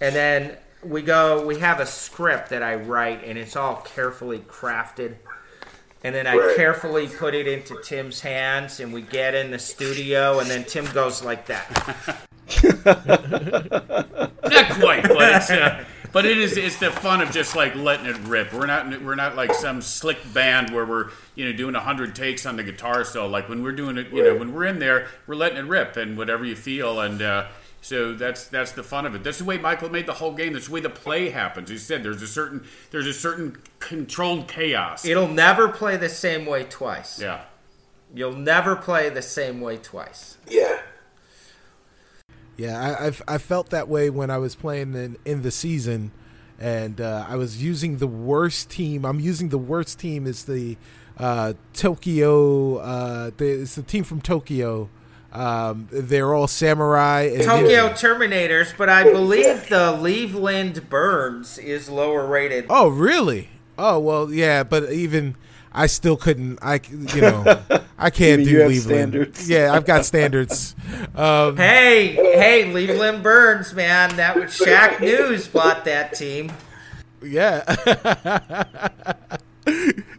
and 0.00 0.14
then 0.14 0.56
we 0.82 1.02
go. 1.02 1.46
We 1.46 1.60
have 1.60 1.80
a 1.80 1.86
script 1.86 2.50
that 2.50 2.62
I 2.62 2.74
write, 2.74 3.22
and 3.24 3.38
it's 3.38 3.56
all 3.56 3.76
carefully 3.76 4.40
crafted 4.40 5.16
and 6.06 6.14
then 6.14 6.26
I 6.26 6.36
Right. 6.36 6.56
carefully 6.56 7.08
put 7.08 7.34
it 7.34 7.48
into 7.48 7.80
Tim's 7.82 8.20
hands, 8.20 8.78
and 8.78 8.92
we 8.92 9.02
get 9.02 9.34
in 9.34 9.50
the 9.50 9.58
studio, 9.58 10.38
and 10.38 10.48
then 10.48 10.62
Tim 10.62 10.84
goes 10.92 11.24
like 11.24 11.46
that. 11.46 11.66
Not 12.84 14.70
quite, 14.78 15.02
but 15.02 15.34
it's 15.36 15.50
uh, 15.50 15.84
but 16.12 16.24
it 16.24 16.38
is 16.38 16.56
it's 16.56 16.76
the 16.76 16.90
fun 16.90 17.20
of 17.20 17.30
just 17.30 17.56
like 17.56 17.74
letting 17.74 18.06
it 18.06 18.16
rip. 18.24 18.52
We're 18.52 18.66
not 18.66 19.02
we're 19.02 19.16
not 19.16 19.36
like 19.36 19.52
some 19.54 19.82
slick 19.82 20.18
band 20.32 20.70
where 20.70 20.86
we're 20.86 21.10
you 21.34 21.44
know 21.44 21.52
doing 21.56 21.74
hundred 21.74 22.14
takes 22.14 22.46
on 22.46 22.56
the 22.56 22.62
guitar 22.62 23.04
solo. 23.04 23.28
Like 23.28 23.48
when 23.48 23.62
we're 23.62 23.72
doing 23.72 23.98
it, 23.98 24.10
you 24.12 24.22
know, 24.22 24.36
when 24.36 24.52
we're 24.54 24.66
in 24.66 24.78
there, 24.78 25.08
we're 25.26 25.34
letting 25.34 25.58
it 25.58 25.66
rip 25.66 25.96
and 25.96 26.16
whatever 26.16 26.44
you 26.44 26.56
feel 26.56 27.00
and. 27.00 27.22
uh 27.22 27.46
so 27.82 28.14
that's 28.14 28.48
that's 28.48 28.72
the 28.72 28.82
fun 28.82 29.06
of 29.06 29.14
it. 29.14 29.22
That's 29.22 29.38
the 29.38 29.44
way 29.44 29.58
Michael 29.58 29.88
made 29.90 30.06
the 30.06 30.14
whole 30.14 30.32
game. 30.32 30.54
That's 30.54 30.66
the 30.66 30.72
way 30.72 30.80
the 30.80 30.90
play 30.90 31.30
happens. 31.30 31.70
He 31.70 31.78
said 31.78 32.02
there's 32.02 32.20
a 32.20 32.26
certain 32.26 32.66
there's 32.90 33.06
a 33.06 33.12
certain 33.12 33.58
controlled 33.78 34.48
chaos. 34.48 35.04
It'll 35.04 35.28
never 35.28 35.68
play 35.68 35.96
the 35.96 36.08
same 36.08 36.46
way 36.46 36.64
twice. 36.64 37.20
yeah. 37.20 37.42
You'll 38.12 38.32
never 38.32 38.74
play 38.74 39.08
the 39.08 39.22
same 39.22 39.60
way 39.60 39.76
twice. 39.76 40.36
Yeah. 40.48 40.80
Yeah, 42.56 42.96
I, 42.98 43.06
I've, 43.06 43.22
I 43.28 43.38
felt 43.38 43.70
that 43.70 43.88
way 43.88 44.08
when 44.10 44.30
I 44.30 44.38
was 44.38 44.54
playing 44.54 44.94
in, 44.94 45.16
in 45.24 45.42
the 45.42 45.50
season, 45.50 46.10
and 46.58 47.00
uh, 47.00 47.26
I 47.28 47.36
was 47.36 47.62
using 47.62 47.98
the 47.98 48.06
worst 48.06 48.70
team. 48.70 49.04
I'm 49.04 49.20
using 49.20 49.50
the 49.50 49.58
worst 49.58 49.98
team 49.98 50.26
is 50.26 50.44
the 50.44 50.76
uh, 51.18 51.52
Tokyo. 51.74 52.76
Uh, 52.76 53.30
the, 53.36 53.62
it's 53.62 53.74
the 53.74 53.82
team 53.82 54.04
from 54.04 54.20
Tokyo. 54.20 54.88
Um, 55.32 55.88
they're 55.92 56.32
all 56.32 56.46
samurai. 56.46 57.22
And 57.34 57.42
Tokyo 57.42 57.90
Terminators, 57.90 58.74
but 58.76 58.88
I 58.88 59.02
believe 59.04 59.68
the 59.68 59.92
Leveland 59.92 60.88
Burns 60.88 61.58
is 61.58 61.90
lower 61.90 62.26
rated. 62.26 62.66
Oh, 62.70 62.88
really? 62.88 63.50
Oh, 63.76 63.98
well, 63.98 64.32
yeah, 64.32 64.62
but 64.62 64.90
even 64.90 65.36
I 65.76 65.86
still 65.86 66.16
couldn't. 66.16 66.58
I 66.62 66.78
c- 66.78 66.96
you 67.14 67.20
know 67.20 67.60
I 67.98 68.10
can't 68.10 68.40
You 68.42 68.48
do 68.48 68.56
have 68.60 68.66
Cleveland. 68.68 68.82
standards. 69.12 69.48
Yeah, 69.48 69.72
I've 69.72 69.84
got 69.84 70.04
standards. 70.04 70.74
Um, 71.14 71.56
Hey, 71.56 72.08
hey, 72.14 72.72
Leveland 72.72 73.22
Burns, 73.22 73.72
man, 73.74 74.16
that 74.16 74.36
was 74.36 74.50
Shaq 74.58 75.00
News 75.00 75.46
bought 75.48 75.84
that 75.86 76.12
team. 76.14 76.52
Yeah. 77.22 77.62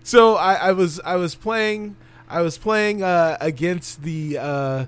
so 0.03 0.36
I, 0.36 0.53
I 0.55 0.72
was 0.72 0.99
I 1.05 1.16
was 1.16 1.36
playing 1.36 1.95
I 2.30 2.41
was 2.41 2.58
playing 2.58 3.03
uh, 3.03 3.38
against 3.39 4.01
the 4.03 4.38
uh, 4.39 4.86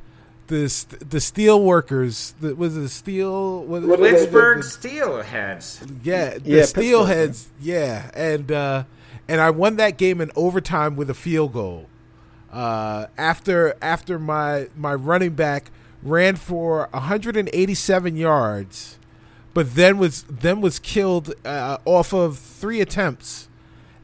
the 0.48 0.68
st- 0.70 1.10
the 1.10 1.22
steel 1.22 1.64
workers. 1.64 2.34
The, 2.42 2.56
was 2.56 2.76
it 2.76 2.82
the 2.82 2.90
steel? 2.90 3.64
What, 3.64 3.84
What- 3.84 4.00
Pittsburgh 4.00 4.64
Steelheads. 4.64 5.80
yeah, 6.04 6.38
the 6.40 6.42
Yeah, 6.50 6.64
steelheads. 6.64 7.48
Yeah, 7.62 8.10
and 8.14 8.52
uh, 8.52 8.84
and 9.30 9.40
I 9.40 9.52
won 9.52 9.76
that 9.78 9.98
game 9.98 10.20
in 10.20 10.32
overtime 10.36 10.96
with 10.96 11.10
a 11.10 11.14
field 11.14 11.54
goal. 11.54 11.88
Uh, 12.52 13.06
after 13.16 13.76
after 13.82 14.18
my 14.18 14.68
my 14.76 14.94
running 14.94 15.36
back 15.36 15.72
ran 16.02 16.36
for 16.36 16.90
187 16.92 18.18
yards, 18.18 18.98
but 19.54 19.76
then 19.76 20.00
was 20.00 20.24
then 20.24 20.62
was 20.62 20.80
killed 20.80 21.34
uh, 21.46 21.78
off 21.86 22.12
of 22.12 22.40
three 22.40 22.82
attempts, 22.82 23.48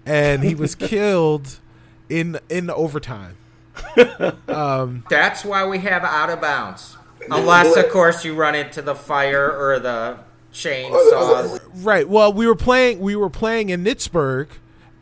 and 0.05 0.43
he 0.43 0.53
was 0.53 0.75
killed 0.75 1.59
in 2.07 2.39
in 2.47 2.69
overtime. 2.69 3.35
That's 3.95 5.43
why 5.43 5.65
we 5.65 5.79
have 5.79 6.03
out 6.03 6.29
of 6.29 6.39
bounds. 6.39 6.97
Unless, 7.29 7.75
of 7.75 7.89
course, 7.89 8.23
you 8.23 8.35
run 8.35 8.53
into 8.53 8.83
the 8.83 8.93
fire 8.93 9.51
or 9.51 9.79
the 9.79 10.19
chainsaws. 10.53 11.59
Right. 11.73 12.07
Well, 12.07 12.31
we 12.31 12.45
were 12.45 12.55
playing. 12.55 12.99
We 12.99 13.15
were 13.15 13.31
playing 13.31 13.69
in 13.69 13.83
Pittsburgh, 13.83 14.49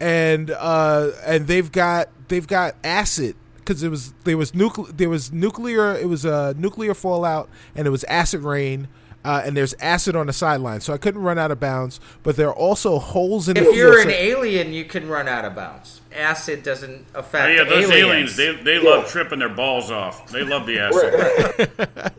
and 0.03 0.51
uh, 0.51 1.11
and 1.25 1.47
they've 1.47 1.71
got 1.71 2.09
they've 2.27 2.45
got 2.47 2.75
acid 2.83 3.35
because 3.57 3.81
it 3.83 3.89
was 3.89 4.13
there 4.25 4.37
was 4.37 4.53
nuclear 4.53 4.91
there 4.91 5.09
was 5.09 5.31
nuclear 5.31 5.95
it 5.95 6.09
was 6.09 6.25
a 6.25 6.53
nuclear 6.57 6.93
fallout 6.93 7.49
and 7.75 7.87
it 7.87 7.89
was 7.91 8.03
acid 8.05 8.41
rain. 8.41 8.87
Uh, 9.25 9.41
and 9.45 9.55
there's 9.55 9.73
acid 9.75 10.17
on 10.17 10.27
the 10.27 10.33
sideline, 10.33 10.81
so 10.81 10.91
I 10.91 10.97
couldn't 10.97 11.21
run 11.21 11.39
out 11.39 11.49
of 11.49 11.57
bounds. 11.57 12.01
But 12.23 12.35
there 12.35 12.49
are 12.49 12.53
also 12.53 12.99
holes 12.99 13.47
in 13.47 13.53
the 13.53 13.61
If 13.61 13.67
field. 13.67 13.77
you're 13.77 13.99
an 14.01 14.09
so- 14.09 14.13
alien, 14.15 14.73
you 14.73 14.83
can 14.83 15.07
run 15.07 15.29
out 15.29 15.45
of 15.45 15.55
bounds. 15.55 16.01
Acid 16.13 16.61
doesn't 16.61 17.05
affect 17.15 17.45
Oh, 17.47 17.53
yeah, 17.53 17.63
those 17.63 17.89
aliens, 17.89 18.37
aliens. 18.37 18.65
they, 18.65 18.77
they 18.77 18.79
love 18.79 19.07
tripping 19.07 19.39
their 19.39 19.47
balls 19.47 19.89
off. 19.91 20.29
They 20.29 20.43
love 20.43 20.65
the 20.67 20.79
acid. 20.79 22.11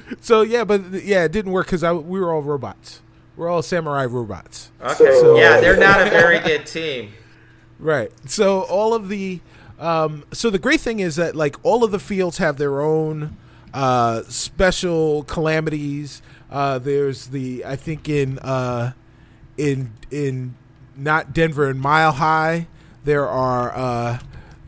so 0.20 0.42
yeah, 0.42 0.62
but 0.62 0.82
yeah, 1.02 1.24
it 1.24 1.32
didn't 1.32 1.50
work 1.50 1.66
because 1.66 1.82
we 1.82 2.20
were 2.20 2.32
all 2.32 2.42
robots. 2.42 3.00
We're 3.36 3.48
all 3.48 3.62
samurai 3.62 4.04
robots. 4.04 4.70
okay, 4.80 4.94
So- 5.20 5.36
yeah, 5.36 5.60
they're 5.60 5.76
not 5.76 6.06
a 6.06 6.10
very 6.10 6.38
good 6.38 6.64
team. 6.64 7.10
Right. 7.82 8.12
So 8.30 8.62
all 8.62 8.94
of 8.94 9.08
the 9.08 9.40
um, 9.78 10.24
so 10.32 10.48
the 10.50 10.60
great 10.60 10.80
thing 10.80 11.00
is 11.00 11.16
that 11.16 11.34
like 11.34 11.56
all 11.64 11.82
of 11.82 11.90
the 11.90 11.98
fields 11.98 12.38
have 12.38 12.56
their 12.56 12.80
own 12.80 13.36
uh, 13.74 14.22
special 14.28 15.24
calamities. 15.24 16.22
Uh, 16.50 16.78
there's 16.78 17.26
the 17.28 17.64
I 17.66 17.74
think 17.74 18.08
in 18.08 18.38
uh, 18.38 18.92
in 19.56 19.92
in 20.12 20.54
not 20.96 21.34
Denver 21.34 21.68
and 21.68 21.80
Mile 21.80 22.12
High 22.12 22.68
there 23.04 23.28
are 23.28 23.74
uh, 23.74 24.18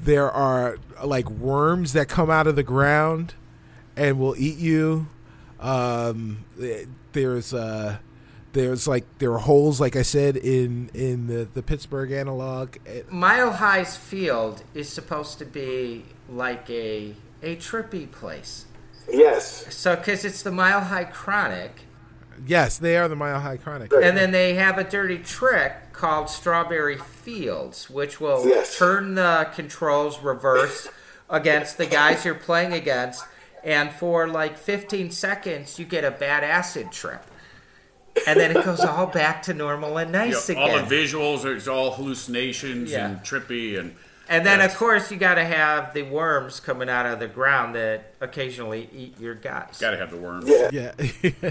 there 0.01 0.31
are 0.31 0.79
like 1.05 1.31
worms 1.31 1.93
that 1.93 2.09
come 2.09 2.31
out 2.31 2.49
of 2.49 2.57
the 2.57 2.63
ground 2.65 3.35
and 3.97 4.19
will 4.19 4.35
eat 4.37 4.59
you. 4.59 5.07
Um, 5.61 6.45
there's 7.13 7.55
uh, 7.55 7.99
there's 8.55 8.89
like 8.89 9.05
there 9.19 9.33
are 9.35 9.39
holes 9.39 9.81
like 9.81 9.95
I 9.97 10.03
said 10.03 10.37
in 10.39 10.91
in 10.95 11.27
the, 11.27 11.47
the 11.53 11.63
Pittsburgh 11.63 12.11
analog. 12.13 12.77
Mile 13.11 13.53
High's 13.53 13.97
field 13.97 14.63
is 14.73 14.89
supposed 14.89 15.39
to 15.41 15.45
be 15.45 16.07
like 16.29 16.69
a 16.71 17.15
a 17.43 17.57
trippy 17.57 18.11
place. 18.11 18.65
Yes. 19.13 19.75
So, 19.75 19.95
because 19.97 20.25
it's 20.25 20.43
the 20.43 20.51
Mile 20.51 20.81
High 20.81 21.05
Chronic, 21.05 21.83
Yes, 22.47 22.79
they 22.79 22.97
are 22.97 23.07
the 23.07 23.15
Mile 23.15 23.39
High 23.39 23.59
Chronic. 23.59 23.93
and 23.93 24.17
then 24.17 24.31
they 24.31 24.55
have 24.55 24.79
a 24.79 24.85
dirty 24.85 25.19
trick 25.19 25.93
called 25.93 26.31
Strawberry 26.31 26.97
Fields, 26.97 27.91
which 27.91 28.19
will 28.21 28.49
Yes. 28.49 28.79
turn 28.79 29.15
the 29.15 29.49
controls 29.55 30.21
reverse 30.23 30.89
against 31.29 31.77
the 31.77 31.87
guys 31.87 32.25
you're 32.25 32.35
playing 32.35 32.73
against, 32.73 33.25
and 33.63 33.93
for 33.93 34.27
like 34.27 34.57
15 34.59 35.11
seconds, 35.11 35.79
you 35.79 35.85
get 35.85 36.03
a 36.05 36.11
bad 36.11 36.43
acid 36.43 36.91
trip. 36.91 37.23
And 38.27 38.39
then 38.39 38.57
it 38.57 38.65
goes 38.65 38.81
all 38.81 39.07
back 39.07 39.43
to 39.45 39.55
normal 39.55 39.97
and 39.99 40.11
You 40.11 40.13
know, 40.19 40.25
nice 40.27 40.51
all 40.51 40.69
the 40.77 40.83
visuals, 40.95 41.45
it's 41.45 41.67
all 41.69 41.91
hallucinations 41.93 42.91
Yeah. 42.93 43.07
and 43.09 43.19
trippy 43.21 43.79
and 43.79 43.95
And 44.29 44.47
then, 44.47 44.61
Yes. 44.61 44.73
of 44.73 44.79
course, 44.79 45.11
you 45.11 45.19
got 45.19 45.35
to 45.35 45.45
have 45.45 45.93
the 45.93 46.03
worms 46.05 46.59
coming 46.61 46.89
out 46.89 47.05
of 47.07 47.19
the 47.19 47.27
ground 47.29 47.75
that 47.75 48.15
occasionally 48.23 48.89
eat 48.97 49.21
your 49.21 49.35
guys. 49.35 49.77
got 49.81 49.91
to 49.91 49.97
have 49.99 50.11
the 50.11 50.17
worms. 50.17 50.47
Yeah. 50.49 50.71
Yeah. 50.73 51.51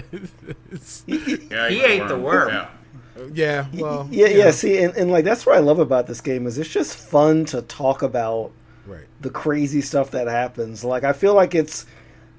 Yeah, 1.06 1.68
He 1.68 1.76
eat 1.78 1.84
ate 1.84 2.08
the 2.08 2.18
worm. 2.18 2.48
Yeah. 2.48 2.66
yeah. 3.32 3.66
Well. 3.74 4.08
Yeah, 4.10 4.26
you 4.28 4.38
yeah. 4.38 4.50
See, 4.50 4.82
and, 4.82 4.94
and 4.96 5.10
like 5.10 5.24
that's 5.24 5.46
what 5.46 5.56
I 5.56 5.60
love 5.60 5.78
about 5.78 6.06
this 6.06 6.20
game 6.20 6.46
is 6.46 6.58
it's 6.58 6.68
just 6.68 6.96
fun 6.96 7.44
to 7.46 7.62
talk 7.62 8.02
about 8.02 8.50
Right. 8.86 9.04
the 9.20 9.30
crazy 9.30 9.80
stuff 9.80 10.10
that 10.10 10.26
happens. 10.28 10.84
Like 10.84 11.04
I 11.04 11.12
feel 11.12 11.32
like 11.34 11.54
it's 11.54 11.86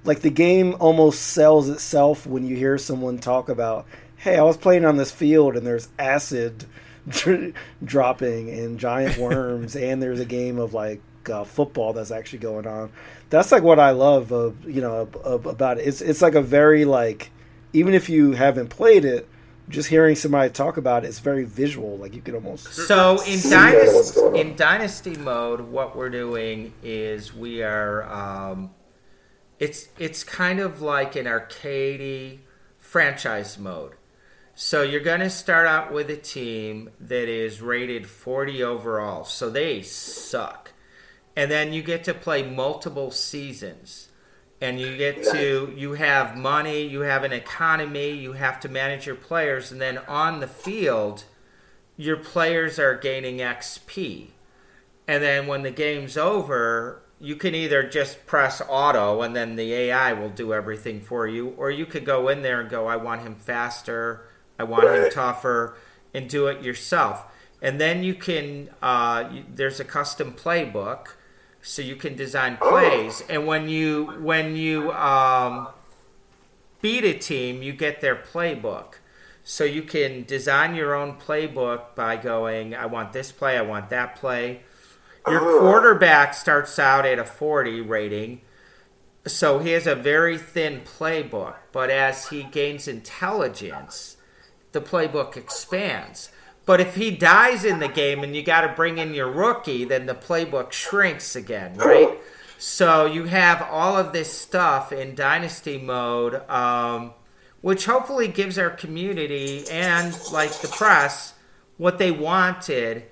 like 0.04 0.20
the 0.20 0.30
game 0.30 0.76
almost 0.80 1.22
sells 1.22 1.70
itself 1.70 2.28
when 2.28 2.46
you 2.46 2.56
hear 2.56 2.78
someone 2.78 3.18
talk 3.18 3.50
about, 3.50 3.86
"Hey, 4.26 4.38
I 4.38 4.44
was 4.44 4.58
playing 4.58 4.86
on 4.86 4.98
this 4.98 5.12
field 5.12 5.56
and 5.56 5.66
there's 5.66 5.88
acid 6.00 6.66
dr- 7.08 7.54
dropping 7.84 8.50
and 8.50 8.80
giant 8.80 9.18
worms 9.20 9.76
and 9.76 10.02
there's 10.02 10.20
a 10.20 10.26
game 10.26 10.58
of 10.60 10.74
like 10.74 11.02
uh, 11.32 11.44
football 11.44 11.94
that's 11.94 12.12
actually 12.12 12.40
going 12.40 12.68
on." 12.68 12.92
That's 13.30 13.52
like 13.52 13.64
what 13.64 13.80
I 13.80 13.92
love 13.92 14.32
of 14.32 14.68
you 14.68 14.82
know 14.82 15.04
ab- 15.04 15.22
ab- 15.26 15.48
about 15.48 15.78
it. 15.78 15.88
It's 15.88 16.02
it's 16.02 16.22
like 16.22 16.36
a 16.36 16.42
very 16.42 16.84
like 16.86 17.30
even 17.72 17.94
if 17.94 18.10
you 18.10 18.32
haven't 18.32 18.70
played 18.70 19.06
it, 19.06 19.28
just 19.70 19.90
hearing 19.90 20.16
somebody 20.16 20.50
talk 20.50 20.78
about 20.78 21.04
it, 21.04 21.08
it's 21.10 21.20
very 21.20 21.44
visual. 21.44 21.98
Like 21.98 22.16
you 22.16 22.22
can 22.22 22.36
almost 22.36 22.74
So 22.74 23.22
in 23.22 23.38
See 23.38 23.50
dynasty, 23.50 24.20
going 24.20 24.36
in 24.36 24.56
dynasty 24.56 25.16
mode, 25.16 25.62
what 25.62 25.96
we're 25.96 26.10
doing 26.10 26.74
is 26.84 27.34
we 27.34 27.64
are. 27.64 28.04
Um, 28.04 28.72
it's 29.60 29.88
it's 29.98 30.24
kind 30.24 30.60
of 30.60 30.82
like 30.82 31.16
an 31.16 31.26
arcadey 31.26 32.40
franchise 32.78 33.58
mode. 33.58 33.94
So 34.58 34.84
you're 34.84 35.02
going 35.02 35.20
to 35.20 35.30
start 35.30 35.68
out 35.68 35.92
with 35.92 36.10
a 36.10 36.16
team 36.16 36.90
that 37.00 37.28
is 37.28 37.62
rated 37.62 38.08
40 38.08 38.64
overall. 38.64 39.26
So 39.26 39.50
they 39.50 39.82
suck. 39.82 40.72
and 41.36 41.52
then 41.52 41.74
you 41.74 41.82
get 41.84 42.04
to 42.06 42.14
play 42.14 42.44
multiple 42.44 43.12
seasons 43.12 44.10
and 44.62 44.80
you 44.80 44.98
get 44.98 45.22
to 45.24 45.74
you 45.76 45.94
have 45.94 46.38
money 46.38 46.84
you 46.84 47.02
have 47.02 47.24
an 47.26 47.34
economy 47.34 48.12
you 48.12 48.34
have 48.34 48.60
to 48.62 48.70
manage 48.70 49.06
your 49.06 49.16
players 49.16 49.72
and 49.72 49.82
then 49.82 49.98
on 50.08 50.40
the 50.40 50.48
field 50.48 51.26
your 51.98 52.16
players 52.18 52.80
are 52.80 52.96
gaining 52.96 53.38
xp 53.40 54.30
and 55.08 55.22
then 55.24 55.48
when 55.48 55.64
the 55.64 55.72
game's 55.72 56.18
over 56.18 57.02
you 57.20 57.36
can 57.36 57.54
either 57.56 57.84
just 57.84 58.26
press 58.26 58.62
auto 58.70 59.22
and 59.22 59.36
then 59.36 59.56
the 59.58 59.74
ai 59.74 60.14
will 60.14 60.30
do 60.30 60.54
everything 60.54 61.02
for 61.02 61.28
you 61.28 61.50
or 61.58 61.70
you 61.70 61.86
could 61.86 62.06
go 62.06 62.30
in 62.30 62.42
there 62.42 62.62
and 62.62 62.70
go 62.70 62.88
i 62.88 62.96
want 62.96 63.22
him 63.22 63.36
faster 63.36 64.26
i 64.60 64.64
want 64.64 64.86
him 64.86 65.04
Right. 65.04 65.12
tougher 65.12 65.78
and 66.14 66.30
do 66.30 66.48
it 66.48 66.64
yourself. 66.64 67.26
And 67.62 67.80
then 67.80 68.04
you 68.04 68.16
can 68.16 68.70
uh, 68.82 69.30
you, 69.32 69.44
there's 69.54 69.80
a 69.80 69.84
custom 69.86 70.34
playbook 70.34 71.16
so 71.62 71.82
you 71.82 71.96
can 71.96 72.16
design 72.16 72.58
plays. 72.58 73.22
And 73.30 73.46
when 73.48 73.70
you 73.70 74.06
when 74.20 74.56
you 74.56 74.92
um, 74.94 75.68
beat 76.82 77.04
a 77.04 77.14
team 77.14 77.62
you 77.64 77.74
get 77.74 78.02
their 78.02 78.16
playbook. 78.16 78.96
So 79.44 79.64
you 79.64 79.84
can 79.84 80.24
design 80.24 80.74
your 80.76 80.96
own 80.96 81.20
playbook 81.20 81.94
by 81.96 82.18
going 82.18 82.74
i 82.74 82.86
want 82.88 83.14
this 83.14 83.32
play 83.32 83.58
i 83.58 83.62
want 83.62 83.90
that 83.90 84.16
play. 84.16 84.62
Your 85.28 85.40
quarterback 85.60 86.34
starts 86.36 86.78
out 86.78 87.06
at 87.06 87.18
a 87.18 87.26
40 87.26 87.82
rating. 87.82 88.42
So 89.26 89.58
he 89.58 89.72
has 89.72 89.88
a 89.88 89.96
very 89.96 90.38
thin 90.38 90.82
playbook 90.82 91.56
but 91.72 91.90
as 91.90 92.30
he 92.30 92.44
gains 92.44 92.88
intelligence 92.88 94.15
the 94.76 94.82
playbook 94.82 95.36
expands 95.36 96.30
but 96.66 96.82
if 96.82 96.96
he 96.96 97.12
dies 97.12 97.64
in 97.64 97.80
the 97.80 97.88
game 97.88 98.24
and 98.24 98.36
you 98.36 98.42
got 98.42 98.62
to 98.62 98.70
bring 98.70 98.98
in 98.98 99.14
your 99.14 99.30
rookie, 99.30 99.86
then 99.86 100.08
the 100.08 100.16
playbook 100.16 100.72
shrinks 100.72 101.36
again, 101.36 101.78
right? 101.78 102.18
So 102.58 103.06
you 103.06 103.26
have 103.26 103.62
all 103.62 103.98
of 103.98 104.14
this 104.14 104.32
stuff 104.32 104.92
in 104.92 105.14
dynasty 105.14 105.78
mode, 105.78 106.48
um, 106.50 107.14
which 107.62 107.86
hopefully 107.86 108.28
gives 108.28 108.58
our 108.58 108.72
community 108.72 109.66
and 109.70 110.18
like 110.32 110.52
the 110.62 110.68
press 110.68 111.34
what 111.78 112.00
they 112.00 112.10
wanted, 112.10 113.04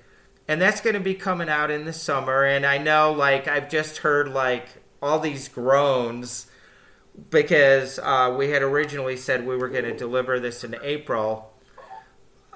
and 0.48 0.60
that's 0.60 0.80
going 0.80 0.94
to 0.94 1.00
be 1.00 1.14
coming 1.14 1.48
out 1.48 1.70
in 1.70 1.84
the 1.84 1.92
summer. 1.92 2.44
And 2.44 2.64
I 2.64 2.78
know, 2.78 3.12
like 3.12 3.46
I've 3.46 3.68
just 3.68 3.98
heard 3.98 4.28
like 4.28 4.66
all 5.00 5.20
these 5.20 5.48
groans 5.48 6.50
because 7.30 7.98
uh, 8.00 8.34
we 8.36 8.50
had 8.50 8.62
originally 8.62 9.16
said 9.16 9.46
we 9.46 9.56
were 9.56 9.68
going 9.68 9.84
to 9.84 9.96
deliver 9.96 10.40
this 10.40 10.64
in 10.64 10.76
April. 10.82 11.53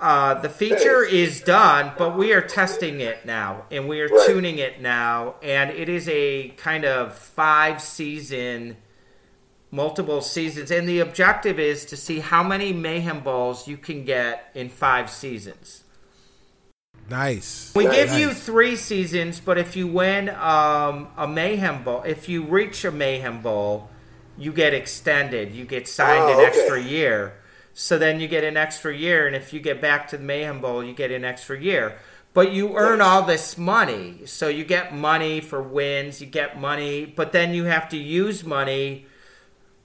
Uh, 0.01 0.35
the 0.35 0.49
feature 0.49 1.03
is 1.05 1.41
done, 1.41 1.93
but 1.99 2.17
we 2.17 2.33
are 2.33 2.41
testing 2.41 3.01
it 3.01 3.27
now, 3.27 3.65
and 3.71 3.89
we 3.89 4.01
are 4.01 4.09
Right. 4.09 4.27
tuning 4.29 4.59
it 4.59 4.81
now, 4.81 5.35
and 5.43 5.71
it 5.71 5.89
is 5.89 6.09
a 6.09 6.51
kind 6.57 6.85
of 6.85 7.17
five 7.19 7.83
season, 7.83 8.77
multiple 9.73 10.21
seasons, 10.21 10.71
and 10.71 10.89
the 10.89 11.01
objective 11.01 11.59
is 11.59 11.85
to 11.87 11.97
see 11.97 12.21
how 12.21 12.43
many 12.45 12.73
mayhem 12.73 13.21
balls 13.21 13.67
you 13.67 13.77
can 13.77 14.05
get 14.05 14.51
in 14.55 14.69
five 14.69 15.11
seasons. 15.11 15.83
Nice. 17.11 17.73
We 17.75 17.85
give 17.85 18.13
you 18.13 18.33
three 18.35 18.77
seasons, 18.77 19.41
but 19.41 19.57
if 19.59 19.75
you 19.77 19.87
win 19.87 20.29
um, 20.29 21.09
a 21.17 21.27
mayhem 21.27 21.83
bowl, 21.83 22.03
if 22.07 22.29
you 22.29 22.43
reach 22.45 22.85
a 22.85 22.93
mayhem 22.93 23.41
bowl, 23.41 23.89
you 24.37 24.53
get 24.53 24.75
extended. 24.75 25.55
You 25.55 25.65
get 25.65 25.89
signed 25.89 26.25
Oh, 26.25 26.29
an 26.39 26.47
okay. 26.47 26.47
extra 26.61 26.81
year. 26.81 27.33
So 27.81 27.97
then 27.97 28.19
you 28.19 28.27
get 28.27 28.43
an 28.43 28.57
extra 28.57 28.93
year, 28.93 29.29
and 29.29 29.37
if 29.37 29.53
you 29.53 29.61
get 29.61 29.81
back 29.81 30.09
to 30.09 30.17
the 30.17 30.25
mayhem 30.25 30.61
bowl, 30.61 30.83
you 30.83 30.93
get 30.93 31.13
an 31.13 31.25
extra 31.25 31.57
year. 31.61 31.97
But 32.35 32.51
you 32.51 32.77
earn 32.77 33.01
all 33.01 33.23
this 33.23 33.57
money, 33.57 34.23
so 34.27 34.49
you 34.49 34.65
get 34.65 34.93
money 34.93 35.41
for 35.41 35.63
wins. 35.63 36.21
You 36.21 36.27
get 36.27 36.61
money, 36.61 37.07
but 37.07 37.31
then 37.31 37.55
you 37.55 37.67
have 37.67 37.89
to 37.91 37.97
use 37.97 38.43
money 38.43 39.07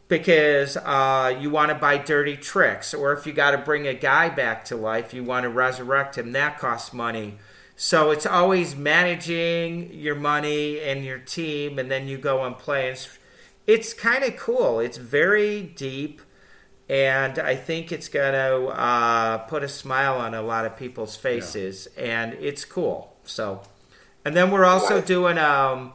because 0.07 0.75
uh, 0.75 1.37
you 1.39 1.51
want 1.51 1.69
to 1.69 1.75
buy 1.75 1.99
dirty 1.99 2.35
tricks, 2.35 2.95
or 2.95 3.13
if 3.13 3.27
you 3.27 3.31
got 3.31 3.51
to 3.51 3.59
bring 3.59 3.85
a 3.85 3.93
guy 3.93 4.27
back 4.27 4.65
to 4.65 4.75
life, 4.75 5.13
you 5.13 5.23
want 5.23 5.43
to 5.43 5.49
resurrect 5.49 6.17
him. 6.17 6.31
That 6.31 6.57
costs 6.57 6.93
money. 6.93 7.37
So 7.75 8.09
it's 8.09 8.25
always 8.25 8.75
managing 8.75 9.93
your 9.93 10.15
money 10.15 10.79
and 10.79 11.05
your 11.05 11.19
team, 11.19 11.77
and 11.77 11.91
then 11.91 12.07
you 12.07 12.17
go 12.17 12.43
and 12.43 12.57
play. 12.57 12.89
It's, 12.89 13.19
it's 13.67 13.93
kind 13.93 14.23
of 14.23 14.35
cool. 14.35 14.79
It's 14.79 14.97
very 14.97 15.61
deep, 15.61 16.21
and 16.89 17.39
I 17.39 17.55
think 17.55 17.91
it's 17.91 18.09
going 18.09 18.33
to 18.33 18.67
uh, 18.67 19.37
put 19.39 19.63
a 19.63 19.69
smile 19.69 20.17
on 20.17 20.33
a 20.33 20.41
lot 20.41 20.65
of 20.65 20.77
people's 20.77 21.15
faces, 21.15 21.87
and 21.97 22.33
it's 22.33 22.65
cool. 22.65 23.15
So, 23.23 23.61
and 24.25 24.35
then 24.35 24.51
we're 24.51 24.65
also 24.65 24.99
doing 25.01 25.37
um, 25.37 25.93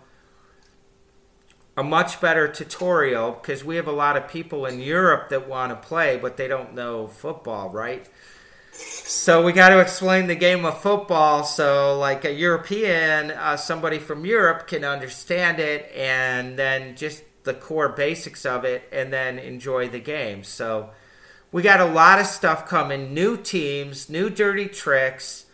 a 1.76 1.82
much 1.82 2.20
better 2.20 2.48
tutorial 2.48 3.32
because 3.32 3.62
we 3.62 3.76
have 3.76 3.86
a 3.86 3.92
lot 3.92 4.16
of 4.16 4.28
people 4.28 4.66
in 4.66 4.80
Europe 4.80 5.28
that 5.28 5.46
want 5.46 5.70
to 5.70 5.88
play, 5.88 6.16
but 6.16 6.36
they 6.36 6.48
don't 6.48 6.74
know 6.74 7.06
football, 7.06 7.68
right? 7.68 8.08
So 8.72 9.44
we 9.44 9.52
got 9.52 9.70
to 9.70 9.80
explain 9.80 10.26
the 10.26 10.36
game 10.36 10.64
of 10.64 10.80
football 10.80 11.44
so, 11.44 11.98
like 11.98 12.24
a 12.24 12.32
European, 12.32 13.30
uh, 13.32 13.56
somebody 13.56 13.98
from 13.98 14.24
Europe 14.24 14.68
can 14.68 14.84
understand 14.84 15.58
it, 15.58 15.90
and 15.94 16.58
then 16.58 16.96
just 16.96 17.22
the 17.48 17.54
core 17.54 17.88
basics 17.88 18.46
of 18.46 18.64
it, 18.64 18.88
and 18.92 19.12
then 19.12 19.40
enjoy 19.40 19.88
the 19.88 19.98
game. 20.00 20.44
So 20.44 20.90
we 21.50 21.62
got 21.62 21.80
a 21.80 21.84
lot 21.86 22.20
of 22.20 22.26
stuff 22.26 22.68
coming: 22.68 23.12
new 23.12 23.36
teams, 23.36 24.08
new 24.08 24.30
dirty 24.30 24.66
tricks 24.68 25.46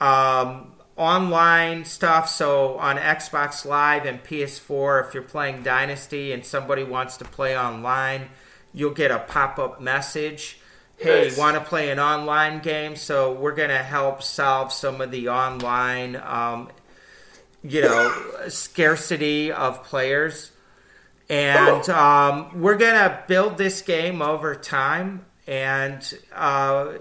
um, 0.00 0.72
online 0.96 1.84
stuff. 1.84 2.28
So 2.28 2.78
on 2.78 2.96
Xbox 2.96 3.64
Live 3.64 4.06
and 4.06 4.22
PS4, 4.22 5.06
if 5.06 5.14
you're 5.14 5.22
playing 5.22 5.62
Dynasty 5.62 6.32
and 6.32 6.44
somebody 6.44 6.84
wants 6.84 7.16
to 7.18 7.24
play 7.24 7.58
online, 7.58 8.28
you'll 8.72 8.94
get 8.94 9.10
a 9.10 9.18
pop 9.20 9.58
up 9.58 9.80
message. 9.80 10.58
Hey, 10.96 11.28
Nice. 11.28 11.36
want 11.36 11.56
to 11.56 11.64
play 11.64 11.90
an 11.90 11.98
online 11.98 12.60
game? 12.60 12.96
So 12.96 13.32
we're 13.32 13.54
going 13.54 13.70
to 13.70 13.82
help 13.82 14.22
solve 14.22 14.72
some 14.72 15.00
of 15.00 15.10
the 15.10 15.28
online, 15.28 16.16
um, 16.16 16.70
you 17.62 17.82
know, 17.82 18.12
scarcity 18.48 19.50
of 19.52 19.82
players. 19.84 20.52
And 21.34 21.88
um, 21.88 22.60
we're 22.60 22.76
going 22.76 22.94
to 22.94 23.22
build 23.26 23.58
this 23.58 23.82
game 23.82 24.22
over 24.22 24.54
time. 24.54 25.24
And 25.46 26.18
uh, 26.32 26.92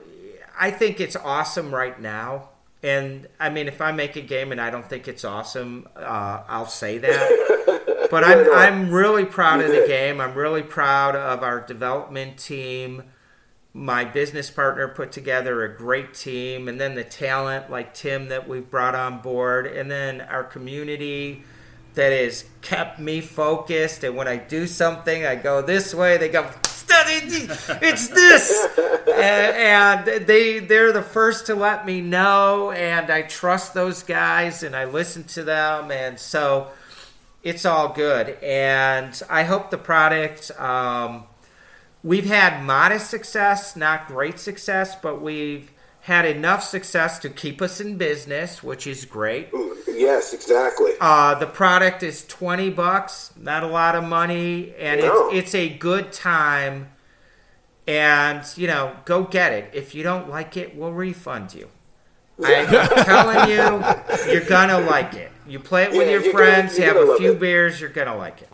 I 0.60 0.72
think 0.72 1.00
it's 1.00 1.16
awesome 1.16 1.74
right 1.74 2.00
now. 2.00 2.50
And 2.82 3.28
I 3.40 3.50
mean, 3.50 3.68
if 3.68 3.80
I 3.80 3.92
make 3.92 4.16
a 4.16 4.22
game 4.22 4.52
and 4.52 4.60
I 4.60 4.70
don't 4.70 4.90
think 4.90 5.08
it's 5.08 5.24
awesome, 5.24 5.88
uh, 5.96 6.44
I'll 6.48 6.68
say 6.68 6.98
that. 7.00 7.60
But 8.12 8.24
I'm 8.24 8.54
I'm 8.54 8.92
really 8.92 9.26
proud 9.26 9.62
of 9.62 9.72
the 9.72 9.88
game. 9.88 10.22
I'm 10.22 10.36
really 10.36 10.62
proud 10.62 11.16
of 11.16 11.42
our 11.42 11.62
development 11.62 12.38
team. 12.38 13.06
My 13.74 14.06
business 14.06 14.52
partner 14.52 14.88
put 14.88 15.12
together 15.12 15.64
a 15.64 15.76
great 15.76 16.14
team, 16.14 16.68
and 16.68 16.80
then 16.80 16.94
the 16.94 17.04
talent 17.04 17.72
like 17.72 17.96
Tim 17.96 18.28
that 18.28 18.48
we've 18.48 18.70
brought 18.70 18.94
on 18.94 19.22
board, 19.22 19.66
and 19.66 19.90
then 19.90 20.22
our 20.22 20.44
community 20.44 21.44
that 21.96 22.12
has 22.12 22.46
kept 22.62 23.00
me 23.00 23.22
focused. 23.22 24.04
And 24.04 24.16
when 24.16 24.28
I 24.28 24.38
do 24.38 24.68
something, 24.68 25.26
I 25.26 25.36
go 25.36 25.62
this 25.62 25.94
way. 25.94 26.18
They 26.18 26.30
go, 26.30 26.50
"Study, 26.66 27.48
it's 27.82 28.08
this," 28.08 28.68
and, 29.08 30.08
and 30.08 30.26
they 30.26 30.60
they're 30.60 30.92
the 30.92 31.02
first 31.02 31.48
to 31.48 31.56
let 31.56 31.86
me 31.86 32.02
know. 32.02 32.72
And 32.72 33.10
I 33.10 33.24
trust 33.24 33.74
those 33.74 34.04
guys, 34.04 34.64
and 34.64 34.76
I 34.76 34.86
listen 34.86 35.24
to 35.26 35.44
them, 35.44 35.92
and 35.92 36.20
so 36.20 36.70
it's 37.44 37.66
all 37.66 37.90
good. 37.90 38.38
And 38.42 39.22
I 39.30 39.44
hope 39.44 39.70
the 39.70 39.78
product. 39.78 40.52
Um, 40.60 41.26
we've 42.04 42.26
had 42.26 42.64
modest 42.64 43.10
success, 43.10 43.76
not 43.76 44.08
great 44.08 44.40
success, 44.40 44.96
but 44.96 45.22
we've 45.22 45.73
had 46.04 46.26
enough 46.26 46.64
success 46.64 47.18
to 47.20 47.30
keep 47.30 47.62
us 47.62 47.80
in 47.80 47.98
business, 47.98 48.62
which 48.62 48.86
is 48.86 49.06
great. 49.06 49.50
Yes, 49.88 50.34
exactly. 50.34 50.92
Uh, 51.00 51.36
the 51.36 51.46
product 51.46 52.04
is 52.04 52.26
20 52.28 52.70
bucks, 52.72 53.32
not 53.40 53.64
a 53.64 53.68
lot 53.68 53.96
of 53.96 54.04
money, 54.04 54.74
and 54.78 55.00
No. 55.02 55.30
it's, 55.30 55.54
it's 55.54 55.56
a 55.56 55.70
good 55.70 56.12
time. 56.12 56.90
And, 57.88 58.44
you 58.58 58.68
know, 58.68 58.96
go 59.06 59.24
get 59.24 59.52
it. 59.54 59.72
If 59.74 59.94
you 59.96 60.04
don't 60.04 60.30
like 60.30 60.56
it, 60.58 60.76
we'll 60.76 60.94
refund 60.94 61.54
you. 61.54 61.70
I'm 62.44 62.66
telling 63.06 63.50
you, 63.50 64.32
you're 64.32 64.46
going 64.46 64.70
to 64.70 64.80
like 64.80 65.14
it. 65.14 65.32
You 65.48 65.60
play 65.60 65.84
it 65.84 65.92
with 65.92 66.02
Yeah, 66.08 66.14
your 66.14 66.22
you're 66.24 66.34
gonna- 66.34 66.46
friends, 66.46 66.78
you're 66.78 66.88
have 66.88 67.10
a 67.10 67.18
few 67.18 67.32
it. 67.34 67.40
beers, 67.40 67.80
you're 67.80 67.90
going 67.90 68.08
to 68.08 68.16
like 68.16 68.42
it. 68.42 68.50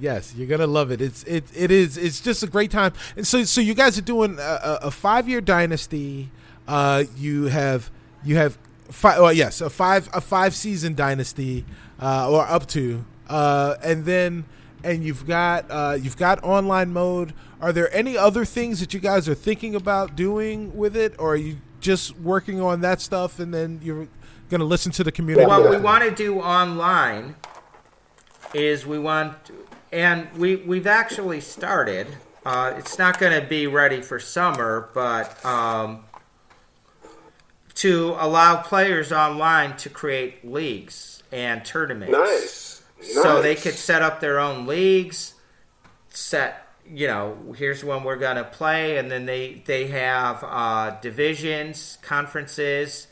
Yes, 0.00 0.34
you're 0.34 0.46
gonna 0.46 0.66
love 0.66 0.90
it. 0.90 1.00
It's 1.00 1.22
it 1.24 1.44
it 1.54 1.70
is 1.70 1.96
it's 1.96 2.20
just 2.20 2.42
a 2.42 2.46
great 2.46 2.70
time. 2.70 2.92
And 3.16 3.26
so 3.26 3.44
so 3.44 3.60
you 3.60 3.74
guys 3.74 3.98
are 3.98 4.02
doing 4.02 4.38
a, 4.38 4.78
a, 4.82 4.90
five 4.90 5.28
year 5.28 5.40
dynasty. 5.40 6.30
Uh, 6.66 7.04
you 7.16 7.44
have 7.44 7.90
you 8.24 8.36
have 8.36 8.58
five. 8.90 9.20
Well, 9.20 9.32
yes, 9.32 9.60
a 9.60 9.68
five 9.68 10.08
a 10.12 10.20
five 10.20 10.54
season 10.54 10.94
dynasty, 10.94 11.64
uh, 12.00 12.30
or 12.30 12.42
up 12.42 12.66
to. 12.68 13.04
Uh, 13.28 13.76
and 13.82 14.04
then 14.04 14.44
and 14.82 15.04
you've 15.04 15.26
got 15.26 15.66
uh, 15.70 15.98
you've 16.00 16.16
got 16.16 16.42
online 16.42 16.92
mode. 16.92 17.34
Are 17.60 17.72
there 17.72 17.94
any 17.94 18.16
other 18.16 18.44
things 18.44 18.80
that 18.80 18.94
you 18.94 19.00
guys 19.00 19.28
are 19.28 19.34
thinking 19.34 19.74
about 19.74 20.16
doing 20.16 20.74
with 20.76 20.96
it, 20.96 21.14
or 21.18 21.34
are 21.34 21.36
you 21.36 21.58
just 21.82 22.16
working 22.18 22.60
on 22.60 22.80
that 22.80 23.00
stuff 23.00 23.38
and 23.38 23.52
then 23.52 23.80
you're 23.82 24.08
gonna 24.48 24.64
listen 24.64 24.92
to 24.92 25.04
the 25.04 25.12
community. 25.12 25.46
what 25.46 25.68
we 25.68 25.76
want 25.76 26.04
to 26.04 26.10
do 26.10 26.40
online 26.40 27.34
is 28.54 28.86
we 28.86 28.98
want 28.98 29.50
and 29.92 30.32
we 30.32 30.56
we've 30.56 30.86
actually 30.86 31.40
started 31.40 32.06
uh, 32.44 32.74
it's 32.76 32.98
not 32.98 33.20
going 33.20 33.38
to 33.40 33.46
be 33.46 33.66
ready 33.66 34.00
for 34.00 34.18
summer 34.18 34.88
but 34.94 35.44
um, 35.44 36.04
to 37.74 38.16
allow 38.18 38.56
players 38.56 39.12
online 39.12 39.76
to 39.76 39.88
create 39.88 40.44
leagues 40.44 41.22
and 41.30 41.64
tournaments 41.64 42.12
Nice. 42.12 42.82
so 43.12 43.42
they 43.42 43.54
could 43.54 43.74
set 43.74 44.02
up 44.02 44.20
their 44.20 44.40
own 44.40 44.66
leagues 44.66 45.34
set 46.08 46.66
you 46.88 47.06
know 47.06 47.36
here's 47.56 47.84
when 47.84 48.02
we're 48.02 48.16
going 48.16 48.36
to 48.36 48.44
play 48.44 48.96
and 48.96 49.10
then 49.10 49.26
they 49.26 49.62
they 49.66 49.86
have 49.86 50.42
uh, 50.42 50.96
divisions 51.00 51.98
conferences 52.02 53.06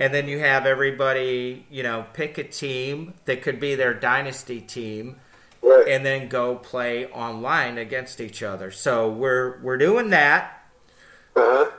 and 0.00 0.12
then 0.12 0.28
you 0.28 0.38
have 0.38 0.66
everybody 0.66 1.66
you 1.70 1.82
know 1.82 2.04
pick 2.12 2.38
a 2.38 2.44
team 2.44 3.14
that 3.24 3.42
could 3.42 3.58
be 3.58 3.74
their 3.74 3.94
dynasty 3.94 4.60
team 4.60 5.16
Right. 5.62 5.88
and 5.88 6.04
then 6.06 6.28
go 6.28 6.54
play 6.54 7.06
online 7.06 7.78
against 7.78 8.20
each 8.20 8.42
other 8.42 8.70
so 8.70 9.10
we're 9.10 9.60
we're 9.60 9.76
doing 9.78 10.10
that 10.10 10.62
uh-huh. 11.36 11.70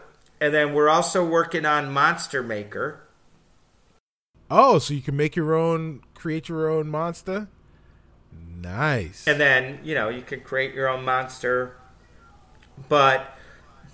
and 0.42 0.54
then 0.54 0.74
we're 0.74 0.90
also 0.90 1.26
working 1.26 1.66
on 1.66 1.92
monster 1.92 2.44
maker 2.44 3.02
Oh, 4.52 4.80
so 4.80 4.96
you 4.96 5.02
can 5.04 5.16
make 5.16 5.36
your 5.36 5.54
own, 5.54 6.02
create 6.16 6.50
your 6.50 6.68
own 6.72 6.90
monster. 6.90 7.48
Nice. 8.62 9.28
and 9.28 9.40
then 9.40 9.80
you 9.84 9.96
know 9.96 10.10
you 10.10 10.22
can 10.22 10.42
create 10.42 10.74
your 10.74 10.90
own 10.90 11.06
monster 11.06 11.78
but 12.90 13.38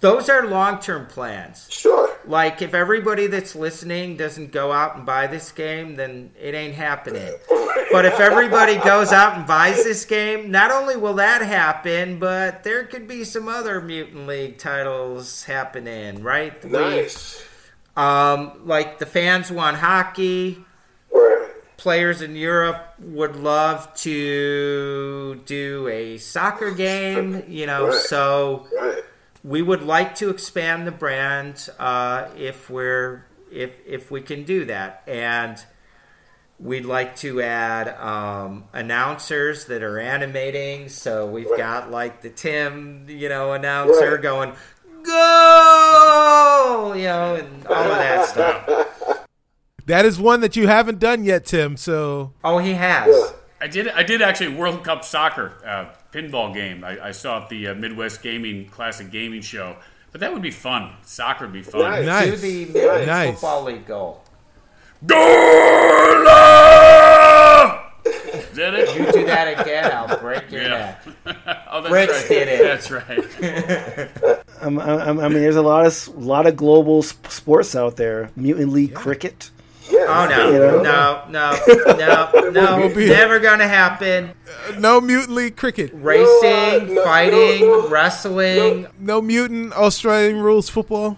those 0.01 0.29
are 0.29 0.45
long-term 0.47 1.05
plans 1.07 1.67
Sure. 1.69 2.09
like 2.25 2.61
if 2.61 2.73
everybody 2.73 3.27
that's 3.27 3.55
listening 3.55 4.17
doesn't 4.17 4.51
go 4.51 4.71
out 4.71 4.95
and 4.97 5.05
buy 5.05 5.27
this 5.27 5.51
game 5.51 5.95
then 5.95 6.31
it 6.39 6.53
ain't 6.53 6.75
happening 6.75 7.33
but 7.91 8.05
if 8.05 8.19
everybody 8.19 8.75
goes 8.77 9.11
out 9.11 9.35
and 9.37 9.47
buys 9.47 9.83
this 9.83 10.05
game 10.05 10.51
not 10.51 10.71
only 10.71 10.95
will 10.97 11.13
that 11.15 11.41
happen 11.41 12.19
but 12.19 12.63
there 12.63 12.83
could 12.83 13.07
be 13.07 13.23
some 13.23 13.47
other 13.47 13.81
mutant 13.81 14.27
league 14.27 14.57
titles 14.57 15.43
happening 15.45 16.21
right 16.23 16.63
We- 16.63 16.71
Nice. 16.71 17.43
um, 17.97 18.61
like 18.65 18.99
the 18.99 19.05
fans 19.05 19.51
want 19.51 19.77
hockey 19.77 20.63
Right. 21.13 21.47
players 21.77 22.21
in 22.21 22.35
Europe 22.35 22.93
would 22.99 23.35
love 23.37 23.93
to 24.01 25.41
do 25.45 25.87
a 25.87 26.17
soccer 26.17 26.71
game, 26.71 27.43
you 27.47 27.65
know, 27.67 27.87
Right. 27.87 27.93
so 28.01 28.67
Right. 28.77 29.03
We 29.45 29.61
would 29.61 29.83
like 29.83 30.15
to 30.15 30.29
expand 30.31 30.87
the 30.87 30.91
brand 30.91 31.69
uh, 31.77 32.27
if 32.35 32.67
we're 32.69 33.25
if 33.51 33.71
if 33.85 34.09
we 34.09 34.19
can 34.21 34.43
do 34.43 34.65
that 34.65 35.03
and 35.07 35.63
we'd 36.59 36.85
like 36.85 37.15
to 37.17 37.41
add 37.41 37.87
um, 37.99 38.63
announcers 38.73 39.65
that 39.65 39.83
are 39.83 39.99
animating 39.99 40.89
so 40.89 41.27
we've 41.27 41.47
Right. 41.49 41.57
got 41.59 41.91
like 41.91 42.21
the 42.23 42.29
tim 42.31 43.05
you 43.07 43.29
know 43.29 43.53
announcer 43.53 44.13
Right. 44.13 44.21
going 44.21 44.53
go 45.03 46.93
you 46.95 47.03
know 47.03 47.35
and 47.35 47.67
all 47.67 47.75
of 47.91 47.97
that 47.97 48.25
stuff 48.27 49.25
that 49.85 50.05
is 50.05 50.19
one 50.19 50.41
that 50.41 50.55
you 50.55 50.67
haven't 50.67 50.97
done 50.99 51.23
yet, 51.23 51.45
Tim. 51.45 51.77
So 51.77 52.33
oh 52.43 52.57
he 52.57 52.73
has 52.73 53.33
I 53.61 53.67
did. 53.67 53.87
I 53.89 54.03
did 54.03 54.21
actually 54.21 54.49
World 54.55 54.83
Cup 54.83 55.03
soccer 55.05 55.53
uh, 55.65 55.85
pinball 56.16 56.53
game. 56.53 56.84
I, 56.84 57.07
I 57.07 57.11
saw 57.11 57.41
at 57.43 57.49
the 57.49 57.68
uh, 57.68 57.74
Midwest 57.76 58.22
Gaming 58.24 58.68
Classic 58.70 59.09
Gaming 59.11 59.41
Show. 59.41 59.76
But 60.11 60.22
that 60.22 60.32
would 60.34 60.41
be 60.41 60.51
fun. 60.51 60.93
Soccer 61.03 61.45
would 61.45 61.53
be 61.53 61.61
fun. 61.61 61.82
Nice. 61.82 62.05
nice. 62.05 62.30
do 62.30 62.38
the 62.38 62.66
Midwest 62.66 63.07
Nice. 63.07 63.34
Football 63.34 63.63
League 63.66 63.86
goal. 63.86 64.24
Gola! 66.36 67.82
Is 68.05 68.55
that 68.55 68.74
it? 68.76 68.95
You 68.97 69.11
do 69.11 69.26
that 69.26 69.59
again, 69.59 69.91
I'll 69.91 70.18
break 70.20 70.49
your 70.51 70.61
Yeah. 70.63 70.97
neck. 71.26 71.38
Oh, 71.70 71.82
that's 71.82 71.93
Brits 71.93 72.20
right. 72.22 72.28
did 72.30 72.47
it. 72.47 72.61
That's 72.63 72.89
right. 74.22 74.41
Um, 74.61 74.80
I, 74.80 75.09
I 75.09 75.11
mean, 75.11 75.34
there's 75.34 75.57
a 75.57 75.61
lot 75.61 75.82
of 75.82 75.88
s- 75.91 76.07
lot 76.07 76.47
of 76.47 76.55
global 76.55 77.03
sports 77.03 77.76
out 77.76 77.97
there. 77.97 78.32
Mutant 78.38 78.72
League 78.72 78.93
cricket. 78.95 79.51
Yeah. 79.89 80.05
Oh 80.07 80.27
no, 80.27 80.49
You 80.51 80.59
know? 80.59 80.81
no, 80.81 81.23
no, 81.29 81.57
no, 82.41 82.49
no, 82.49 82.88
Will 82.88 83.07
never 83.07 83.39
gonna 83.39 83.67
happen. 83.67 84.33
Uh, 84.47 84.79
no 84.79 84.99
mutant 84.99 85.31
league 85.31 85.55
cricket, 85.55 85.91
Racing, 85.93 86.25
uh, 86.43 86.79
No, 86.79 86.93
no, 86.93 87.03
fighting, 87.03 87.61
no. 87.61 87.88
wrestling. 87.88 88.88
no 88.99 89.21
mutant 89.21 89.73
Australian 89.73 90.39
rules 90.41 90.69
football. 90.69 91.17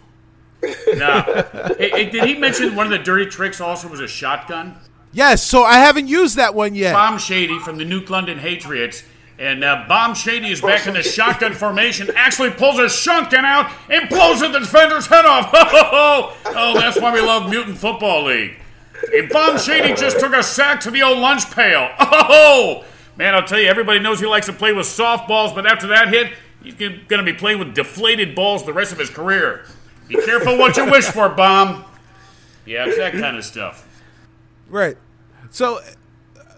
No. 0.95 1.43
Hey, 1.78 1.89
hey, 1.91 2.09
did 2.09 2.24
he 2.26 2.36
mention 2.36 2.76
one 2.76 2.88
of 2.88 2.91
the 2.91 2.97
dirty 2.99 3.28
tricks 3.28 3.61
also 3.61 3.88
was 3.88 3.99
a 3.99 4.07
shotgun? 4.07 4.76
Yes. 5.13 5.43
So 5.45 5.63
I 5.63 5.76
haven't 5.76 6.07
used 6.07 6.36
that 6.38 6.55
one 6.55 6.74
yet. 6.76 6.93
Bomb 6.93 7.18
Shady 7.20 7.59
from 7.59 7.78
the 7.78 7.84
Nuke 7.86 8.09
London 8.09 8.39
Patriots. 8.39 9.03
And 9.39 9.63
uh, 9.63 9.85
Bomb 9.88 10.15
Shady 10.15 10.49
is 10.49 10.61
back 10.61 10.88
in 10.88 10.95
the 10.95 11.03
shotgun 11.03 11.53
formation, 11.53 12.09
actually 12.15 12.49
pulls 12.49 12.79
a 12.79 12.89
shotgun 12.89 13.45
out 13.45 13.71
and 13.89 14.09
blows 14.09 14.39
the 14.39 14.49
defender's 14.49 15.05
head 15.05 15.25
off. 15.25 15.53
Oh, 16.59 16.73
that's 16.79 16.99
why 16.99 17.13
we 17.13 17.21
love 17.21 17.49
Mutant 17.49 17.77
Football 17.77 18.25
League. 18.25 18.55
And 19.13 19.29
Bomb 19.29 19.59
Shady 19.59 19.93
just 19.93 20.19
took 20.19 20.33
a 20.33 20.41
sack 20.41 20.79
to 20.81 20.91
the 20.91 21.03
old 21.03 21.19
lunch 21.19 21.49
pail. 21.51 21.89
Oh, 21.99 22.83
man, 23.15 23.35
I'll 23.35 23.43
tell 23.45 23.59
you, 23.59 23.67
everybody 23.67 23.99
knows 23.99 24.19
he 24.19 24.25
likes 24.25 24.47
to 24.47 24.53
play 24.53 24.73
with 24.73 24.88
softballs, 24.88 25.53
but 25.53 25.67
after 25.67 25.88
that 25.88 26.09
hit, 26.09 26.33
he's 26.63 26.73
going 26.73 27.05
to 27.07 27.23
be 27.23 27.33
playing 27.33 27.59
with 27.59 27.75
deflated 27.75 28.33
balls 28.33 28.65
the 28.65 28.73
rest 28.73 28.91
of 28.91 28.97
his 28.97 29.09
career. 29.09 29.65
Be 30.07 30.15
careful 30.15 30.57
what 30.57 30.77
you 30.77 30.89
wish 30.89 31.05
for, 31.05 31.29
Bomb. 31.29 31.85
Yeah, 32.65 32.85
it's 32.88 32.97
that 32.97 33.13
kind 33.13 33.38
of 33.38 33.45
stuff. 33.45 33.88
Right. 34.67 34.97
So 35.51 35.77
uh, 35.77 35.81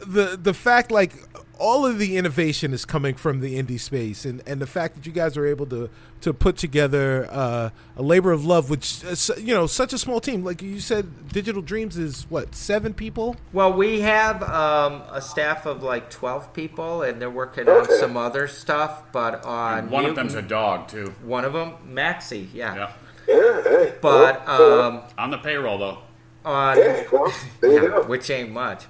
the 0.07 0.39
the 0.41 0.53
fact 0.53 0.91
like 0.91 1.13
all 1.59 1.85
of 1.85 1.99
the 1.99 2.17
innovation 2.17 2.73
is 2.73 2.85
coming 2.85 3.13
from 3.15 3.41
the 3.41 3.61
indie 3.61 3.79
space 3.79 4.25
and, 4.25 4.41
and 4.47 4.61
the 4.61 4.67
fact 4.67 4.95
that 4.95 5.05
you 5.05 5.11
guys 5.11 5.35
are 5.37 5.45
able 5.45 5.65
to 5.65 5.89
to 6.21 6.33
put 6.33 6.57
together 6.57 7.27
uh, 7.31 7.69
a 7.97 8.01
labor 8.01 8.31
of 8.31 8.45
love 8.45 8.69
which 8.69 9.03
uh, 9.05 9.33
you 9.37 9.53
know 9.53 9.67
such 9.67 9.93
a 9.93 9.97
small 9.97 10.19
team 10.19 10.43
like 10.43 10.61
you 10.61 10.79
said 10.79 11.29
digital 11.29 11.61
dreams 11.61 11.97
is 11.97 12.23
what 12.29 12.55
seven 12.55 12.93
people 12.93 13.35
Well, 13.53 13.73
we 13.73 14.01
have 14.01 14.41
um, 14.43 15.03
a 15.11 15.21
staff 15.21 15.65
of 15.65 15.83
like 15.83 16.09
twelve 16.09 16.53
people, 16.53 17.03
and 17.03 17.21
they're 17.21 17.29
working 17.29 17.67
on 17.69 17.85
some 17.99 18.15
other 18.17 18.47
stuff. 18.47 19.03
But 19.11 19.43
on 19.45 19.89
One 19.89 20.05
of 20.05 20.15
them's 20.15 20.35
a 20.35 20.41
dog, 20.41 20.87
too. 20.87 21.13
one 21.23 21.45
of 21.45 21.53
them, 21.53 21.73
Maxie, 21.85 22.49
yeah. 22.53 22.75
Yeah. 22.75 22.91
Yeah. 23.27 23.63
Hey. 23.63 23.93
But 24.01 24.45
Well, 24.47 24.81
um, 24.81 25.01
On 25.17 25.29
the 25.31 25.37
payroll, 25.37 25.77
though. 25.77 25.97
on 26.45 26.77
yeah, 26.79 27.03
well, 27.11 27.31
Yeah, 27.61 27.99
which 28.07 28.29
ain't 28.29 28.51
much. 28.51 28.85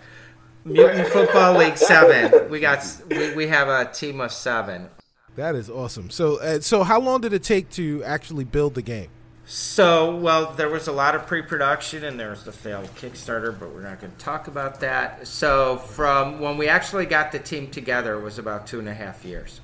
Mutant 0.69 1.07
Football 1.09 1.57
League 1.57 1.77
Seven. 1.91 2.49
We 2.49 2.59
got 2.59 2.83
we, 3.09 3.33
we 3.33 3.47
have 3.47 3.67
a 3.67 3.91
team 3.91 4.21
of 4.21 4.31
seven. 4.31 4.89
that 5.35 5.55
is 5.55 5.69
awesome 5.69 6.09
so 6.09 6.39
uh, 6.41 6.59
so 6.59 6.83
how 6.83 6.99
long 6.99 7.21
did 7.21 7.33
it 7.33 7.43
take 7.43 7.69
to 7.71 8.03
actually 8.03 8.43
build 8.43 8.75
the 8.75 8.81
game 8.81 9.09
So 9.45 10.15
well, 10.15 10.53
there 10.53 10.69
was 10.69 10.87
a 10.87 10.91
lot 10.91 11.15
of 11.15 11.25
pre-production 11.25 12.03
and 12.03 12.19
there 12.19 12.29
was 12.29 12.43
the 12.43 12.51
failed 12.51 12.85
Kickstarter, 12.95 13.57
but 13.59 13.73
we're 13.73 13.81
not 13.81 13.99
going 13.99 14.13
to 14.13 14.17
talk 14.19 14.47
about 14.47 14.79
that. 14.81 15.25
So 15.25 15.77
from 15.77 16.39
when 16.39 16.55
we 16.57 16.67
actually 16.67 17.07
got 17.07 17.31
the 17.31 17.39
team 17.39 17.71
together, 17.71 18.13
it 18.13 18.21
was 18.21 18.37
about 18.37 18.67
two 18.67 18.77
and 18.79 18.87
a 18.87 18.93
half 18.93 19.25
years. 19.25 19.59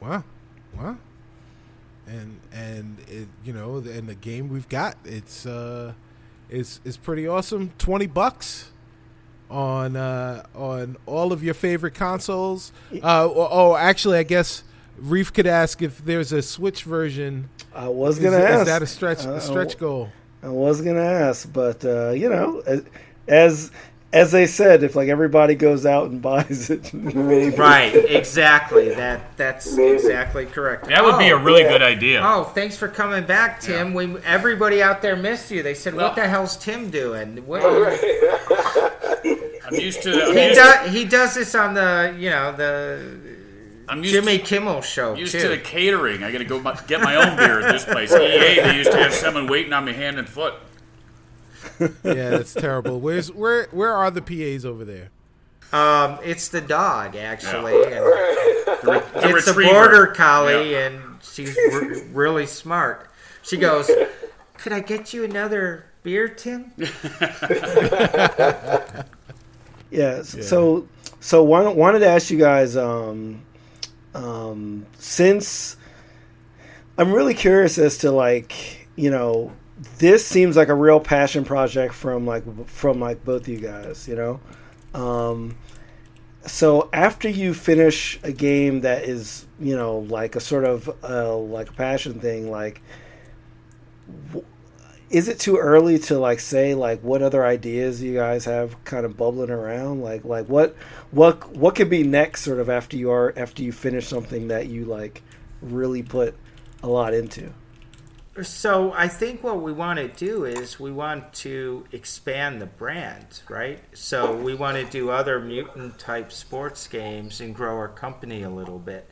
wow 0.00 0.24
wow 0.74 0.96
and 2.06 2.40
and 2.52 2.98
it, 3.06 3.28
you 3.44 3.52
know 3.52 3.76
and 3.76 4.08
the 4.08 4.14
game 4.14 4.48
we've 4.48 4.68
got 4.68 4.96
it's 5.04 5.46
uh 5.46 5.92
it's 6.50 6.80
it's 6.84 6.96
pretty 6.96 7.28
awesome 7.28 7.70
20 7.78 8.06
bucks 8.08 8.71
on 9.52 9.94
uh 9.96 10.42
on 10.54 10.96
all 11.06 11.32
of 11.32 11.44
your 11.44 11.52
favorite 11.54 11.94
consoles 11.94 12.72
uh 12.94 12.98
oh, 13.24 13.48
oh 13.50 13.76
actually 13.76 14.16
i 14.18 14.22
guess 14.22 14.64
reef 14.98 15.32
could 15.32 15.46
ask 15.46 15.82
if 15.82 16.02
there's 16.04 16.32
a 16.32 16.40
switch 16.42 16.84
version 16.84 17.48
I 17.74 17.88
was 17.88 18.18
gonna 18.18 18.36
is 18.38 18.44
ask. 18.44 18.66
that 18.66 18.82
a 18.82 18.86
stretch 18.86 19.26
Uh, 19.26 19.32
a 19.32 19.40
stretch 19.40 19.78
goal 19.78 20.10
I 20.42 20.48
was 20.48 20.80
gonna 20.80 21.00
ask, 21.02 21.50
but 21.52 21.84
uh, 21.84 22.10
you 22.10 22.28
know, 22.28 22.62
as, 22.66 22.82
as 23.28 23.70
as 24.12 24.30
they 24.32 24.46
said, 24.46 24.82
if 24.82 24.94
like 24.96 25.08
everybody 25.08 25.54
goes 25.54 25.86
out 25.86 26.10
and 26.10 26.20
buys 26.30 26.68
it, 26.68 26.92
maybe. 26.92 27.56
Right, 27.56 27.94
exactly. 27.94 28.90
That 28.92 29.36
that's 29.38 29.74
Maybe. 29.76 29.92
exactly 29.92 30.44
correct. 30.46 30.88
That 30.88 31.02
would 31.04 31.18
be 31.18 31.28
a 31.30 31.36
Oh, 31.36 31.42
really 31.42 31.62
good 31.62 31.80
idea. 31.80 32.20
Oh, 32.22 32.44
thanks 32.44 32.76
for 32.76 32.88
coming 32.88 33.24
back, 33.24 33.60
Tim. 33.60 33.94
We 33.94 34.18
everybody 34.24 34.82
out 34.82 35.00
there 35.00 35.14
missed 35.16 35.50
you. 35.52 35.62
They 35.62 35.74
said, 35.74 35.94
Well- 35.94 36.08
"What 36.08 36.16
the 36.16 36.26
hell's 36.28 36.56
Tim 36.58 36.90
doing?" 36.90 37.36
What, 37.46 37.62
I'm 39.66 39.74
used 39.74 40.02
to. 40.02 40.24
I'm 40.26 40.36
he 40.36 40.44
used, 40.46 40.56
does 40.56 40.92
he 40.92 41.04
does 41.04 41.34
this 41.34 41.54
on 41.54 41.74
the 41.74 42.14
you 42.18 42.30
know 42.30 42.52
the 42.52 43.18
I'm 43.88 44.02
used 44.02 44.14
Jimmy 44.14 44.38
Kimmel 44.38 44.80
show 44.82 45.14
used 45.14 45.32
too. 45.32 45.40
to 45.40 45.48
the 45.48 45.58
catering. 45.58 46.22
I 46.24 46.30
got 46.32 46.38
to 46.38 46.44
go 46.44 46.60
my, 46.60 46.78
get 46.86 47.00
my 47.02 47.16
own 47.16 47.36
beer 47.36 47.60
at 47.60 47.72
this 47.72 47.84
place. 47.84 48.10
EA, 48.12 48.60
they 48.62 48.76
used 48.76 48.90
to 48.92 48.96
have 48.98 49.12
someone 49.12 49.46
waiting 49.48 49.72
on 49.72 49.84
me 49.84 49.92
hand 49.92 50.18
and 50.18 50.28
foot. 50.28 50.54
yeah 52.02 52.30
that's 52.30 52.54
terrible 52.54 52.98
where's 52.98 53.30
where 53.32 53.68
where 53.70 53.92
are 53.94 54.10
the 54.10 54.20
pas 54.20 54.64
over 54.64 54.84
there 54.84 55.10
um, 55.72 56.18
it's 56.22 56.48
the 56.48 56.60
dog 56.60 57.16
actually. 57.16 57.72
And 57.84 58.04
The 58.82 59.02
it's 59.14 59.46
a 59.46 59.54
border 59.54 60.08
collie, 60.08 60.72
Yeah. 60.72 60.88
and 60.88 61.02
she's 61.22 61.56
re- 61.56 62.02
really 62.12 62.44
smart. 62.46 63.08
She 63.42 63.56
goes, 63.56 63.90
"Could 64.58 64.72
I 64.74 64.80
get 64.80 65.14
you 65.14 65.24
another 65.24 65.86
beer, 66.02 66.28
Tim? 66.28 66.72
Yeah. 69.92 70.42
So, 70.42 70.88
so 71.20 71.44
one, 71.44 71.76
wanted 71.76 72.00
to 72.00 72.08
ask 72.08 72.30
you 72.30 72.38
guys, 72.38 72.76
um, 72.76 73.42
um, 74.14 74.86
since 74.98 75.76
I'm 76.98 77.12
really 77.12 77.34
curious 77.34 77.78
as 77.78 77.98
to 77.98 78.10
like, 78.10 78.86
you 78.96 79.10
know, 79.10 79.52
this 79.98 80.26
seems 80.26 80.56
like 80.56 80.68
a 80.68 80.74
real 80.74 81.00
passion 81.00 81.44
project 81.44 81.94
from 81.94 82.26
like 82.26 82.68
from 82.68 83.00
like 83.00 83.24
both 83.24 83.42
of 83.42 83.48
you 83.48 83.58
guys, 83.58 84.06
you 84.06 84.14
know. 84.14 84.40
Um, 84.94 85.56
so 86.46 86.88
after 86.92 87.28
you 87.28 87.54
finish 87.54 88.18
a 88.22 88.32
game 88.32 88.82
that 88.82 89.04
is, 89.04 89.46
you 89.60 89.76
know, 89.76 89.98
like 89.98 90.36
a 90.36 90.40
sort 90.40 90.64
of 90.64 90.88
uh, 91.02 91.36
like 91.36 91.70
a 91.70 91.72
passion 91.72 92.20
thing, 92.20 92.50
like 92.50 92.82
is 95.12 95.28
it 95.28 95.38
too 95.38 95.58
early 95.58 95.98
to 95.98 96.18
like 96.18 96.40
say 96.40 96.74
like 96.74 97.00
what 97.02 97.22
other 97.22 97.44
ideas 97.44 98.02
you 98.02 98.14
guys 98.14 98.46
have 98.46 98.82
kind 98.84 99.06
of 99.06 99.16
bubbling 99.16 99.50
around 99.50 100.02
like 100.02 100.24
like 100.24 100.46
what 100.48 100.74
what 101.10 101.54
what 101.56 101.74
could 101.74 101.90
be 101.90 102.02
next 102.02 102.42
sort 102.42 102.58
of 102.58 102.70
after 102.70 102.96
you 102.96 103.10
are 103.10 103.32
after 103.36 103.62
you 103.62 103.72
finish 103.72 104.08
something 104.08 104.48
that 104.48 104.66
you 104.68 104.84
like 104.84 105.22
really 105.60 106.02
put 106.02 106.34
a 106.82 106.88
lot 106.88 107.14
into 107.14 107.52
So 108.42 108.92
I 108.94 109.08
think 109.08 109.42
what 109.44 109.60
we 109.60 109.72
want 109.74 109.98
to 109.98 110.08
do 110.08 110.46
is 110.46 110.80
we 110.80 110.90
want 110.90 111.34
to 111.44 111.86
expand 111.92 112.62
the 112.62 112.66
brand, 112.66 113.42
right? 113.48 113.84
So 113.94 114.34
we 114.34 114.54
want 114.54 114.78
to 114.78 114.84
do 114.84 115.10
other 115.10 115.38
mutant 115.38 115.98
type 115.98 116.32
sports 116.32 116.86
games 116.86 117.42
and 117.42 117.54
grow 117.54 117.76
our 117.76 117.88
company 117.88 118.42
a 118.42 118.48
little 118.48 118.78
bit. 118.78 119.06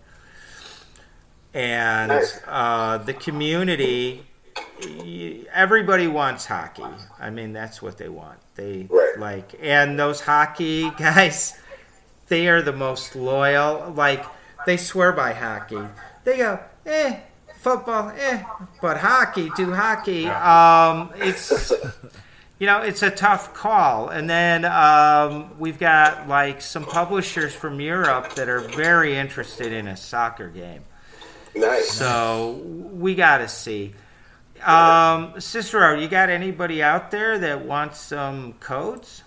And 1.53 2.25
uh, 2.47 2.99
the 2.99 3.15
community, 3.15 4.23
y- 4.23 4.30
everybody 5.53 6.07
wants 6.07 6.47
hockey. 6.47 6.85
I 7.19 7.31
mean, 7.31 7.53
that's 7.53 7.81
what 7.83 7.99
they 7.99 8.09
want. 8.09 8.39
They 8.55 8.87
Right. 8.91 9.19
like, 9.19 9.55
and 9.63 9.99
those 9.99 10.21
hockey 10.21 10.91
guys, 10.99 11.59
they 12.29 12.49
are 12.49 12.63
the 12.63 12.73
most 12.73 13.15
loyal. 13.17 13.93
Like 13.97 14.25
they 14.67 14.77
swear 14.77 15.13
by 15.13 15.33
hockey. 15.33 15.81
They 16.25 16.39
go, 16.39 16.61
eh, 16.87 17.17
football, 17.59 18.13
eh, 18.19 18.43
but 18.81 18.99
hockey, 18.99 19.51
do 19.57 19.73
hockey. 19.73 20.27
Um, 20.29 21.11
it's 21.17 21.73
you 22.59 22.67
know, 22.67 22.83
it's 22.83 23.03
a 23.03 23.11
tough 23.11 23.55
call. 23.55 24.11
And 24.11 24.29
then 24.29 24.67
um, 24.67 25.59
we've 25.59 25.79
got 25.79 26.29
like 26.29 26.61
some 26.61 26.85
publishers 26.85 27.55
from 27.55 27.81
Europe 27.81 28.35
that 28.35 28.49
are 28.51 28.61
very 28.61 29.17
interested 29.17 29.73
in 29.73 29.89
a 29.89 29.97
soccer 29.97 30.49
game. 30.49 30.85
Nice. 31.57 31.91
So 31.91 32.61
we 32.93 33.15
got 33.15 33.39
to 33.39 33.49
see. 33.49 33.95
Um, 34.63 35.41
Cicero, 35.41 35.99
you 35.99 36.09
got 36.09 36.29
anybody 36.31 36.83
out 36.83 37.11
there 37.11 37.39
that 37.39 37.65
wants 37.65 38.01
some 38.01 38.55
codes? 38.55 39.23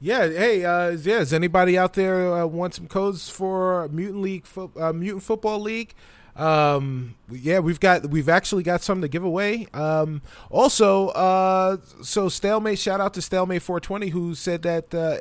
Yeah, 0.00 0.28
hey, 0.28 0.64
uh, 0.64 0.90
yeah. 0.90 1.18
is 1.18 1.32
anybody 1.32 1.76
out 1.76 1.92
there 1.94 2.32
uh, 2.32 2.46
want 2.46 2.74
some 2.74 2.86
codes 2.86 3.28
for 3.28 3.88
Mutant 3.88 4.22
League, 4.22 4.46
fo- 4.46 4.72
uh, 4.78 4.92
Mutant 4.92 5.22
Football 5.22 5.60
League? 5.60 5.94
Um, 6.36 7.16
yeah, 7.30 7.58
we've 7.58 7.80
got 7.80 8.08
we've 8.08 8.28
actually 8.28 8.62
got 8.62 8.82
some 8.82 9.02
to 9.02 9.08
give 9.08 9.24
away. 9.24 9.66
Um, 9.74 10.22
also, 10.48 11.08
uh, 11.08 11.76
so 12.02 12.30
stalemate. 12.30 12.78
Shout 12.78 13.00
out 13.00 13.12
to 13.14 13.22
stalemate 13.22 13.62
420 13.62 14.08
who 14.08 14.34
said 14.34 14.62
that 14.62 14.94
uh, 14.94 15.18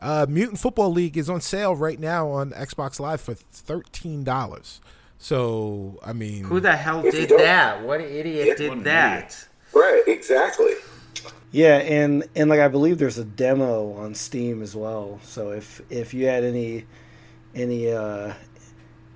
uh, 0.00 0.26
Mutant 0.28 0.58
Football 0.60 0.92
League 0.92 1.18
is 1.18 1.28
on 1.28 1.40
sale 1.42 1.76
right 1.76 2.00
now 2.00 2.28
on 2.28 2.52
Xbox 2.52 2.98
Live 2.98 3.20
for 3.20 3.34
thirteen 3.34 4.24
dollars. 4.24 4.80
So 5.22 6.00
I 6.04 6.12
mean, 6.12 6.42
Who 6.42 6.58
the 6.58 6.74
hell 6.74 7.00
did 7.02 7.28
that? 7.28 7.80
What 7.84 8.00
idiot 8.00 8.44
Yeah, 8.48 8.54
did 8.56 8.68
what 8.70 8.78
an 8.78 8.84
that? 8.84 9.46
Right, 9.72 10.02
exactly. 10.08 10.72
yeah 11.52 11.76
and 11.76 12.24
and 12.34 12.50
like 12.50 12.58
i 12.60 12.66
believe 12.68 12.98
there's 12.98 13.18
a 13.18 13.24
demo 13.24 13.92
on 13.92 14.14
steam 14.14 14.62
as 14.62 14.74
well 14.74 15.20
so 15.22 15.50
if 15.52 15.80
if 15.90 16.12
you 16.14 16.26
had 16.26 16.42
any 16.44 16.86
any 17.54 17.92
uh 17.92 18.32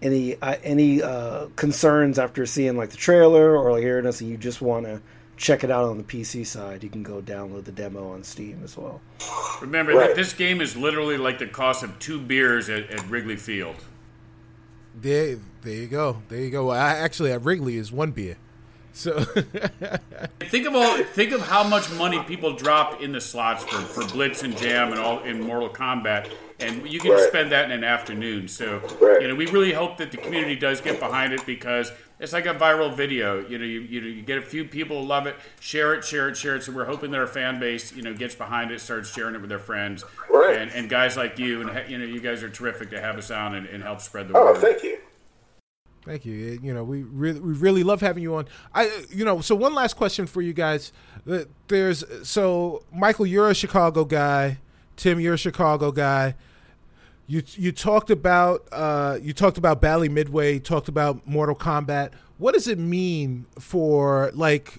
any 0.02 0.36
uh, 0.40 0.56
any 0.62 1.02
uh 1.02 1.46
concerns 1.56 2.18
after 2.18 2.44
seeing 2.46 2.76
like 2.76 2.90
the 2.90 2.96
trailer 2.96 3.56
or 3.56 3.72
like 3.72 3.82
hearing 3.82 4.06
us 4.06 4.20
and 4.20 4.30
you 4.30 4.36
just 4.36 4.60
want 4.62 4.84
to 4.86 5.00
check 5.38 5.64
it 5.64 5.70
out 5.70 5.84
on 5.84 5.96
the 5.98 6.04
pc 6.04 6.46
side 6.46 6.82
you 6.84 6.90
can 6.90 7.02
go 7.02 7.20
download 7.22 7.64
the 7.64 7.72
demo 7.72 8.12
on 8.12 8.22
steam 8.22 8.60
as 8.62 8.76
well 8.76 9.00
Remember 9.62 9.94
Right. 9.94 10.08
that 10.08 10.16
this 10.16 10.32
game 10.34 10.60
is 10.60 10.76
literally 10.76 11.16
like 11.18 11.38
the 11.38 11.46
cost 11.46 11.82
of 11.82 11.98
two 11.98 12.20
beers 12.20 12.68
at, 12.68 12.90
at 12.90 13.08
Wrigley 13.08 13.36
Field. 13.36 13.76
There, 15.00 15.38
there 15.62 15.74
you 15.74 15.86
go, 15.86 16.22
there 16.28 16.40
you 16.40 16.50
go. 16.50 16.70
I, 16.70 16.78
actually, 16.94 17.32
at 17.32 17.44
Wrigley 17.44 17.76
is 17.76 17.92
one 17.92 18.10
beer. 18.12 18.36
So 18.92 19.20
Think 20.40 20.66
of 20.66 20.74
all. 20.74 20.96
Think 21.04 21.32
of 21.32 21.42
how 21.42 21.62
much 21.64 21.90
money 21.92 22.22
people 22.22 22.54
drop 22.54 23.02
in 23.02 23.12
the 23.12 23.20
slots 23.20 23.62
for, 23.64 23.76
for 23.76 24.06
Blitz 24.12 24.42
and 24.42 24.56
Jam 24.56 24.90
and 24.90 24.98
all 24.98 25.20
in 25.22 25.40
Mortal 25.42 25.68
Kombat, 25.68 26.30
and 26.60 26.88
you 26.88 26.98
can 26.98 27.10
Right. 27.10 27.28
spend 27.28 27.52
that 27.52 27.66
in 27.66 27.72
an 27.72 27.84
afternoon. 27.84 28.48
So 28.48 28.80
Right. 29.00 29.20
you 29.20 29.28
know, 29.28 29.34
we 29.34 29.46
really 29.46 29.72
hope 29.74 29.98
that 29.98 30.12
the 30.12 30.16
community 30.16 30.56
does 30.56 30.80
get 30.80 30.98
behind 30.98 31.34
it 31.34 31.44
because 31.44 31.92
it's 32.18 32.32
like 32.32 32.46
a 32.46 32.54
viral 32.54 32.94
video. 32.94 33.46
You 33.46 33.58
know, 33.58 33.64
you 33.64 33.80
you, 33.80 34.00
you 34.00 34.22
get 34.22 34.38
a 34.38 34.42
few 34.42 34.64
people 34.64 35.02
who 35.02 35.06
love 35.08 35.26
it, 35.26 35.36
share 35.60 35.94
it, 35.94 36.04
share 36.04 36.28
it, 36.28 36.36
share 36.36 36.56
it. 36.56 36.62
So 36.64 36.72
we're 36.72 36.84
hoping 36.86 37.10
that 37.10 37.18
our 37.20 37.26
fan 37.26 37.58
base, 37.60 37.92
you 37.92 38.02
know, 38.02 38.14
gets 38.14 38.34
behind 38.34 38.70
it, 38.70 38.80
starts 38.80 39.12
sharing 39.12 39.34
it 39.34 39.40
with 39.40 39.50
their 39.50 39.58
friends, 39.58 40.04
Right. 40.30 40.56
and 40.56 40.70
and 40.72 40.88
guys 40.88 41.16
like 41.16 41.38
you 41.38 41.60
and 41.68 41.90
you 41.90 41.98
know, 41.98 42.04
you 42.04 42.20
guys 42.20 42.42
are 42.42 42.50
terrific 42.50 42.90
to 42.90 43.00
have 43.00 43.16
us 43.18 43.30
on 43.30 43.54
and, 43.54 43.66
and 43.66 43.82
help 43.82 44.00
spread 44.00 44.28
the 44.28 44.36
Oh, 44.36 44.46
word. 44.46 44.58
thank 44.58 44.82
you. 44.82 44.98
Thank 46.04 46.24
you. 46.24 46.60
You 46.62 46.72
know, 46.72 46.84
we 46.84 47.02
really, 47.02 47.40
we 47.40 47.52
really 47.54 47.82
love 47.82 48.00
having 48.00 48.22
you 48.22 48.36
on. 48.36 48.46
I, 48.72 49.02
you 49.10 49.24
know, 49.24 49.40
so 49.40 49.56
one 49.56 49.74
last 49.74 49.94
question 49.94 50.28
for 50.28 50.40
you 50.40 50.52
guys. 50.52 50.92
There's 51.66 52.04
so 52.22 52.84
Michael, 52.92 53.26
you're 53.26 53.50
a 53.50 53.54
Chicago 53.54 54.04
guy. 54.04 54.58
Tim, 54.96 55.18
you're 55.18 55.34
a 55.34 55.38
Chicago 55.38 55.90
guy. 55.90 56.36
You 57.26 57.42
you 57.54 57.72
talked 57.72 58.10
about 58.10 58.68
uh, 58.72 59.18
you 59.20 59.32
talked 59.32 59.58
about 59.58 59.80
Bally 59.80 60.08
Midway. 60.08 60.58
Talked 60.58 60.88
about 60.88 61.26
Mortal 61.26 61.56
Kombat. 61.56 62.12
What 62.38 62.54
does 62.54 62.68
it 62.68 62.78
mean 62.78 63.46
for 63.58 64.30
like 64.34 64.78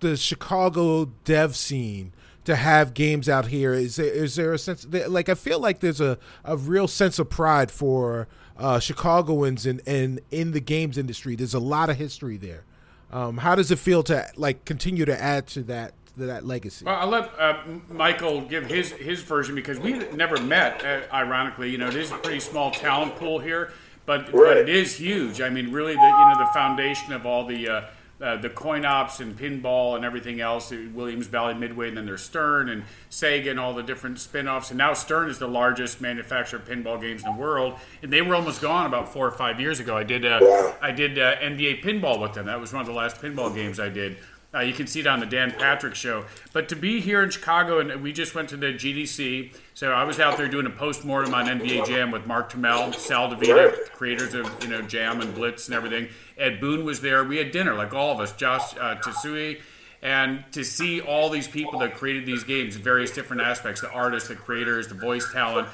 the 0.00 0.16
Chicago 0.16 1.06
dev 1.24 1.56
scene 1.56 2.12
to 2.44 2.56
have 2.56 2.94
games 2.94 3.28
out 3.28 3.46
here? 3.46 3.72
Is 3.72 3.96
there 3.96 4.06
is 4.06 4.36
there 4.36 4.52
a 4.52 4.58
sense 4.58 4.86
like 4.86 5.28
I 5.28 5.34
feel 5.34 5.58
like 5.58 5.80
there's 5.80 6.00
a, 6.00 6.18
a 6.44 6.56
real 6.56 6.86
sense 6.86 7.18
of 7.18 7.28
pride 7.28 7.70
for 7.70 8.28
uh, 8.60 8.78
Chicagoans 8.78 9.66
and 9.66 9.80
in, 9.86 10.20
in 10.30 10.52
the 10.52 10.60
games 10.60 10.98
industry. 10.98 11.34
There's 11.34 11.54
a 11.54 11.60
lot 11.60 11.90
of 11.90 11.96
history 11.96 12.36
there. 12.36 12.64
Um, 13.10 13.38
how 13.38 13.56
does 13.56 13.70
it 13.70 13.78
feel 13.78 14.02
to 14.04 14.30
like 14.36 14.64
continue 14.64 15.04
to 15.04 15.20
add 15.20 15.48
to 15.48 15.62
that 15.64 15.94
that 16.16 16.46
legacy? 16.46 16.84
Well, 16.84 16.96
I'll 16.96 17.08
let 17.08 17.30
uh, 17.38 17.62
Michael 17.88 18.42
give 18.42 18.66
his 18.66 18.92
his 18.92 19.22
version 19.22 19.54
because 19.54 19.78
we 19.78 19.94
never 20.12 20.40
met. 20.40 20.84
Uh, 20.84 21.00
ironically, 21.14 21.70
you 21.70 21.78
know, 21.78 21.88
it 21.88 21.96
is 21.96 22.10
a 22.10 22.16
pretty 22.16 22.40
small 22.40 22.70
talent 22.70 23.16
pool 23.16 23.38
here, 23.38 23.72
but 24.06 24.30
but 24.32 24.56
it 24.56 24.68
is 24.68 24.96
huge. 24.96 25.40
I 25.40 25.50
mean, 25.50 25.72
really, 25.72 25.94
the 25.94 26.00
you 26.00 26.28
know 26.28 26.38
the 26.38 26.50
foundation 26.52 27.12
of 27.12 27.26
all 27.26 27.46
the. 27.46 27.68
Uh, 27.68 27.82
uh, 28.20 28.36
the 28.36 28.50
coin 28.50 28.84
ops 28.84 29.20
and 29.20 29.34
pinball 29.34 29.96
and 29.96 30.04
everything 30.04 30.42
else, 30.42 30.70
uh, 30.72 30.76
Williams 30.92 31.26
Bally 31.26 31.54
Midway, 31.54 31.88
and 31.88 31.96
then 31.96 32.04
there's 32.04 32.22
Stern 32.22 32.68
and 32.68 32.84
Sega 33.10 33.50
and 33.50 33.58
all 33.58 33.72
the 33.72 33.82
different 33.82 34.20
spin 34.20 34.46
offs. 34.46 34.70
And 34.70 34.76
now 34.76 34.92
Stern 34.92 35.30
is 35.30 35.38
the 35.38 35.48
largest 35.48 36.02
manufacturer 36.02 36.58
of 36.58 36.68
pinball 36.68 37.00
games 37.00 37.24
in 37.24 37.32
the 37.32 37.38
world. 37.40 37.76
And 38.02 38.12
they 38.12 38.20
were 38.20 38.34
almost 38.34 38.60
gone 38.60 38.84
about 38.84 39.10
four 39.10 39.26
or 39.26 39.30
five 39.30 39.58
years 39.58 39.80
ago. 39.80 39.96
I 39.96 40.04
did 40.04 40.26
uh, 40.26 40.38
Wow. 40.42 40.76
I 40.82 40.90
did 40.90 41.18
uh, 41.18 41.36
NBA 41.36 41.82
pinball 41.82 42.20
with 42.20 42.34
them. 42.34 42.44
That 42.44 42.60
was 42.60 42.74
one 42.74 42.82
of 42.82 42.86
the 42.86 42.92
last 42.92 43.22
pinball 43.22 43.54
games 43.54 43.80
I 43.80 43.88
did. 43.88 44.18
Uh, 44.52 44.60
you 44.60 44.72
can 44.72 44.86
see 44.88 44.98
it 44.98 45.06
on 45.06 45.20
the 45.20 45.26
Dan 45.26 45.52
Patrick 45.52 45.94
show. 45.94 46.24
But 46.52 46.68
to 46.70 46.76
be 46.76 47.00
here 47.00 47.22
in 47.22 47.30
Chicago, 47.30 47.78
and 47.78 48.02
we 48.02 48.12
just 48.12 48.34
went 48.34 48.48
to 48.48 48.56
the 48.56 48.66
GDC, 48.74 49.54
so 49.74 49.92
I 49.92 50.02
was 50.02 50.18
out 50.18 50.36
there 50.36 50.48
doing 50.48 50.66
a 50.66 50.70
post 50.70 51.04
mortem 51.04 51.32
on 51.34 51.46
NBA 51.46 51.86
Jam 51.86 52.10
with 52.10 52.26
Mark 52.26 52.50
Turmell, 52.52 52.92
Sal 52.94 53.30
Divita, 53.30 53.90
creators 53.92 54.34
of 54.34 54.50
you 54.62 54.68
know 54.68 54.82
Jam 54.82 55.20
and 55.20 55.32
Blitz 55.34 55.68
and 55.68 55.74
everything. 55.76 56.08
Ed 56.36 56.60
Boon 56.60 56.84
was 56.84 57.00
there. 57.00 57.22
We 57.22 57.36
had 57.36 57.52
dinner, 57.52 57.74
like 57.74 57.94
all 57.94 58.12
of 58.12 58.18
us. 58.18 58.32
Josh 58.32 58.74
uh, 58.76 58.96
Tsui. 58.96 59.60
And 60.02 60.44
to 60.52 60.64
see 60.64 61.00
all 61.00 61.28
these 61.28 61.46
people 61.46 61.78
that 61.80 61.94
created 61.94 62.24
these 62.24 62.42
games, 62.42 62.74
various 62.74 63.10
different 63.10 63.42
aspects, 63.42 63.82
the 63.82 63.90
artists, 63.90 64.30
the 64.30 64.34
creators, 64.34 64.88
the 64.88 64.94
voice 64.94 65.30
talent, 65.30 65.68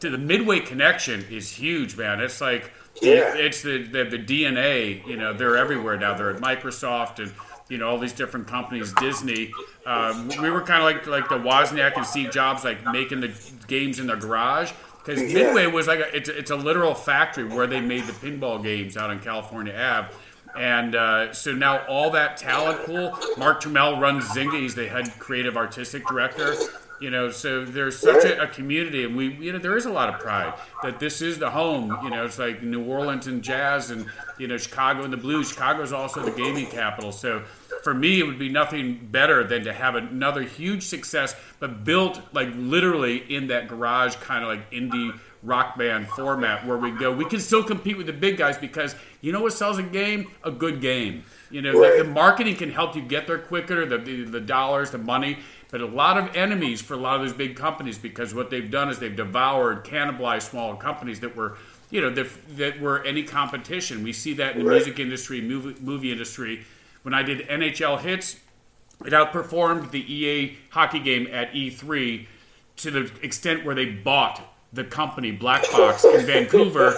to 0.00 0.10
the 0.10 0.18
Midway 0.18 0.60
connection 0.60 1.24
is 1.30 1.50
huge, 1.50 1.96
man. 1.96 2.20
It's 2.20 2.40
like 2.40 2.70
Yeah. 3.00 3.34
it's 3.34 3.62
the, 3.62 3.82
the 3.82 4.04
the 4.04 4.18
DNA. 4.18 5.04
You 5.06 5.16
know, 5.16 5.32
they're 5.32 5.56
everywhere 5.56 5.96
now. 5.96 6.14
They're 6.14 6.30
at 6.30 6.40
Microsoft 6.40 7.18
and 7.18 7.32
you 7.72 7.78
know 7.78 7.88
all 7.88 7.98
these 7.98 8.12
different 8.12 8.46
companies. 8.46 8.92
Disney. 9.00 9.50
Um, 9.86 10.28
we 10.42 10.50
were 10.50 10.60
kind 10.60 10.82
of 10.82 10.84
like 10.84 11.06
like 11.06 11.30
the 11.30 11.38
Wozniak 11.38 11.96
and 11.96 12.06
Steve 12.06 12.30
Jobs, 12.30 12.64
like 12.64 12.84
making 12.92 13.20
the 13.20 13.32
games 13.66 13.98
in 13.98 14.06
their 14.06 14.16
garage. 14.16 14.72
Because 14.98 15.22
Yeah. 15.22 15.44
Midway 15.44 15.66
was 15.66 15.86
like 15.86 16.00
a, 16.00 16.14
it's, 16.14 16.28
it's 16.28 16.50
a 16.50 16.56
literal 16.56 16.94
factory 16.94 17.44
where 17.44 17.66
they 17.66 17.80
made 17.80 18.04
the 18.04 18.12
pinball 18.12 18.62
games 18.62 18.98
out 18.98 19.08
on 19.08 19.20
California 19.20 19.72
Ave. 19.72 20.08
And 20.54 20.94
uh, 20.94 21.32
so 21.32 21.52
now 21.52 21.78
all 21.86 22.10
that 22.10 22.36
talent 22.36 22.84
pool, 22.84 23.18
Mark 23.38 23.62
Turmell 23.62 23.98
runs 23.98 24.26
Zynga. 24.26 24.60
He's 24.60 24.74
the 24.74 24.86
head 24.86 25.10
creative 25.18 25.56
artistic 25.56 26.06
director. 26.06 26.54
You 27.00 27.10
know, 27.10 27.30
so 27.30 27.64
there's 27.64 27.98
such 27.98 28.24
a, 28.24 28.42
a 28.42 28.46
community, 28.46 29.02
and 29.04 29.16
we, 29.16 29.34
you 29.34 29.52
know, 29.52 29.58
there 29.58 29.76
is 29.76 29.86
a 29.86 29.90
lot 29.90 30.08
of 30.08 30.20
pride 30.20 30.54
that 30.84 31.00
this 31.00 31.20
is 31.20 31.36
the 31.36 31.50
home. 31.50 31.98
You 32.04 32.10
know, 32.10 32.24
it's 32.24 32.38
like 32.38 32.62
New 32.62 32.84
Orleans 32.84 33.26
and 33.26 33.42
jazz, 33.42 33.90
and 33.90 34.06
you 34.38 34.46
know, 34.46 34.56
Chicago 34.56 35.02
and 35.02 35.12
the 35.12 35.16
blues. 35.16 35.48
Chicago 35.48 35.82
is 35.82 35.92
also 35.92 36.22
the 36.22 36.30
gaming 36.30 36.66
capital. 36.66 37.10
So, 37.10 37.42
for 37.82 37.94
me, 37.94 38.20
it 38.20 38.24
would 38.26 38.38
be 38.38 38.48
nothing 38.48 39.08
better 39.10 39.44
than 39.44 39.64
to 39.64 39.72
have 39.72 39.94
another 39.96 40.42
huge 40.42 40.82
success, 40.84 41.34
but 41.58 41.84
built 41.84 42.20
like 42.32 42.48
literally 42.56 43.18
in 43.34 43.48
that 43.48 43.68
garage 43.68 44.16
kind 44.16 44.42
of 44.44 44.48
like 44.50 44.70
indie 44.70 45.18
rock 45.42 45.76
band 45.76 46.06
format 46.08 46.64
where 46.64 46.76
we 46.78 46.92
go. 46.92 47.10
We 47.12 47.24
can 47.24 47.40
still 47.40 47.64
compete 47.64 47.96
with 47.96 48.06
the 48.06 48.12
big 48.12 48.36
guys 48.36 48.56
because 48.56 48.94
you 49.20 49.32
know 49.32 49.42
what 49.42 49.52
sells 49.52 49.78
a 49.78 49.82
game? 49.82 50.30
A 50.44 50.52
good 50.52 50.80
game. 50.80 51.24
You 51.50 51.60
know, 51.62 51.72
Right. 51.78 51.96
the, 51.98 52.04
the 52.04 52.10
marketing 52.10 52.54
can 52.56 52.70
help 52.70 52.94
you 52.94 53.02
get 53.02 53.26
there 53.26 53.38
quicker, 53.38 53.84
the, 53.84 53.98
the, 53.98 54.24
the 54.24 54.40
dollars, 54.40 54.92
the 54.92 54.98
money, 54.98 55.38
but 55.70 55.80
a 55.80 55.86
lot 55.86 56.16
of 56.16 56.34
enemies 56.36 56.80
for 56.80 56.94
a 56.94 56.96
lot 56.96 57.16
of 57.16 57.22
those 57.22 57.32
big 57.32 57.56
companies 57.56 57.98
because 57.98 58.32
what 58.32 58.50
they've 58.50 58.70
done 58.70 58.88
is 58.88 59.00
they've 59.00 59.16
devoured, 59.16 59.84
cannibalized 59.84 60.48
smaller 60.50 60.76
companies 60.76 61.18
that 61.20 61.34
were, 61.34 61.58
you 61.90 62.00
know, 62.00 62.10
that, 62.10 62.28
that 62.56 62.80
were 62.80 63.02
any 63.04 63.22
competition. 63.24 64.02
We 64.04 64.12
see 64.12 64.34
that 64.34 64.52
in 64.56 64.60
the 64.60 64.64
Right. 64.64 64.76
music 64.76 64.98
industry, 65.00 65.40
movie, 65.40 65.74
movie 65.80 66.12
industry. 66.12 66.64
When 67.02 67.14
I 67.14 67.22
did 67.22 67.46
NHL 67.48 68.00
Hitz, 68.00 68.36
it 69.04 69.12
outperformed 69.12 69.90
the 69.90 70.00
EA 70.12 70.56
hockey 70.70 71.00
game 71.00 71.26
at 71.32 71.52
E3 71.52 72.26
to 72.76 72.90
the 72.90 73.10
extent 73.22 73.64
where 73.64 73.74
they 73.74 73.86
bought 73.86 74.40
the 74.72 74.84
company 74.84 75.30
Black 75.32 75.62
Box 75.70 76.04
in 76.04 76.24
Vancouver 76.26 76.90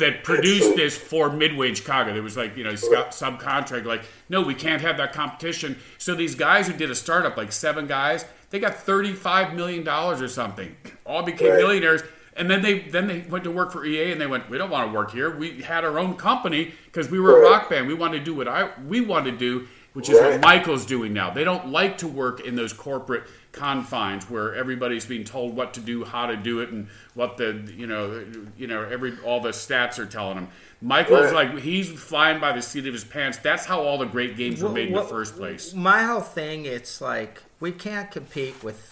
that 0.00 0.24
produced 0.24 0.74
this 0.74 0.96
for 0.96 1.30
Midway 1.30 1.72
Chicago. 1.74 2.12
There 2.12 2.22
was 2.22 2.36
like, 2.36 2.56
you 2.56 2.64
know, 2.64 2.74
sub- 2.74 3.10
subcontract, 3.10 3.84
like, 3.84 4.02
no, 4.28 4.40
we 4.42 4.54
can't 4.54 4.82
have 4.82 4.96
that 4.96 5.12
competition. 5.12 5.78
So 5.98 6.14
these 6.14 6.34
guys 6.34 6.66
who 6.66 6.72
did 6.72 6.90
a 6.90 6.94
startup, 6.94 7.36
like 7.36 7.52
seven 7.52 7.86
guys, 7.86 8.24
they 8.50 8.58
got 8.58 8.72
$35 8.74 9.54
million 9.54 9.86
or 9.86 10.26
something, 10.26 10.74
all 11.04 11.22
became 11.22 11.50
Right. 11.50 11.58
millionaires. 11.58 12.02
And 12.36 12.50
then 12.50 12.62
they 12.62 12.80
then 12.80 13.06
they 13.08 13.20
went 13.28 13.44
to 13.44 13.50
work 13.50 13.72
for 13.72 13.84
EA 13.84 14.12
and 14.12 14.20
they 14.20 14.26
went, 14.26 14.48
we 14.48 14.56
don't 14.56 14.70
want 14.70 14.88
to 14.88 14.94
work 14.96 15.10
here. 15.10 15.36
We 15.36 15.62
had 15.62 15.84
our 15.84 15.98
own 15.98 16.16
company 16.16 16.72
because 16.86 17.10
we 17.10 17.18
were 17.20 17.38
a 17.38 17.50
rock 17.50 17.68
band. 17.68 17.88
We 17.88 17.94
wanted 17.94 18.18
to 18.18 18.24
do 18.24 18.34
what 18.34 18.48
I 18.48 18.70
we 18.86 19.00
wanted 19.00 19.32
to 19.32 19.38
do, 19.38 19.68
which 19.94 20.08
is 20.08 20.18
what 20.18 20.40
Michael's 20.40 20.86
doing 20.86 21.12
now. 21.12 21.30
They 21.30 21.44
don't 21.44 21.68
like 21.68 21.98
to 21.98 22.08
work 22.08 22.40
in 22.40 22.54
those 22.56 22.72
corporate 22.72 23.24
confines 23.52 24.30
where 24.30 24.54
everybody's 24.54 25.04
being 25.06 25.24
told 25.24 25.56
what 25.56 25.74
to 25.74 25.80
do, 25.80 26.04
how 26.04 26.26
to 26.26 26.36
do 26.36 26.60
it, 26.60 26.70
and 26.70 26.86
what 27.14 27.36
the 27.36 27.68
you 27.76 27.88
know 27.88 28.24
you 28.56 28.68
know 28.68 28.82
every 28.84 29.18
all 29.24 29.40
the 29.40 29.50
stats 29.50 29.98
are 29.98 30.06
telling 30.06 30.36
them. 30.36 30.48
Michael's 30.80 31.32
Right. 31.32 31.52
like 31.52 31.62
he's 31.62 31.90
flying 31.90 32.40
by 32.40 32.52
the 32.52 32.62
seat 32.62 32.86
of 32.86 32.94
his 32.94 33.04
pants. 33.04 33.38
That's 33.38 33.66
how 33.66 33.82
all 33.82 33.98
the 33.98 34.06
great 34.06 34.36
games 34.36 34.62
were 34.62 34.68
Well, 34.68 34.74
made 34.76 34.88
in 34.88 34.94
the 34.94 35.02
first 35.02 35.36
place. 35.36 35.74
My 35.74 36.04
whole 36.04 36.20
thing, 36.20 36.64
it's 36.64 37.00
like 37.00 37.42
we 37.58 37.72
can't 37.72 38.08
compete 38.10 38.62
with 38.62 38.88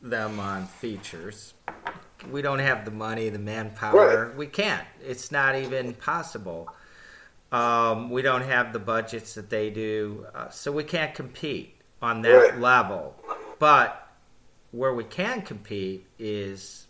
them 0.00 0.38
on 0.38 0.66
features. 0.66 1.52
We 2.30 2.42
don't 2.42 2.58
have 2.58 2.84
the 2.84 2.90
money, 2.90 3.28
the 3.28 3.38
manpower. 3.38 4.26
Right. 4.26 4.36
We 4.36 4.46
can't. 4.46 4.86
It's 5.06 5.30
not 5.32 5.54
even 5.56 5.94
possible. 5.94 6.68
Um, 7.52 8.10
we 8.10 8.22
don't 8.22 8.42
have 8.42 8.72
the 8.72 8.78
budgets 8.78 9.34
that 9.34 9.50
they 9.50 9.70
do, 9.70 10.26
uh, 10.34 10.50
so 10.50 10.70
we 10.70 10.84
can't 10.84 11.14
compete 11.14 11.76
on 12.00 12.22
that 12.22 12.36
Right. 12.36 12.58
level. 12.58 13.16
But 13.58 14.08
where 14.70 14.94
we 14.94 15.04
can 15.04 15.42
compete 15.42 16.06
is 16.18 16.86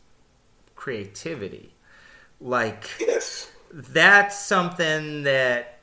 creativity. 0.76 1.74
Like 2.40 2.88
Yes. 3.00 3.50
that's 3.72 4.38
something 4.38 5.22
that 5.24 5.78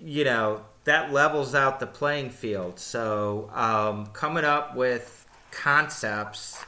you 0.00 0.24
know 0.24 0.62
that 0.84 1.12
levels 1.12 1.54
out 1.54 1.78
the 1.80 1.86
playing 1.86 2.28
field 2.30 2.78
so 2.78 3.50
um, 3.54 4.06
coming 4.06 4.44
up 4.44 4.74
with 4.74 5.26
concepts 5.52 6.58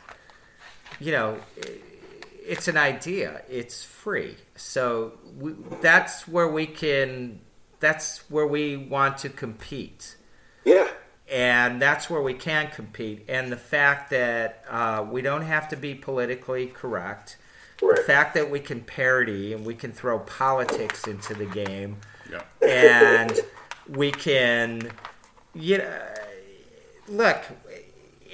you 1.01 1.11
know 1.13 1.37
it's 2.47 2.69
an 2.69 2.77
idea 2.77 3.43
it's 3.49 3.83
free 3.85 4.37
so 4.55 5.13
we, 5.39 5.53
that's 5.81 6.29
where 6.29 6.49
we 6.49 6.67
can 6.67 7.41
that's 7.81 8.29
where 8.31 8.47
we 8.47 8.77
want 8.77 9.19
to 9.19 9.29
compete 9.29 10.17
Yeah. 10.65 10.89
and 11.31 11.81
that's 11.83 12.09
where 12.09 12.23
we 12.23 12.35
can 12.35 12.69
compete. 12.71 13.25
And 13.29 13.51
the 13.53 13.57
fact 13.59 14.11
that 14.11 14.65
uh, 14.71 15.05
we 15.11 15.21
don't 15.23 15.43
have 15.43 15.69
to 15.71 15.77
be 15.77 15.95
politically 15.95 16.67
correct, 16.69 17.37
Right. 17.83 17.97
the 17.97 18.03
fact 18.03 18.35
that 18.35 18.51
we 18.51 18.61
can 18.61 18.81
parody 18.83 19.53
and 19.53 19.67
we 19.67 19.75
can 19.75 19.93
throw 19.93 20.19
politics 20.21 21.07
into 21.07 21.35
the 21.35 21.45
game, 21.47 21.97
Yeah. 22.31 22.43
and 22.67 23.39
we 23.89 24.11
can, 24.13 24.91
you 25.55 25.79
know, 25.79 25.99
look. 27.09 27.43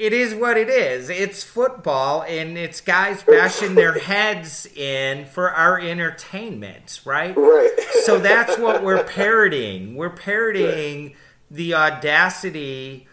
It 0.00 0.14
is 0.14 0.34
what 0.34 0.56
it 0.56 0.70
is. 0.70 1.10
It's 1.10 1.42
football, 1.44 2.22
and 2.22 2.56
it's 2.56 2.80
guys 2.80 3.22
bashing 3.22 3.74
their 3.74 3.92
heads 3.98 4.64
in 4.64 5.26
for 5.26 5.50
our 5.50 5.78
entertainment, 5.78 7.00
right? 7.04 7.36
Right. 7.36 7.70
so 8.04 8.18
that's 8.18 8.56
what 8.56 8.82
we're 8.82 9.04
parodying. 9.04 9.94
We're 9.96 10.08
parodying 10.08 11.16
the 11.50 11.74
audacity 11.74 13.08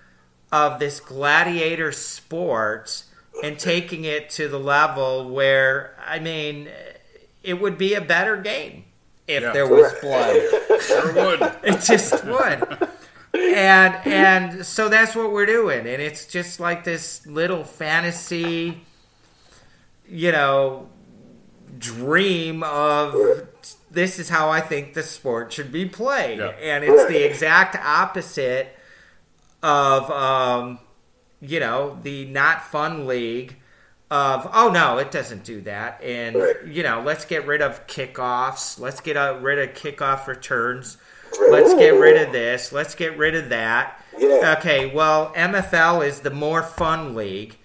of 0.49 0.79
this 0.79 1.01
gladiator 1.01 1.91
sport 1.91 3.03
and 3.43 3.59
taking 3.59 4.05
it 4.05 4.29
to 4.31 4.47
the 4.47 4.59
level 4.59 5.29
where, 5.29 5.93
I 6.07 6.19
mean, 6.19 6.69
it 7.43 7.59
would 7.59 7.77
be 7.77 7.95
a 7.95 8.01
better 8.01 8.37
game 8.37 8.85
if 9.27 9.43
Yeah. 9.43 9.51
there 9.51 9.67
was 9.67 9.91
blood. 10.01 10.37
Sure 10.81 11.13
would. 11.13 11.41
It 11.63 11.81
just 11.81 12.23
would. 12.23 12.86
And 13.33 13.95
and 14.05 14.65
so 14.65 14.89
that's 14.89 15.15
what 15.15 15.31
we're 15.31 15.45
doing, 15.45 15.79
and 15.79 16.01
it's 16.01 16.25
just 16.25 16.59
like 16.59 16.83
this 16.83 17.25
little 17.27 17.63
fantasy, 17.63 18.81
you 20.09 20.31
know, 20.31 20.89
dream 21.77 22.63
of 22.63 23.15
this 23.91 24.17
is 24.19 24.29
how 24.29 24.49
I 24.49 24.61
think 24.61 24.93
the 24.93 25.03
sport 25.03 25.53
should 25.53 25.71
be 25.71 25.85
played, 25.85 26.39
Yeah. 26.39 26.47
and 26.61 26.83
it's 26.83 27.05
the 27.07 27.23
exact 27.25 27.75
opposite 27.75 28.75
of 29.61 30.09
um, 30.09 30.79
you 31.41 31.59
know 31.59 31.99
the 32.01 32.25
not 32.25 32.63
fun 32.63 33.07
league 33.07 33.55
of 34.09 34.49
oh 34.53 34.69
no 34.71 34.97
it 34.99 35.11
doesn't 35.11 35.43
do 35.43 35.61
that. 35.61 36.01
And 36.01 36.37
you 36.73 36.81
know 36.81 37.01
let's 37.05 37.25
get 37.25 37.45
rid 37.45 37.61
of 37.61 37.85
kickoffs. 37.87 38.79
Let's 38.79 39.01
get 39.01 39.17
uh, 39.17 39.37
rid 39.41 39.59
of 39.59 39.75
kickoff 39.75 40.27
returns 40.27 40.97
let's 41.49 41.73
get 41.73 41.89
rid 41.89 42.21
of 42.21 42.31
this. 42.31 42.71
Let's 42.71 42.95
get 42.95 43.17
rid 43.17 43.35
of 43.35 43.49
that. 43.49 44.03
Yeah. 44.17 44.55
okay 44.57 44.91
well 44.95 45.31
mfl 45.35 46.03
is 46.03 46.21
the 46.21 46.31
more 46.31 46.63
fun 46.63 47.13
league 47.13 47.55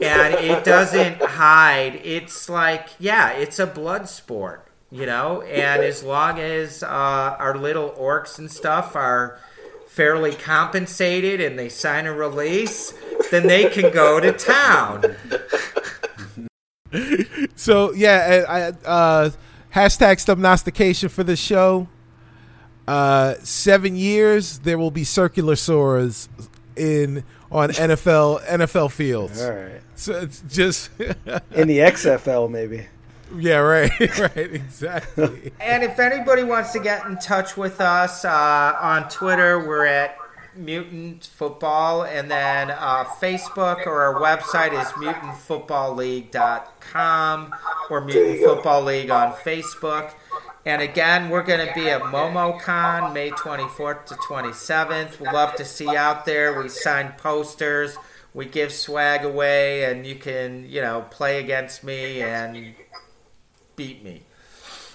and 0.00 0.34
it 0.34 0.64
doesn't 0.64 1.20
hide. 1.22 2.00
It's 2.04 2.48
like 2.48 2.90
yeah 3.00 3.30
it's 3.32 3.58
a 3.58 3.66
blood 3.66 4.08
sport 4.08 4.68
you 4.92 5.04
know? 5.04 5.42
And 5.42 5.82
as 5.82 6.04
long 6.04 6.38
as 6.38 6.84
uh, 6.84 6.86
our 6.86 7.58
little 7.58 7.90
orcs 7.90 8.38
and 8.38 8.50
stuff 8.50 8.94
are 8.94 9.40
fairly 9.88 10.32
compensated 10.32 11.40
and 11.40 11.58
they 11.58 11.68
sign 11.68 12.06
a 12.06 12.12
release 12.12 12.94
then 13.32 13.48
they 13.48 13.68
can 13.68 13.92
go 13.92 14.20
to 14.20 14.32
town. 14.32 15.16
So 17.56 17.92
yeah, 17.94 18.44
I, 18.48 18.58
I, 18.58 18.68
uh, 18.84 19.30
hashtag 19.74 20.16
stumgnostication 20.16 21.10
for 21.10 21.24
the 21.24 21.36
show. 21.36 21.88
Uh, 22.86 23.34
seven 23.42 23.96
years 23.96 24.58
there 24.60 24.78
will 24.78 24.90
be 24.92 25.02
circular 25.04 25.56
sores 25.56 26.28
in 26.76 27.24
on 27.50 27.70
NFL 27.70 28.44
NFL 28.46 28.90
fields. 28.92 29.42
All 29.42 29.50
right. 29.52 29.80
So 29.94 30.12
it's 30.20 30.42
just 30.48 30.90
In 31.00 31.68
the 31.68 31.78
XFL, 31.78 32.50
maybe. 32.50 32.86
yeah, 33.36 33.56
right, 33.58 33.90
right, 34.18 34.36
exactly. 34.36 35.52
And 35.58 35.82
if 35.82 35.98
anybody 35.98 36.44
wants 36.44 36.72
to 36.72 36.78
get 36.80 37.04
in 37.06 37.16
touch 37.18 37.56
with 37.56 37.80
us 37.80 38.24
uh, 38.24 38.76
on 38.80 39.08
Twitter, 39.08 39.58
we're 39.66 39.86
at 39.86 40.16
Mutant 40.54 41.24
Football, 41.26 42.04
and 42.04 42.30
then 42.30 42.70
uh, 42.70 43.04
Facebook 43.04 43.84
or 43.86 44.02
our 44.02 44.14
website 44.20 44.72
is 44.78 44.86
mutantfootballleague.com 44.92 47.54
or 47.90 48.00
Mutant 48.02 48.44
Football 48.44 48.82
League 48.82 49.10
on 49.10 49.32
Facebook. 49.32 50.12
And 50.66 50.82
again, 50.82 51.30
we're 51.30 51.44
going 51.44 51.64
to 51.64 51.72
be 51.74 51.88
at 51.88 52.02
MomoCon 52.02 53.14
May 53.14 53.30
24th 53.30 54.06
to 54.06 54.14
27th. 54.14 55.20
We'd 55.20 55.32
love 55.32 55.54
to 55.54 55.64
see 55.64 55.84
you 55.84 55.96
out 55.96 56.24
there. 56.24 56.60
We 56.60 56.68
sign 56.68 57.14
posters, 57.16 57.96
we 58.34 58.46
give 58.46 58.72
swag 58.72 59.24
away, 59.24 59.84
and 59.84 60.04
you 60.04 60.16
can, 60.16 60.68
you 60.68 60.80
know, 60.80 61.06
play 61.08 61.38
against 61.38 61.84
me 61.84 62.20
and 62.20 62.74
beat 63.76 64.02
me. 64.02 64.24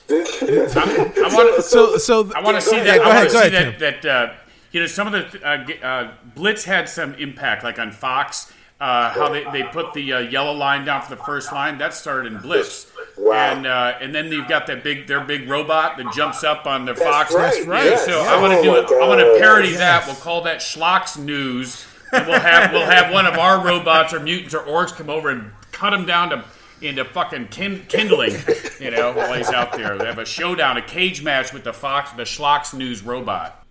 I 0.09 1.29
want 1.31 1.63
So 1.63 1.97
so 1.97 2.29
I 2.35 2.41
want 2.41 2.55
to 2.57 2.61
see 2.61 2.77
that. 2.81 2.97
go 2.97 3.03
I 3.05 3.15
want 3.15 3.29
to 3.29 3.37
see 3.37 3.47
ahead, 3.47 3.79
that. 3.79 4.01
That 4.01 4.05
uh, 4.05 4.33
you 4.73 4.81
know, 4.81 4.87
some 4.87 5.13
of 5.13 5.31
the 5.31 5.47
uh, 5.47 5.87
uh, 5.87 6.13
Blitz 6.35 6.65
had 6.65 6.89
some 6.89 7.13
impact, 7.13 7.63
like 7.63 7.79
on 7.79 7.93
Fox. 7.93 8.51
Uh, 8.81 9.11
how 9.11 9.29
they, 9.29 9.43
they 9.51 9.61
put 9.61 9.93
the 9.93 10.11
uh, 10.11 10.19
yellow 10.19 10.53
line 10.53 10.83
down 10.83 11.03
for 11.03 11.11
the 11.11 11.23
first 11.23 11.53
line 11.53 11.77
that 11.77 11.93
started 11.93 12.33
in 12.33 12.39
Blitz, 12.39 12.90
Wow. 13.23 13.53
and 13.53 13.67
uh, 13.67 13.97
and 14.01 14.15
then 14.15 14.31
you've 14.31 14.47
got 14.47 14.65
that 14.67 14.83
big 14.83 15.05
their 15.07 15.21
big 15.21 15.47
robot 15.47 15.97
that 15.97 16.11
jumps 16.13 16.43
up 16.43 16.65
on 16.65 16.85
the 16.85 16.95
Fox. 16.95 17.33
right, 17.35 17.53
That's 17.53 17.67
right, 17.67 17.99
So 17.99 18.11
yes. 18.11 18.27
I 18.27 18.41
want 18.41 18.53
to 18.53 18.59
Oh 18.59 18.63
do 18.63 18.75
it. 18.75 19.01
I 19.03 19.07
want 19.07 19.19
to 19.19 19.37
parody 19.39 19.69
yes. 19.69 19.77
that. 19.77 20.07
We'll 20.07 20.15
call 20.15 20.41
that 20.43 20.59
Schlocks 20.59 21.17
News. 21.17 21.85
And 22.11 22.27
we'll 22.27 22.39
have 22.39 22.71
we'll 22.73 22.85
have 22.85 23.13
one 23.13 23.25
of 23.25 23.35
our 23.37 23.63
robots 23.65 24.13
or 24.13 24.19
mutants 24.19 24.53
or 24.55 24.63
orcs 24.63 24.91
come 24.91 25.09
over 25.09 25.29
and 25.29 25.51
cut 25.71 25.93
him 25.93 26.05
down 26.05 26.29
to 26.31 26.43
into 26.81 27.05
fucking 27.05 27.47
kin- 27.49 27.85
kindling. 27.87 28.33
You 28.79 28.89
know, 28.91 29.13
while 29.13 29.33
he's 29.35 29.49
out 29.51 29.73
there, 29.73 29.97
they 29.97 30.05
have 30.05 30.17
a 30.17 30.25
showdown, 30.25 30.75
a 30.77 30.81
cage 30.81 31.21
match 31.23 31.53
with 31.53 31.63
the 31.63 31.71
Fox, 31.73 32.11
the 32.13 32.23
Schlocks 32.23 32.73
News 32.73 33.03
robot. 33.03 33.63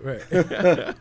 Right. 0.00 0.20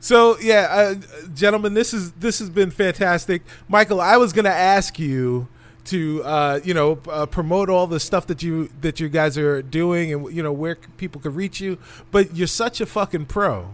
so 0.00 0.38
yeah, 0.40 0.66
uh, 0.70 0.94
gentlemen, 1.34 1.74
this 1.74 1.94
is 1.94 2.12
this 2.12 2.38
has 2.40 2.50
been 2.50 2.70
fantastic. 2.70 3.42
Michael, 3.68 4.00
I 4.00 4.16
was 4.16 4.32
gonna 4.32 4.48
ask 4.48 4.98
you 4.98 5.46
to 5.90 6.22
uh, 6.24 6.60
you 6.64 6.74
know 6.74 6.98
uh, 7.08 7.26
promote 7.26 7.68
all 7.68 7.86
the 7.86 8.00
stuff 8.00 8.26
that 8.28 8.42
you 8.42 8.70
that 8.80 9.00
you 9.00 9.08
guys 9.08 9.36
are 9.38 9.62
doing 9.62 10.12
and 10.12 10.34
you 10.34 10.42
know 10.42 10.52
where 10.52 10.76
people 10.96 11.20
could 11.20 11.36
reach 11.36 11.60
you, 11.60 11.78
but 12.10 12.34
you're 12.36 12.46
such 12.46 12.80
a 12.80 12.86
fucking 12.86 13.26
pro 13.26 13.70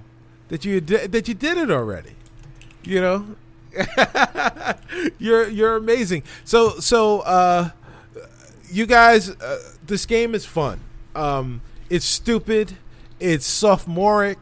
that 0.48 0.64
you 0.64 0.80
that 0.80 1.28
you 1.28 1.34
did 1.34 1.58
it 1.58 1.70
already. 1.70 2.12
You 2.84 3.00
know, 3.00 3.36
you're 5.18 5.48
you're 5.48 5.76
amazing. 5.76 6.22
So 6.44 6.78
so 6.80 7.20
uh, 7.20 7.70
you 8.70 8.86
guys, 8.86 9.30
uh, 9.30 9.58
this 9.86 10.06
game 10.06 10.34
is 10.34 10.44
fun. 10.44 10.80
Um, 11.14 11.60
it's 11.88 12.04
stupid. 12.04 12.76
It's 13.20 13.46
sophomoric. 13.46 14.38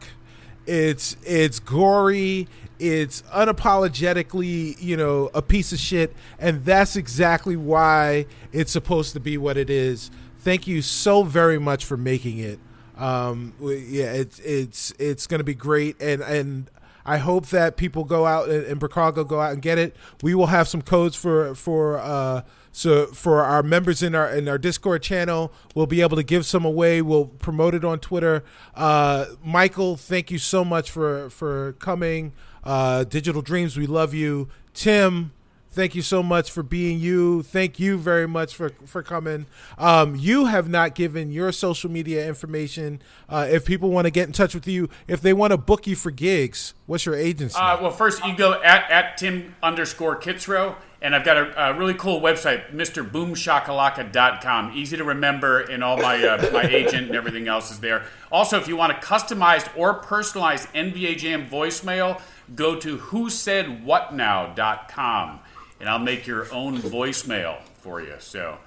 It's 0.65 1.15
it's 1.23 1.59
gory. 1.59 2.47
It's 2.79 3.21
unapologetically, 3.23 4.81
you 4.81 4.97
know, 4.97 5.29
a 5.33 5.41
piece 5.41 5.71
of 5.71 5.79
shit, 5.79 6.15
and 6.39 6.65
that's 6.65 6.95
exactly 6.95 7.55
why 7.55 8.25
it's 8.51 8.71
supposed 8.71 9.13
to 9.13 9.19
be 9.19 9.37
what 9.37 9.57
it 9.57 9.69
is. 9.69 10.11
Thank 10.39 10.67
you 10.67 10.81
so 10.81 11.23
very 11.23 11.59
much 11.59 11.85
for 11.85 11.97
making 11.97 12.39
it. 12.39 12.59
Um, 12.97 13.53
yeah, 13.59 14.11
it's 14.11 14.39
it's 14.39 14.91
it's 14.99 15.27
going 15.27 15.39
to 15.39 15.45
be 15.45 15.55
great, 15.55 16.01
and 16.01 16.21
and 16.21 16.69
I 17.05 17.17
hope 17.17 17.47
that 17.47 17.77
people 17.77 18.03
go 18.03 18.25
out 18.25 18.49
and, 18.49 18.65
and 18.65 18.79
go 18.79 19.39
out 19.39 19.53
and 19.53 19.61
get 19.61 19.77
it. 19.77 19.95
We 20.21 20.35
will 20.35 20.47
have 20.47 20.67
some 20.67 20.81
codes 20.81 21.15
for 21.15 21.55
for 21.55 21.99
uh, 21.99 22.43
so 22.71 23.07
for 23.07 23.43
our 23.43 23.63
members 23.63 24.01
in 24.01 24.15
our 24.15 24.29
in 24.29 24.47
our 24.47 24.57
Discord 24.57 25.03
channel. 25.03 25.51
We'll 25.75 25.87
be 25.87 26.01
able 26.01 26.17
to 26.17 26.23
give 26.23 26.45
some 26.45 26.65
away. 26.65 27.01
We'll 27.01 27.25
promote 27.25 27.75
it 27.75 27.83
on 27.83 27.99
Twitter. 27.99 28.43
Uh, 28.75 29.25
Michael, 29.43 29.95
thank 29.97 30.31
you 30.31 30.37
so 30.37 30.63
much 30.63 30.89
for 30.91 31.29
for 31.29 31.73
coming. 31.73 32.33
Uh, 32.63 33.03
Digital 33.03 33.41
Dreams, 33.41 33.77
we 33.77 33.87
love 33.87 34.13
you. 34.13 34.47
Tim, 34.73 35.31
thank 35.73 35.95
you 35.95 36.01
so 36.01 36.23
much 36.23 36.51
for 36.51 36.63
being 36.63 36.99
you. 36.99 37.43
Thank 37.43 37.79
you 37.79 37.97
very 37.97 38.27
much 38.27 38.55
for 38.55 38.69
for 38.85 39.03
coming. 39.03 39.45
Um, 39.77 40.15
you 40.15 40.45
have 40.45 40.69
not 40.69 40.95
given 40.95 41.31
your 41.31 41.51
social 41.51 41.91
media 41.91 42.25
information. 42.27 43.01
Uh, 43.27 43.47
if 43.49 43.65
people 43.65 43.89
want 43.89 44.05
to 44.05 44.11
get 44.11 44.27
in 44.27 44.33
touch 44.33 44.53
with 44.53 44.67
you, 44.67 44.89
if 45.07 45.21
they 45.21 45.33
want 45.33 45.51
to 45.51 45.57
book 45.57 45.87
you 45.87 45.95
for 45.95 46.11
gigs, 46.11 46.73
what's 46.85 47.05
your 47.05 47.15
agency? 47.15 47.57
Uh, 47.57 47.81
well, 47.81 47.91
first 47.91 48.23
you 48.25 48.35
go 48.35 48.61
at, 48.61 48.89
at 48.89 49.17
Tim 49.17 49.55
underscore 49.61 50.17
Kitzrow, 50.19 50.75
and 51.01 51.15
I've 51.15 51.25
got 51.25 51.37
a, 51.37 51.69
a 51.69 51.73
really 51.77 51.95
cool 51.95 52.21
website, 52.21 52.71
MrBoomShakalaka.com. 52.71 54.71
Easy 54.73 54.97
to 54.97 55.03
remember, 55.03 55.59
and 55.59 55.83
all 55.83 55.97
my 55.97 56.23
uh, 56.23 56.49
my 56.51 56.63
agent 56.69 57.07
and 57.07 57.15
everything 57.15 57.47
else 57.47 57.71
is 57.71 57.79
there. 57.79 58.05
Also, 58.31 58.57
if 58.57 58.67
you 58.67 58.77
want 58.77 58.93
a 58.93 58.95
customized 58.95 59.69
or 59.77 59.95
personalized 59.95 60.67
NBA 60.73 61.17
Jam 61.17 61.49
voicemail, 61.49 62.21
go 62.55 62.79
to 62.79 62.97
WhoSaidWhatNow.com, 62.97 65.39
and 65.79 65.89
I'll 65.89 65.99
make 65.99 66.27
your 66.27 66.51
own 66.53 66.77
voicemail 66.79 67.61
for 67.81 68.01
you. 68.01 68.15
So. 68.19 68.57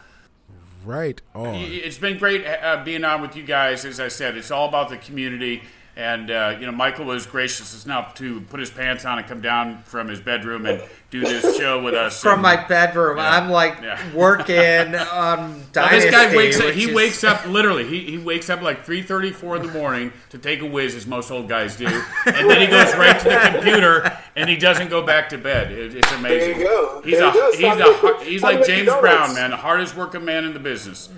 right 0.85 1.21
on. 1.35 1.55
It's 1.57 1.99
been 1.99 2.19
great 2.19 2.47
uh, 2.47 2.83
being 2.85 3.05
on 3.05 3.23
with 3.23 3.37
you 3.37 3.43
guys. 3.43 3.85
As 3.85 4.01
I 4.01 4.09
said, 4.09 4.37
it's 4.37 4.51
all 4.51 4.69
about 4.69 4.89
the 4.89 4.99
community. 4.99 5.63
And 5.99 6.31
uh, 6.31 6.59
you 6.61 6.67
know, 6.67 6.73
Michael 6.73 7.07
was 7.07 7.25
gracious 7.25 7.87
enough 7.87 8.15
to 8.17 8.43
put 8.43 8.61
his 8.61 8.71
pants 8.71 9.07
on 9.07 9.19
and 9.19 9.27
come 9.27 9.41
down 9.41 9.83
from 9.85 10.09
his 10.09 10.21
bedroom 10.21 10.67
and 10.67 10.83
do 11.11 11.23
this 11.23 11.57
show 11.57 11.83
with 11.83 11.95
us. 11.95 12.21
From 12.21 12.35
And- 12.35 12.43
my 12.43 12.67
bedroom, 12.67 13.19
I'm 13.19 13.49
like 13.49 13.79
Yeah. 13.83 13.99
working 14.15 14.95
on 14.95 15.59
Now, 15.59 15.65
Dynasty. 15.73 16.01
this 16.01 16.11
guy 16.11 16.37
wakes 16.37 16.61
up. 16.61 16.75
He 16.75 16.91
is- 16.91 16.95
wakes 16.95 17.25
up 17.25 17.47
literally. 17.49 17.87
He, 17.89 18.11
he 18.11 18.19
wakes 18.19 18.51
up 18.51 18.61
like 18.61 18.85
three 18.85 19.01
thirty, 19.01 19.31
four 19.31 19.57
in 19.57 19.63
the 19.67 19.73
morning 19.73 20.13
to 20.29 20.37
take 20.39 20.61
a 20.61 20.67
whiz, 20.67 20.95
as 20.95 21.07
most 21.07 21.31
old 21.31 21.49
guys 21.49 21.77
do, 21.77 21.87
and 21.87 22.51
then 22.51 22.61
he 22.61 22.67
goes 22.67 22.95
right 22.97 23.19
to 23.19 23.29
the 23.31 23.51
computer 23.55 24.19
and 24.37 24.51
he 24.51 24.57
doesn't 24.57 24.91
go 24.91 25.01
back 25.01 25.31
to 25.31 25.39
bed. 25.39 25.73
It, 25.73 25.95
it's 25.95 26.13
amazing. 26.13 26.59
There 26.59 26.61
you 26.61 26.65
go. 26.67 27.01
He's 27.07 27.19
There 27.19 27.27
a 27.29 27.33
you 27.33 27.41
go. 27.41 28.19
he's 28.19 28.23
a 28.23 28.25
he's 28.25 28.43
like 28.43 28.67
James 28.67 28.85
donuts. 28.89 29.01
Brown, 29.01 29.35
man, 29.35 29.49
the 29.49 29.57
hardest 29.57 29.97
working 29.97 30.27
man 30.27 30.45
in 30.45 30.53
the 30.53 30.61
business. 30.61 31.09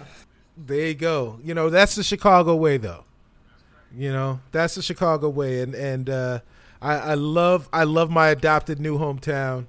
There 0.56 0.86
you 0.86 0.94
go. 0.94 1.40
You 1.42 1.54
know, 1.54 1.68
that's 1.68 1.96
the 1.96 2.04
Chicago 2.04 2.54
way, 2.54 2.76
though. 2.76 3.02
You 3.96 4.12
know, 4.12 4.40
that's 4.52 4.74
the 4.74 4.82
Chicago 4.82 5.28
way, 5.28 5.60
and 5.62 5.74
and 5.74 6.10
uh, 6.10 6.40
I, 6.82 6.94
I 6.96 7.14
love 7.14 7.68
I 7.72 7.84
love 7.84 8.10
my 8.10 8.28
adopted 8.28 8.78
new 8.80 8.98
hometown, 8.98 9.64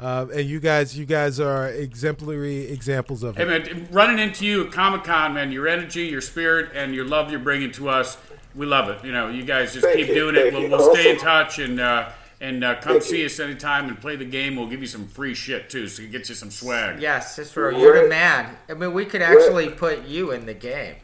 uh, 0.00 0.26
and 0.34 0.48
you 0.48 0.58
guys 0.58 0.96
you 0.98 1.04
guys 1.04 1.38
are 1.38 1.68
exemplary 1.68 2.66
examples 2.70 3.22
of 3.22 3.36
Hey 3.36 3.42
it. 3.42 3.48
man, 3.76 3.88
running 3.90 4.18
into 4.18 4.46
you 4.46 4.66
at 4.66 4.72
Comic 4.72 5.04
Con, 5.04 5.34
man, 5.34 5.52
your 5.52 5.68
energy, 5.68 6.06
your 6.06 6.20
spirit, 6.22 6.70
and 6.74 6.94
your 6.94 7.04
love 7.04 7.30
you're 7.30 7.40
bringing 7.40 7.70
to 7.72 7.88
us, 7.90 8.16
we 8.54 8.64
love 8.66 8.88
it. 8.88 9.04
You 9.04 9.12
know, 9.12 9.28
you 9.28 9.44
guys 9.44 9.74
just 9.74 9.84
Thank 9.84 9.98
keep 9.98 10.08
you, 10.08 10.14
doing 10.14 10.36
it. 10.36 10.52
We'll, 10.52 10.68
we'll 10.70 10.94
stay 10.94 11.10
in 11.10 11.18
touch 11.20 11.58
and 11.58 11.78
uh, 11.78 12.10
and 12.40 12.64
uh, 12.64 12.76
come 12.80 12.94
Thank 12.94 13.02
see 13.02 13.20
you. 13.20 13.26
us 13.26 13.38
anytime 13.38 13.88
and 13.88 14.00
play 14.00 14.16
the 14.16 14.24
game. 14.24 14.56
We'll 14.56 14.68
give 14.68 14.80
you 14.80 14.86
some 14.86 15.06
free 15.08 15.34
shit 15.34 15.68
too, 15.68 15.88
so 15.88 16.02
you 16.02 16.08
get 16.08 16.28
you 16.28 16.34
some 16.34 16.50
swag. 16.50 17.00
Yes, 17.02 17.36
Cicero, 17.36 17.76
you're 17.76 18.02
the 18.04 18.08
man. 18.08 18.56
I 18.68 18.74
mean, 18.74 18.92
we 18.94 19.04
could 19.04 19.22
actually 19.22 19.68
put 19.68 20.04
you 20.06 20.30
in 20.32 20.46
the 20.46 20.54
game. 20.54 20.94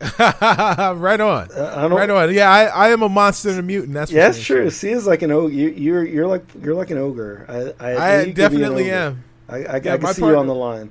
right 0.18 1.20
on, 1.20 1.48
Uh, 1.54 1.74
I 1.76 1.82
don't- 1.82 1.92
right 1.92 2.08
on. 2.10 2.32
Yeah, 2.34 2.50
I, 2.50 2.64
I 2.64 2.88
am 2.90 3.02
a 3.02 3.08
monster 3.08 3.50
and 3.50 3.58
a 3.58 3.62
mutant. 3.62 3.92
That's 3.94 4.10
for 4.10 4.16
Yeah, 4.16 4.26
that's 4.28 4.42
true. 4.42 4.70
See, 4.70 4.90
is 4.90 5.06
like 5.06 5.22
an 5.22 5.30
ogre. 5.30 5.52
You, 5.52 5.68
you're 5.68 6.04
you're 6.04 6.26
like 6.26 6.44
you're 6.62 6.74
like 6.74 6.90
an 6.90 6.98
ogre. 6.98 7.44
I 7.48 7.54
I, 7.54 7.60
I 7.60 8.24
think 8.24 8.28
you 8.38 8.44
could 8.44 8.50
be 8.52 8.56
an 8.56 8.60
definitely 8.60 8.90
am. 8.90 9.24
I, 9.48 9.56
I, 9.56 9.74
I 9.76 9.80
can 9.80 10.02
my 10.02 10.12
see 10.12 10.22
you 10.22 10.36
on 10.38 10.46
the 10.46 10.54
line. 10.54 10.90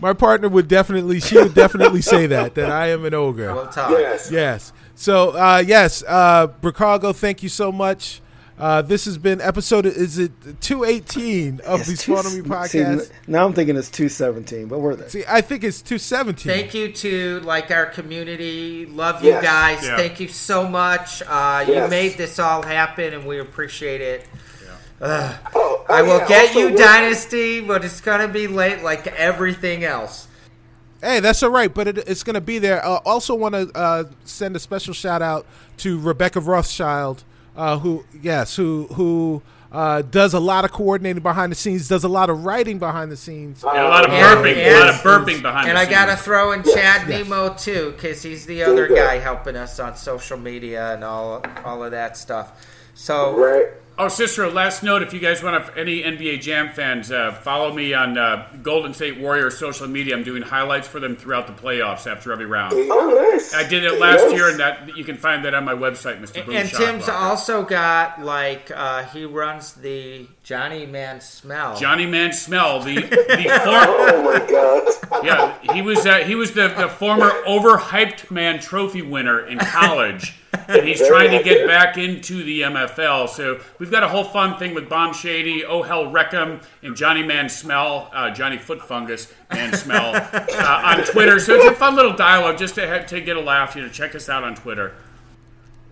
My 0.00 0.12
partner 0.12 0.48
would 0.48 0.68
definitely 0.68 1.20
she 1.20 1.36
would 1.38 1.54
definitely 1.54 2.02
say 2.02 2.26
that 2.26 2.54
that 2.56 2.70
I 2.70 2.88
am 2.88 3.04
an 3.04 3.14
ogre. 3.14 3.52
We'll. 3.52 3.70
Yes. 3.76 4.30
Yes. 4.30 4.72
So 4.94 5.30
uh, 5.30 5.62
yes, 5.64 6.02
uh, 6.06 6.48
Bricago, 6.60 7.14
thank 7.14 7.42
you 7.42 7.48
so 7.48 7.70
much. 7.70 8.20
Uh, 8.58 8.82
this 8.82 9.04
has 9.04 9.16
been 9.18 9.40
episode. 9.40 9.86
Is 9.86 10.18
it 10.18 10.32
two 10.60 10.82
eighteen 10.84 11.60
of 11.64 11.86
the 11.86 11.92
It's 11.92 12.02
two- 12.04 12.16
Spawn 12.16 12.24
Me 12.34 12.42
see, 12.42 12.48
podcast? 12.80 13.10
now 13.28 13.44
I'm 13.46 13.52
thinking 13.52 13.76
it's 13.76 13.90
two 13.90 14.08
seventeen, 14.08 14.66
but 14.66 14.80
we're 14.80 14.96
there. 14.96 15.08
See, 15.08 15.22
I 15.28 15.40
think 15.42 15.62
it's 15.62 15.80
two 15.80 15.98
seventeen. 15.98 16.52
Thank 16.52 16.74
you 16.74 16.90
to 16.92 17.40
like 17.40 17.70
our 17.70 17.86
community. 17.86 18.86
Love 18.86 19.22
you 19.22 19.30
Yes. 19.30 19.44
guys. 19.44 19.84
Yeah. 19.84 19.96
Thank 19.96 20.18
you 20.18 20.26
so 20.28 20.68
much. 20.68 21.22
Uh, 21.26 21.64
You 21.68 21.86
made 21.88 22.16
this 22.18 22.38
all 22.40 22.62
happen, 22.62 23.14
and 23.14 23.26
we 23.26 23.38
appreciate 23.38 24.00
it. 24.00 24.26
Oh, 25.00 25.84
I 25.88 26.00
oh, 26.00 26.04
will 26.04 26.18
yeah, 26.18 26.26
get 26.28 26.46
also, 26.48 26.58
you 26.58 26.64
we're- 26.66 26.76
Dynasty, 26.76 27.60
but 27.60 27.84
it's 27.84 28.00
gonna 28.00 28.26
be 28.26 28.48
late, 28.48 28.82
like 28.82 29.06
everything 29.06 29.84
else. 29.84 30.26
Hey, 31.00 31.20
that's 31.20 31.40
all 31.44 31.50
right, 31.50 31.72
but 31.72 31.86
it, 31.86 31.98
it's 32.08 32.24
going 32.24 32.34
to 32.34 32.40
be 32.40 32.58
there. 32.58 32.84
Uh, 32.84 32.98
also, 33.06 33.32
want 33.32 33.54
to 33.54 33.70
uh, 33.72 34.02
send 34.24 34.56
a 34.56 34.58
special 34.58 34.92
shout 34.92 35.22
out 35.22 35.46
to 35.76 35.96
Rebecca 36.00 36.40
Rothschild, 36.40 37.22
uh, 37.58 37.78
who 37.78 38.04
yes, 38.22 38.56
who 38.56 38.86
who 38.94 39.42
uh, 39.70 40.00
does 40.00 40.32
a 40.32 40.40
lot 40.40 40.64
of 40.64 40.72
coordinating 40.72 41.22
behind 41.22 41.52
the 41.52 41.56
scenes, 41.56 41.88
does 41.88 42.04
a 42.04 42.08
lot 42.08 42.30
of 42.30 42.44
writing 42.44 42.78
behind 42.78 43.12
the 43.12 43.16
scenes. 43.16 43.62
And 43.62 43.76
a 43.76 43.84
lot 43.88 44.04
of 44.04 44.10
burping, 44.10 44.56
and- 44.56 44.74
a 44.76 44.80
lot 44.80 44.88
of 44.88 44.94
burping 45.02 45.42
behind. 45.42 45.68
And 45.68 45.76
the 45.76 45.82
I 45.82 45.84
gotta 45.90 46.16
throw 46.16 46.52
in 46.52 46.62
Chad 46.62 47.06
Nemo 47.08 47.52
too, 47.52 47.92
because 47.94 48.22
he's 48.22 48.46
the 48.46 48.62
other 48.62 48.88
guy 48.88 49.18
helping 49.18 49.56
us 49.56 49.78
on 49.78 49.96
social 49.96 50.38
media 50.38 50.94
and 50.94 51.04
all 51.04 51.42
all 51.64 51.84
of 51.84 51.90
that 51.90 52.16
stuff. 52.16 52.52
So 52.94 53.36
Right. 53.36 53.66
Oh, 54.00 54.06
Cicero, 54.06 54.48
last 54.48 54.84
note 54.84 55.02
if 55.02 55.12
you 55.12 55.18
guys 55.18 55.42
want 55.42 55.66
to, 55.66 55.76
any 55.76 56.02
NBA 56.04 56.40
Jam 56.40 56.68
fans, 56.72 57.10
uh, 57.10 57.32
follow 57.32 57.72
me 57.72 57.94
on 57.94 58.16
uh, 58.16 58.46
Golden 58.62 58.94
State 58.94 59.18
Warriors 59.18 59.58
social 59.58 59.88
media. 59.88 60.16
I'm 60.16 60.22
doing 60.22 60.40
highlights 60.42 60.86
for 60.86 61.00
them 61.00 61.16
throughout 61.16 61.48
the 61.48 61.52
playoffs 61.52 62.08
after 62.08 62.32
every 62.32 62.46
round. 62.46 62.74
Oh, 62.74 63.28
nice. 63.32 63.52
I 63.52 63.66
did 63.66 63.82
it 63.82 63.98
last 63.98 64.20
Yes. 64.20 64.32
year, 64.34 64.50
and 64.50 64.60
that 64.60 64.96
you 64.96 65.02
can 65.02 65.16
find 65.16 65.44
that 65.44 65.52
on 65.52 65.64
my 65.64 65.74
website, 65.74 66.20
Mr. 66.20 66.46
Boom 66.46 66.54
and 66.54 66.68
Shot 66.68 66.80
Tim's 66.80 67.08
also 67.08 67.64
got 67.64 68.22
like 68.22 68.70
uh, 68.70 69.02
he 69.06 69.24
runs 69.24 69.72
the 69.72 70.28
Johnny 70.48 70.86
Man 70.86 71.20
Smell. 71.20 71.76
Johnny 71.76 72.06
Man 72.06 72.32
Smell, 72.32 72.80
the 72.80 72.94
the 73.02 73.60
former, 73.64 73.94
Oh 73.98 74.22
my 74.24 74.50
god. 74.50 75.22
yeah, 75.22 75.74
he 75.74 75.82
was 75.82 76.06
uh, 76.06 76.20
he 76.20 76.34
was 76.34 76.52
the, 76.52 76.68
the 76.68 76.88
former 76.88 77.28
overhyped 77.46 78.30
man 78.30 78.58
trophy 78.58 79.02
winner 79.02 79.46
in 79.46 79.58
college, 79.58 80.40
and 80.66 80.88
he's 80.88 81.06
trying 81.06 81.32
to 81.36 81.44
get 81.44 81.66
back 81.66 81.98
into 81.98 82.42
the 82.42 82.62
MFL. 82.62 83.28
So 83.28 83.60
we've 83.78 83.90
got 83.90 84.02
a 84.02 84.08
whole 84.08 84.24
fun 84.24 84.58
thing 84.58 84.72
with 84.74 84.88
Bomb 84.88 85.12
Shady, 85.12 85.66
Oh 85.66 85.82
Hell 85.82 86.10
Wreckham, 86.10 86.62
and 86.82 86.96
Johnny 86.96 87.22
Man 87.22 87.50
Smell, 87.50 88.08
uh, 88.14 88.30
Johnny 88.30 88.56
Foot 88.56 88.80
Fungus 88.80 89.30
Man 89.52 89.74
Smell 89.74 90.14
uh, 90.14 90.82
on 90.82 91.04
Twitter. 91.04 91.38
So 91.40 91.56
it's 91.56 91.66
a 91.66 91.74
fun 91.74 91.94
little 91.94 92.14
dialogue 92.16 92.56
just 92.56 92.74
to 92.76 92.86
have, 92.86 93.04
to 93.08 93.20
get 93.20 93.36
a 93.36 93.40
laugh. 93.42 93.76
You 93.76 93.82
know, 93.82 93.90
check 93.90 94.14
us 94.14 94.30
out 94.30 94.44
on 94.44 94.54
Twitter. 94.54 94.94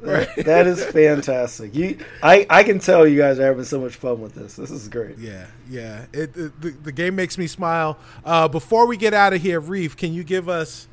That 0.37 0.67
is 0.67 0.85
fantastic. 0.85 1.75
You, 1.75 1.99
I, 2.23 2.47
I 2.49 2.63
can 2.63 2.79
tell 2.79 3.07
you 3.07 3.19
guys 3.19 3.39
are 3.39 3.47
having 3.47 3.65
so 3.65 3.81
much 3.81 3.97
fun 3.97 4.21
with 4.21 4.35
this. 4.35 4.57
This 4.57 4.71
is 4.71 4.89
great. 4.89 5.19
Yeah, 5.19 5.47
yeah. 5.69 6.07
It, 6.13 6.37
it 6.37 6.61
the, 6.61 6.71
the 6.71 6.93
game 6.93 7.17
makes 7.17 7.37
me 7.39 7.47
smile. 7.47 7.99
Uh, 8.25 8.49
before 8.49 8.87
we 8.87 8.97
get 8.97 9.15
out 9.15 9.33
of 9.33 9.43
here, 9.43 9.61
Reef, 9.61 9.97
can 9.97 10.13
you 10.13 10.25
give 10.25 10.49
us 10.49 10.89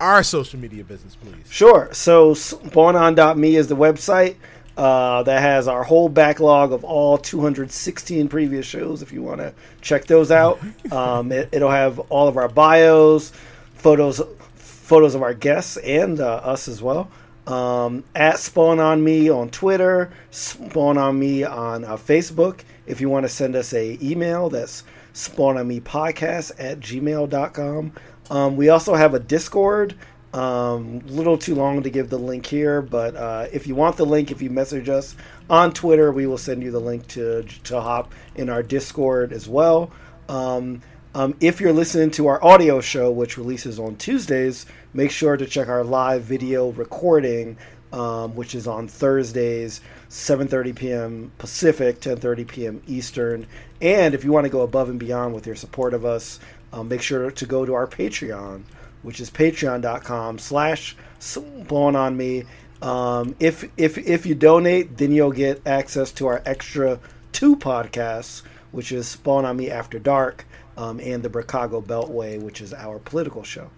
our 0.00 0.22
social 0.22 0.58
media 0.58 0.84
business, 0.84 1.16
please? 1.16 1.50
Sure. 1.50 1.88
So, 1.92 2.34
spawnon.me 2.34 3.56
is 3.56 3.68
the 3.68 3.76
website 3.76 4.36
uh, 4.76 5.22
that 5.22 5.40
has 5.40 5.68
our 5.68 5.82
whole 5.82 6.08
backlog 6.08 6.72
of 6.72 6.84
all 6.84 7.18
216 7.18 8.28
previous 8.28 8.66
shows. 8.66 9.02
If 9.02 9.12
you 9.12 9.22
want 9.22 9.40
to 9.40 9.54
check 9.80 10.04
those 10.06 10.30
out, 10.30 10.60
um, 10.92 11.32
it, 11.32 11.48
it'll 11.52 11.70
have 11.70 11.98
all 12.10 12.28
of 12.28 12.36
our 12.36 12.48
bios, 12.48 13.32
photos, 13.74 14.20
photos 14.54 15.14
of 15.14 15.22
our 15.22 15.34
guests, 15.34 15.76
and 15.78 16.20
uh, 16.20 16.36
us 16.36 16.68
as 16.68 16.82
well. 16.82 17.10
Um, 17.46 18.04
at 18.14 18.38
Spawn 18.38 18.80
on 18.80 19.02
Me 19.04 19.30
on 19.30 19.50
Twitter, 19.50 20.12
Spawn 20.30 20.98
on 20.98 21.18
Me 21.18 21.44
on 21.44 21.84
uh, 21.84 21.96
Facebook. 21.96 22.60
If 22.86 23.00
you 23.00 23.08
want 23.08 23.24
to 23.24 23.28
send 23.28 23.56
us 23.56 23.72
a 23.72 23.98
email, 24.02 24.50
that's 24.50 24.84
Spawn 25.12 25.56
on 25.56 25.68
Me 25.68 25.80
Podcast 25.80 26.52
at 26.58 26.80
gmail.com. 26.80 27.92
Um, 28.30 28.56
we 28.56 28.68
also 28.68 28.94
have 28.94 29.14
a 29.14 29.20
Discord. 29.20 29.94
Um, 30.34 30.98
little 31.06 31.38
too 31.38 31.54
long 31.54 31.82
to 31.84 31.88
give 31.88 32.10
the 32.10 32.18
link 32.18 32.44
here, 32.44 32.82
but 32.82 33.16
uh, 33.16 33.46
if 33.52 33.66
you 33.66 33.74
want 33.74 33.96
the 33.96 34.04
link, 34.04 34.30
if 34.30 34.42
you 34.42 34.50
message 34.50 34.88
us 34.88 35.16
on 35.48 35.72
Twitter, 35.72 36.12
we 36.12 36.26
will 36.26 36.36
send 36.36 36.62
you 36.62 36.70
the 36.70 36.80
link 36.80 37.06
to 37.08 37.42
to 37.64 37.80
hop 37.80 38.12
in 38.34 38.50
our 38.50 38.62
Discord 38.62 39.32
as 39.32 39.48
well. 39.48 39.90
Um, 40.28 40.82
um, 41.14 41.34
if 41.40 41.62
you're 41.62 41.72
listening 41.72 42.10
to 42.12 42.26
our 42.26 42.44
audio 42.44 42.82
show, 42.82 43.10
which 43.10 43.38
releases 43.38 43.78
on 43.78 43.96
Tuesdays, 43.96 44.66
make 44.96 45.10
sure 45.10 45.36
to 45.36 45.44
check 45.44 45.68
our 45.68 45.84
live 45.84 46.22
video 46.22 46.70
recording, 46.70 47.58
um, 47.92 48.34
which 48.34 48.54
is 48.54 48.66
on 48.66 48.88
Thursdays, 48.88 49.82
7:30 50.08 50.74
p.m. 50.74 51.32
Pacific, 51.36 52.00
10:30 52.00 52.48
p.m. 52.48 52.82
Eastern. 52.86 53.46
And 53.82 54.14
if 54.14 54.24
you 54.24 54.32
want 54.32 54.44
to 54.44 54.50
go 54.50 54.62
above 54.62 54.88
and 54.88 54.98
beyond 54.98 55.34
with 55.34 55.46
your 55.46 55.54
support 55.54 55.92
of 55.92 56.06
us, 56.06 56.40
um, 56.72 56.88
make 56.88 57.02
sure 57.02 57.30
to 57.30 57.46
go 57.46 57.66
to 57.66 57.74
our 57.74 57.86
Patreon, 57.86 58.62
which 59.02 59.20
is 59.20 59.30
patreon.com 59.30 60.38
slash 60.38 60.96
spawn 61.18 61.94
on 61.94 62.16
me. 62.16 62.44
Um, 62.80 63.36
if 63.38 63.70
if 63.76 63.98
if 63.98 64.24
you 64.24 64.34
donate, 64.34 64.96
then 64.96 65.12
you'll 65.12 65.30
get 65.30 65.66
access 65.66 66.10
to 66.12 66.26
our 66.26 66.42
extra 66.46 67.00
two 67.32 67.54
podcasts, 67.56 68.40
which 68.72 68.92
is 68.92 69.06
Spawn 69.06 69.44
on 69.44 69.58
Me 69.58 69.70
After 69.70 69.98
Dark 69.98 70.46
um, 70.78 71.00
and 71.00 71.22
the 71.22 71.30
Chicago 71.30 71.82
Beltway, 71.82 72.40
which 72.40 72.62
is 72.62 72.72
our 72.72 72.98
political 72.98 73.42
show. 73.42 73.70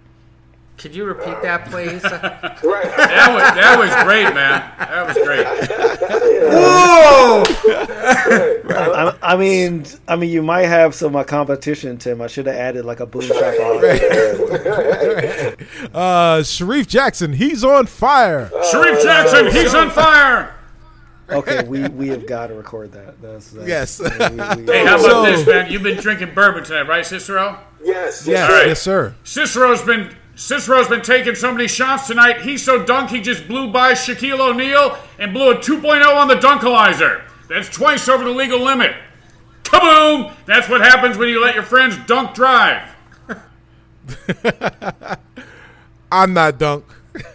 Could 0.78 0.94
you 0.94 1.04
repeat 1.04 1.42
that, 1.42 1.66
please? 1.66 2.02
Right. 2.68 2.96
That 2.96 3.32
was 3.32 3.42
that 3.54 3.78
was 3.78 3.90
great, 4.04 4.34
man. 4.34 4.62
That 4.78 5.06
was 5.06 5.16
great. 5.24 5.46
I, 8.70 9.16
I 9.22 9.36
mean, 9.36 9.84
I 10.06 10.16
mean, 10.16 10.30
you 10.30 10.42
might 10.42 10.66
have 10.66 10.94
some 10.94 11.14
uh, 11.16 11.24
competition, 11.24 11.98
Tim. 11.98 12.20
I 12.20 12.26
should 12.26 12.46
have 12.46 12.56
added 12.56 12.84
like 12.84 13.00
a 13.00 13.06
boom 13.06 13.22
shaka. 13.22 13.46
Uh, 15.94 16.38
Shareef 16.42 16.86
Jackson, 16.88 17.32
he's 17.32 17.64
on 17.64 17.86
fire. 17.86 18.50
Shareef 18.72 19.02
Jackson, 19.02 19.50
he's 19.50 19.74
on 19.74 19.90
fire. 19.90 20.54
Okay, 21.30 21.62
we, 21.64 21.86
we 21.88 22.08
have 22.08 22.26
got 22.26 22.46
to 22.48 22.54
record 22.54 22.92
that. 22.92 23.20
That's, 23.20 23.50
that's 23.50 23.68
Yes. 23.68 24.00
we- 24.00 24.06
we- 24.06 24.12
Hey, 24.72 24.86
how 24.86 24.94
about 24.98 25.00
So- 25.00 25.22
this, 25.26 25.46
man? 25.46 25.70
You've 25.70 25.82
been 25.82 25.98
drinking 25.98 26.34
bourbon 26.34 26.64
tonight, 26.64 26.88
right, 26.88 27.04
Cicero? 27.04 27.58
Yes. 27.84 28.26
Yes, 28.26 28.48
All 28.50 28.56
right. 28.56 28.68
yes, 28.68 28.80
sir. 28.82 29.14
Cicero's 29.24 29.82
been 29.82 30.14
Cicero's 30.38 30.86
been 30.86 31.02
taking 31.02 31.34
so 31.34 31.52
many 31.52 31.66
shots 31.66 32.06
tonight. 32.06 32.42
He's 32.42 32.62
so 32.64 32.84
dunk 32.84 33.10
he 33.10 33.20
just 33.20 33.48
blew 33.48 33.72
by 33.72 33.94
Shaquille 33.94 34.38
O'Neal 34.38 34.96
and 35.18 35.34
blew 35.34 35.50
a 35.50 35.56
2.0 35.56 36.14
on 36.14 36.28
the 36.28 36.36
Dunkalizer. 36.36 37.24
That's 37.48 37.68
twice 37.68 38.08
over 38.08 38.22
the 38.22 38.30
legal 38.30 38.60
limit. 38.60 38.94
Kaboom! 39.64 40.32
That's 40.46 40.68
what 40.68 40.80
happens 40.80 41.18
when 41.18 41.28
you 41.28 41.42
let 41.42 41.56
your 41.56 41.64
friends 41.64 41.98
dunk 42.06 42.34
drive. 42.34 42.88
I'm 46.12 46.32
not 46.34 46.56
dunk. 46.56 46.84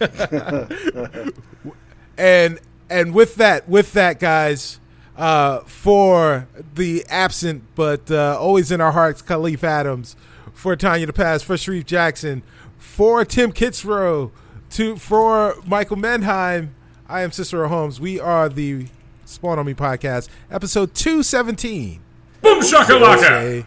and 2.16 2.58
and 2.88 3.14
with 3.14 3.34
that, 3.36 3.68
with 3.68 3.92
that, 3.92 4.18
guys, 4.18 4.80
uh, 5.18 5.58
for 5.60 6.48
the 6.74 7.04
absent 7.10 7.64
but 7.74 8.10
uh, 8.10 8.38
always 8.40 8.72
in 8.72 8.80
our 8.80 8.92
hearts, 8.92 9.20
Kahlief 9.20 9.62
Adams, 9.62 10.16
for 10.54 10.74
Tanya 10.74 11.04
the 11.04 11.12
Pass, 11.12 11.42
for 11.42 11.56
Shareef 11.56 11.84
Jackson, 11.84 12.42
for 12.84 13.24
Tim 13.24 13.50
Kitzrow, 13.52 14.30
to 14.70 14.96
for 14.96 15.56
Michael 15.66 15.96
Mendheim. 15.96 16.68
I 17.08 17.22
am 17.22 17.32
Cicero 17.32 17.66
Holmes. 17.68 17.98
We 18.00 18.20
are 18.20 18.48
the 18.48 18.86
Spawn 19.24 19.58
on 19.58 19.66
Me 19.66 19.74
podcast, 19.74 20.28
episode 20.50 20.94
two 20.94 21.22
seventeen. 21.22 22.00
Boom 22.42 22.60
shakalaka! 22.60 23.20
Say, 23.20 23.66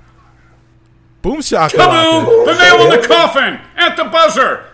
Boom 1.22 1.42
shaka. 1.42 1.76
Kaboom! 1.76 2.46
The 2.46 2.58
nail 2.58 2.82
in 2.94 3.02
the 3.02 3.08
coffin! 3.08 3.60
At 3.76 3.98
the 3.98 4.06
buzzer! 4.06 4.66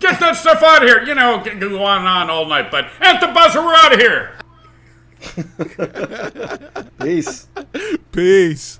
Get 0.00 0.18
that 0.20 0.36
stuff 0.36 0.62
out 0.62 0.82
of 0.82 0.88
here! 0.88 1.02
You 1.04 1.14
know, 1.14 1.42
g- 1.44 1.54
go 1.54 1.82
on 1.84 1.98
and 2.00 2.08
on 2.08 2.28
all 2.28 2.46
night, 2.46 2.70
but 2.70 2.86
at 3.00 3.20
the 3.20 3.28
buzzer, 3.28 3.60
we're 3.64 3.74
out 3.74 3.92
of 3.94 4.00
here! 4.00 4.32
Peace. 7.00 7.46
Peace. 8.10 8.78